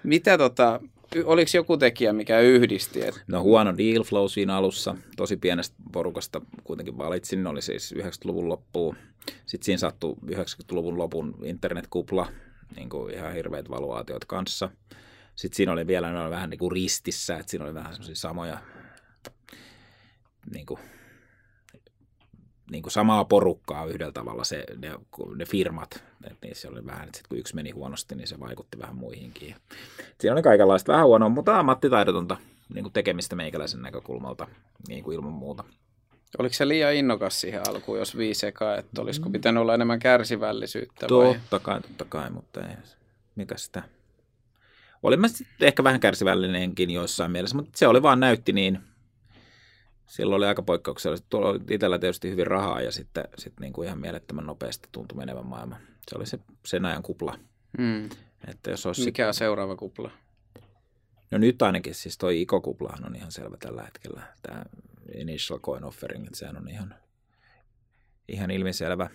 [0.03, 0.79] Mitä tota,
[1.23, 3.07] oliko joku tekijä, mikä yhdisti?
[3.07, 3.21] Että...
[3.27, 4.95] No huono deal flow siinä alussa.
[5.17, 7.43] Tosi pienestä porukasta kuitenkin valitsin.
[7.43, 8.97] Ne oli siis 90-luvun loppuun.
[9.45, 12.31] Sitten siinä sattui 90-luvun lopun internetkupla,
[12.75, 14.69] niin kuin ihan hirveät valuaatiot kanssa.
[15.35, 18.57] Sitten siinä oli vielä oli vähän niin kuin ristissä, että siinä oli vähän semmoisia samoja
[20.53, 20.79] niin kuin
[22.71, 24.91] niin kuin samaa porukkaa yhdellä tavalla se, ne,
[25.35, 28.79] ne firmat, että niissä oli vähän, että sit kun yksi meni huonosti, niin se vaikutti
[28.79, 29.55] vähän muihinkin.
[30.19, 32.37] Siinä oli kaikenlaista vähän huonoa, mutta ammattitaidotonta
[32.73, 34.47] niin kuin tekemistä meikäläisen näkökulmalta
[34.87, 35.63] niin kuin ilman muuta.
[36.39, 41.07] Oliko se liian innokas siihen alkuun, jos viisi ekaa, että olisiko pitänyt olla enemmän kärsivällisyyttä?
[41.07, 41.59] Totta vai?
[41.59, 42.75] kai, totta kai, mutta ei,
[43.35, 43.83] mikä sitä.
[45.03, 48.79] Olin mä sitten ehkä vähän kärsivällinenkin joissain mielessä, mutta se oli vaan näytti niin
[50.07, 51.27] silloin oli aika poikkeuksellista.
[51.29, 55.17] Tuolla oli itsellä tietysti hyvin rahaa ja sitten, sitten niin kuin ihan mielettömän nopeasti tuntui
[55.17, 55.75] menevän maailma.
[56.09, 57.39] Se oli se, sen ajan kupla.
[57.77, 58.09] Mm.
[58.47, 60.11] Että jos olisi Mikä on seuraava kupla?
[61.31, 64.21] No nyt ainakin siis toi ICO-kuplahan on ihan selvä tällä hetkellä.
[64.41, 64.63] Tämä
[65.13, 66.95] Initial Coin Offering, että sehän on ihan,
[68.27, 69.09] ihan ilmiselvä.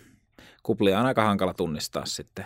[0.63, 2.45] Kuplia on aika hankala tunnistaa sitten.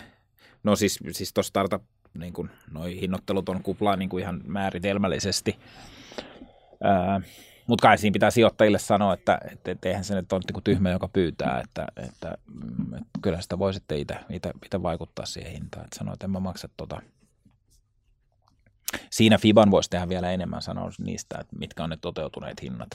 [0.63, 1.83] No siis, siis tuossa startup,
[2.13, 5.59] niin kuin, noi hinnoittelut on kuplaa niin kuin ihan määritelmällisesti.
[6.83, 7.21] Ää,
[7.67, 10.91] mutta kai siinä pitää sijoittajille sanoa, että, että, että eihän se nyt ole niin tyhmä,
[10.91, 12.37] joka pyytää, että, että, että
[13.21, 13.97] kyllä sitä voi sitten
[14.63, 15.85] itse vaikuttaa siihen hintaan.
[15.85, 17.01] Että sanoa, että en mä maksa tota.
[19.11, 22.89] Siinä Fiban voisi tehdä vielä enemmän sanoa niistä, että mitkä on ne toteutuneet hinnat.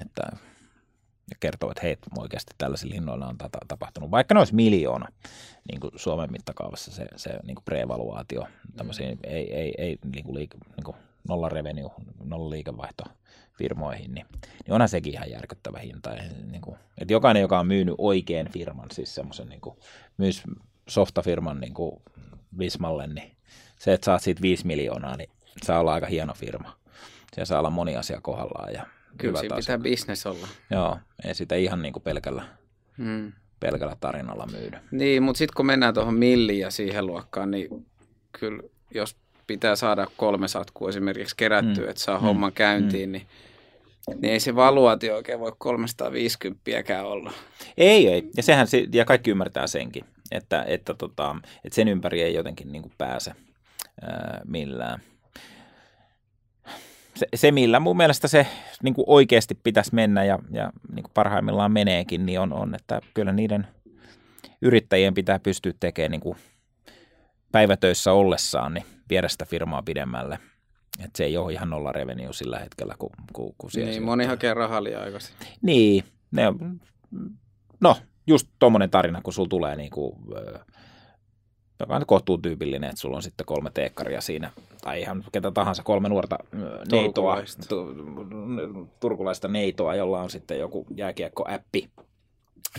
[0.00, 0.22] Että,
[1.30, 3.36] ja kertoo, että hei, oikeasti tällaisilla hinnoilla on
[3.68, 5.08] tapahtunut, vaikka ne olisi miljoona
[5.72, 8.46] niin kuin Suomen mittakaavassa se, se niin kuin pre-evaluaatio,
[8.76, 10.96] tämmöisiä ei, ei, ei niin kuin liike, niin kuin
[11.28, 11.90] nolla revenue,
[12.24, 13.04] nolla liikevaihto
[13.58, 14.26] firmoihin, niin,
[14.64, 16.10] niin onhan sekin ihan järkyttävä hinta.
[16.10, 19.76] Ja, niin kuin, että jokainen, joka on myynyt oikean firman, siis semmoisen niin kuin,
[20.16, 20.42] myös
[20.88, 22.02] softafirman niin kuin
[22.58, 23.37] Vismalle, niin
[23.78, 25.30] se, että saat siitä 5 miljoonaa, niin
[25.62, 26.76] saa olla aika hieno firma.
[27.34, 28.72] Siellä saa olla moni asia kohdallaan.
[28.72, 28.86] Ja
[29.18, 30.48] Kyllä siinä pitää bisnes olla.
[30.70, 32.42] Joo, ei sitä ihan niin kuin pelkällä,
[32.98, 33.32] hmm.
[33.60, 34.80] pelkällä tarinalla myydä.
[34.90, 37.86] Niin, mutta sitten kun mennään tuohon milliin ja siihen luokkaan, niin
[38.32, 38.62] kyllä
[38.94, 39.16] jos
[39.46, 41.90] pitää saada kolme satkua esimerkiksi kerättyä, mm.
[41.90, 42.22] että saa mm.
[42.22, 43.12] homman käyntiin, mm.
[43.12, 43.26] niin
[44.14, 47.32] niin ei se valuaatio oikein voi 350 olla.
[47.76, 48.30] Ei, ei.
[48.36, 52.82] Ja, sehän, ja kaikki ymmärtää senkin, että, että, tota, että sen ympäri ei jotenkin niin
[52.82, 53.47] kuin pääse ää,
[54.44, 55.00] millään.
[57.14, 58.46] Se, se, millä mun mielestä se
[58.82, 63.00] niin kuin oikeasti pitäisi mennä ja, ja niin kuin parhaimmillaan meneekin, niin on, on, että
[63.14, 63.66] kyllä niiden
[64.62, 66.38] yrittäjien pitää pystyä tekemään niin kuin
[67.52, 70.38] päivätöissä ollessaan, niin viedä sitä firmaa pidemmälle.
[71.04, 74.24] Et se ei ole ihan nolla revenue sillä hetkellä, kun, kun, kun siellä Niin, moni
[74.24, 75.34] hakee rahaa liian aikaisin.
[75.62, 76.80] Niin, ne on,
[77.80, 77.96] no
[78.26, 80.16] just tuommoinen tarina, kun sulla tulee niin kuin,
[81.80, 84.50] joka on kohtuu tyypillinen, että sulla on sitten kolme teekkaria siinä,
[84.80, 86.38] tai ihan ketä tahansa, kolme nuorta
[86.92, 87.36] neitoa,
[89.00, 89.48] turkulaista.
[89.48, 91.90] neitoa, jolla on sitten joku jääkiekko-appi,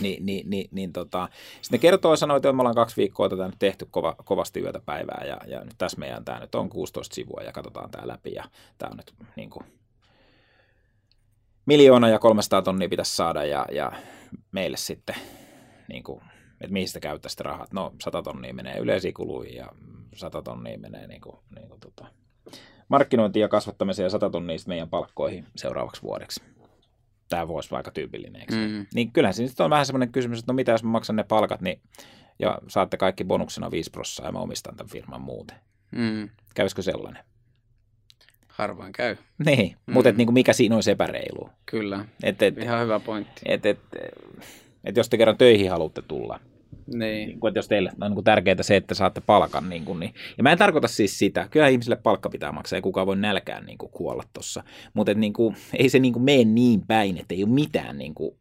[0.00, 1.28] niin, niin, niin, niin tota,
[1.62, 4.60] sitten ne kertoo ja sanoo, että me ollaan kaksi viikkoa tätä nyt tehty kova, kovasti
[4.60, 8.08] yötä päivää ja, ja nyt tässä meidän tämä nyt on 16 sivua ja katsotaan tämä
[8.08, 8.44] läpi ja
[8.78, 9.66] tämä on nyt niin kuin,
[11.66, 13.92] miljoona ja 300 tonnia pitäisi saada ja, ja
[14.52, 15.16] meille sitten,
[15.88, 16.20] niin kuin,
[16.60, 17.72] että mihin sitä käyttää sitä rahat.
[17.72, 19.68] No 100 tonnia menee yleisiin kuluihin ja
[20.14, 22.06] 100 tonnia menee niin kuin, niin kuin, tota,
[22.88, 26.42] markkinointiin ja kasvattamiseen ja 100 tonnia meidän palkkoihin seuraavaksi vuodeksi
[27.30, 28.54] tämä voisi vaikka tyypillinen, eikö?
[28.54, 28.86] Mm.
[28.94, 31.60] Niin kyllähän siinä on vähän semmoinen kysymys, että no mitä jos mä maksan ne palkat,
[31.60, 31.80] niin
[32.38, 35.56] ja saatte kaikki bonuksena 5 prossaa ja mä omistan tämän firman muuten.
[35.90, 36.28] Mm.
[36.54, 37.24] Kävisikö sellainen?
[38.48, 39.16] Harvoin käy.
[39.46, 39.94] Niin, mm.
[39.94, 41.50] mutta niin mikä siinä on epäreilu?
[41.66, 43.40] Kyllä, et, et, ihan hyvä pointti.
[43.44, 43.78] Et, et,
[44.84, 46.40] et, jos te kerran töihin haluatte tulla,
[46.86, 47.28] niin.
[47.28, 49.68] niin kuin, että jos teille on niin tärkeää se, että saatte palkan.
[49.68, 50.14] Niin, kuin, niin.
[50.36, 51.48] Ja mä en tarkoita siis sitä.
[51.50, 54.64] Kyllä ihmisille palkka pitää maksaa ja kukaan voi nälkään niin kuin, kuolla tuossa.
[54.94, 58.14] Mutta niin kuin, ei se niin kuin, mene niin päin, että ei ole mitään niin
[58.14, 58.36] kuin,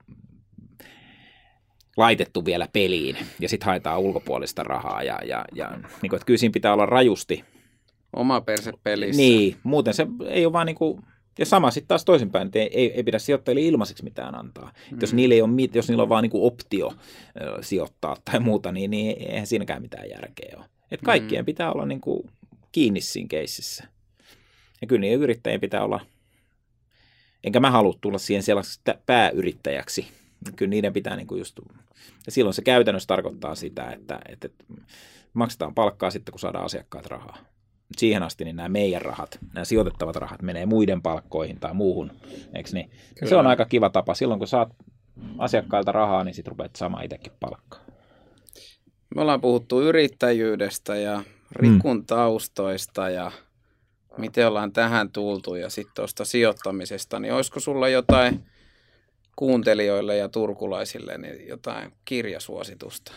[1.98, 5.04] laitettu vielä peliin ja sitten haetaan ulkopuolista rahaa.
[5.04, 5.70] Ja, ja, ja
[6.02, 7.44] niin kuin, että kyllä siinä pitää olla rajusti.
[8.14, 9.22] Oma perse pelissä.
[9.22, 11.04] Niin, muuten se ei ole vaan niin kuin,
[11.40, 14.74] ja sama sitten taas toisinpäin, että ei, ei pidä sijoittajille ilmaiseksi mitään antaa.
[14.92, 14.98] Mm.
[15.02, 16.94] Jos, niillä ei ole, jos niillä on vaan niin optio
[17.62, 20.66] sijoittaa tai muuta, niin, niin eihän siinäkään mitään järkeä ole.
[20.92, 21.46] Et kaikkien mm.
[21.46, 22.30] pitää olla niin kuin
[22.72, 23.84] kiinni siinä keississä.
[24.82, 26.00] Ja kyllä niiden yrittäjien pitää olla,
[27.44, 30.08] enkä mä halua tulla siihen sellaiseksi pääyrittäjäksi,
[30.56, 31.60] kyllä niiden pitää niin kuin just,
[32.26, 34.50] ja silloin se käytännössä tarkoittaa sitä, että, että
[35.34, 37.38] maksetaan palkkaa sitten, kun saadaan asiakkaat rahaa.
[37.98, 42.12] Siihen asti niin nämä meidän rahat, nämä sijoitettavat rahat menee muiden palkkoihin tai muuhun,
[42.54, 42.92] eikö niin?
[43.26, 44.14] Se on aika kiva tapa.
[44.14, 44.70] Silloin kun saat
[45.38, 47.80] asiakkailta rahaa, niin sitten rupeat saamaan itsekin palkkaa.
[49.16, 52.06] Me ollaan puhuttu yrittäjyydestä ja Rikun mm.
[52.06, 53.32] taustoista ja
[54.18, 58.46] miten ollaan tähän tultu ja sitten tuosta sijoittamisesta, niin olisiko sulla jotain
[59.36, 63.12] kuuntelijoille ja turkulaisille niin jotain kirjasuositusta?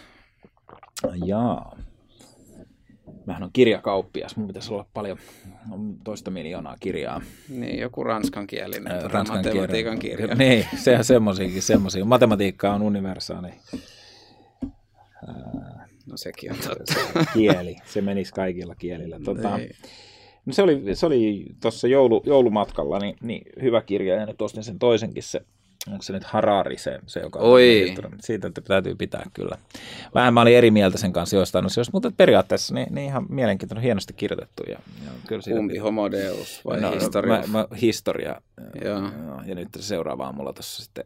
[1.25, 1.77] Jaa.
[3.27, 5.19] Mähän on kirjakauppias, mun pitäisi olla paljon,
[6.05, 7.21] toista miljoonaa kirjaa.
[7.49, 10.35] Niin, joku ranskankielinen, äh, ranskan matematiikan kirja.
[10.43, 12.05] Niin, sehän semmoisiakin, semmoisia.
[12.05, 13.49] Matematiikka on universaali.
[16.07, 16.95] No sekin on totta.
[17.35, 19.19] Kieli, se menisi kaikilla kielillä.
[19.25, 19.71] Tota, niin.
[20.47, 24.65] no se oli, se oli tuossa joulu, joulumatkalla niin, niin, hyvä kirja, ja nyt ostin
[24.65, 25.41] sen toisenkin, se,
[25.91, 27.95] onko se nyt Harari se, se joka Oi.
[28.05, 29.59] on Siitä että täytyy pitää kyllä.
[30.15, 33.83] Vähän mä olin eri mieltä sen kanssa jostain asioista, mutta periaatteessa niin, niin ihan mielenkiintoinen,
[33.83, 34.63] hienosti kirjoitettu.
[34.69, 37.33] Ja, ja kyllä siitä, Kumpi, Homo Deus vai no, historia?
[37.33, 38.41] Mä, mä, historia.
[38.85, 38.99] Joo.
[38.99, 39.13] Ja,
[39.47, 41.05] ja nyt seuraava on mulla tuossa sitten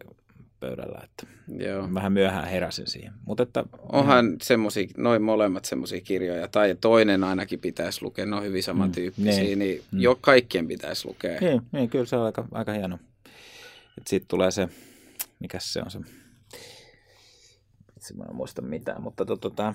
[0.60, 1.00] pöydällä.
[1.04, 1.26] Että
[1.64, 1.88] Joo.
[1.94, 3.12] Vähän myöhään heräsin siihen.
[3.26, 4.36] Mut että, Onhan ihan...
[4.42, 9.46] semmosia, noin molemmat semmoisia kirjoja, tai toinen ainakin pitäisi lukea, ne on hyvin samantyyppisiä, mm,
[9.46, 10.00] niin, niin mm.
[10.00, 11.40] jo kaikkien pitäisi lukea.
[11.40, 12.98] Niin, niin kyllä se on aika, aika hieno.
[14.06, 14.68] Sitten tulee se,
[15.40, 15.98] mikä se on se,
[17.96, 19.74] itse mä en muista mitään, mutta to, to, to,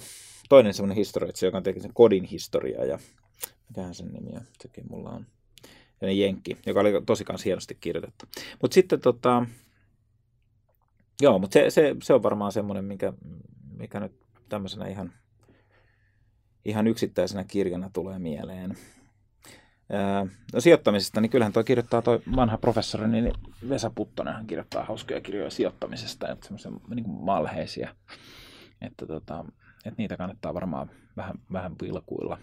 [0.50, 3.00] toinen semmoinen historioitsija, joka on tehnyt sen kodin historiaa, ja
[3.70, 5.26] mikähän sen nimi on, sekin mulla on,
[6.02, 8.26] ja Jenkki, joka oli tosi hienosti kirjoitettu.
[8.62, 9.46] Mutta sitten tota,
[11.22, 13.14] Joo, mutta se, se, se on varmaan semmoinen, mikä,
[13.78, 14.12] mikä nyt
[14.50, 15.14] tämmöisenä ihan,
[16.66, 18.78] ihan yksittäisenä kirjana tulee mieleen.
[20.54, 23.34] No sijoittamisesta, niin kyllähän tuo kirjoittaa tuo vanha professori, niin
[23.70, 27.96] Vesa Puttonen hän kirjoittaa hauskoja kirjoja sijoittamisesta, että semmoisia niin malheisia,
[28.82, 29.46] että, tota,
[29.86, 32.38] että niitä kannattaa varmaan vähän, vähän pilkuilla.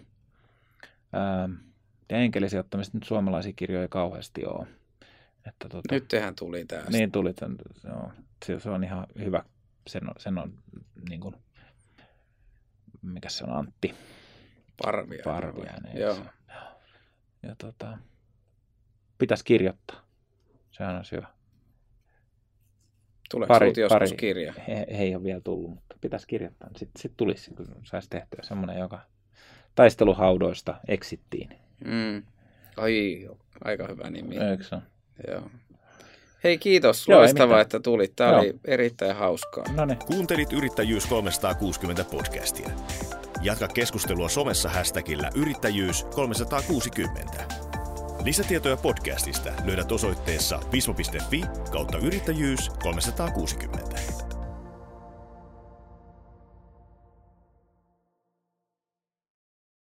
[2.11, 4.67] ja enkelisijoittamista nyt suomalaisia kirjoja kauheasti ole.
[5.47, 6.91] Että tota, Nyt tehän tuli tästä.
[6.91, 8.13] Niin tuli, tämän, joo,
[8.47, 9.43] se, se on ihan hyvä.
[9.87, 10.53] Sen on, sen on
[11.09, 11.35] niin kuin,
[13.03, 13.95] mikä se on, Antti?
[14.85, 15.23] Parvia.
[15.25, 16.01] Parviainen.
[16.01, 16.15] Joo.
[16.15, 16.38] Ja,
[17.43, 17.99] ja tota,
[19.19, 20.01] pitäisi kirjoittaa.
[20.71, 21.27] Sehän on hyvä.
[23.31, 24.55] Tuleeko pari, joskus pari, kirja?
[24.69, 26.69] He ei ole vielä tullut, mutta pitäisi kirjoittaa.
[26.77, 29.01] Sitten sit tulisi, kun saisi tehtyä semmoinen, joka
[29.75, 31.49] taisteluhaudoista eksittiin.
[31.85, 32.23] Mm.
[32.77, 33.29] Ai,
[33.65, 34.37] aika hyvä nimi.
[34.37, 34.77] Eikö se
[35.29, 35.51] Joo.
[36.45, 38.13] Hei kiitos, Joo, loistavaa, että tulit.
[38.17, 38.41] Tämä Joo.
[38.41, 39.65] oli erittäin hauskaa.
[39.73, 39.99] Noniin.
[39.99, 42.69] Kuuntelit Yrittäjyys 360 podcastia.
[43.43, 47.45] Jatka keskustelua somessa hashtagillä yrittäjyys 360.
[48.25, 54.28] Lisätietoja podcastista löydät osoitteessa vismo.fi kautta yrittäjyys 360.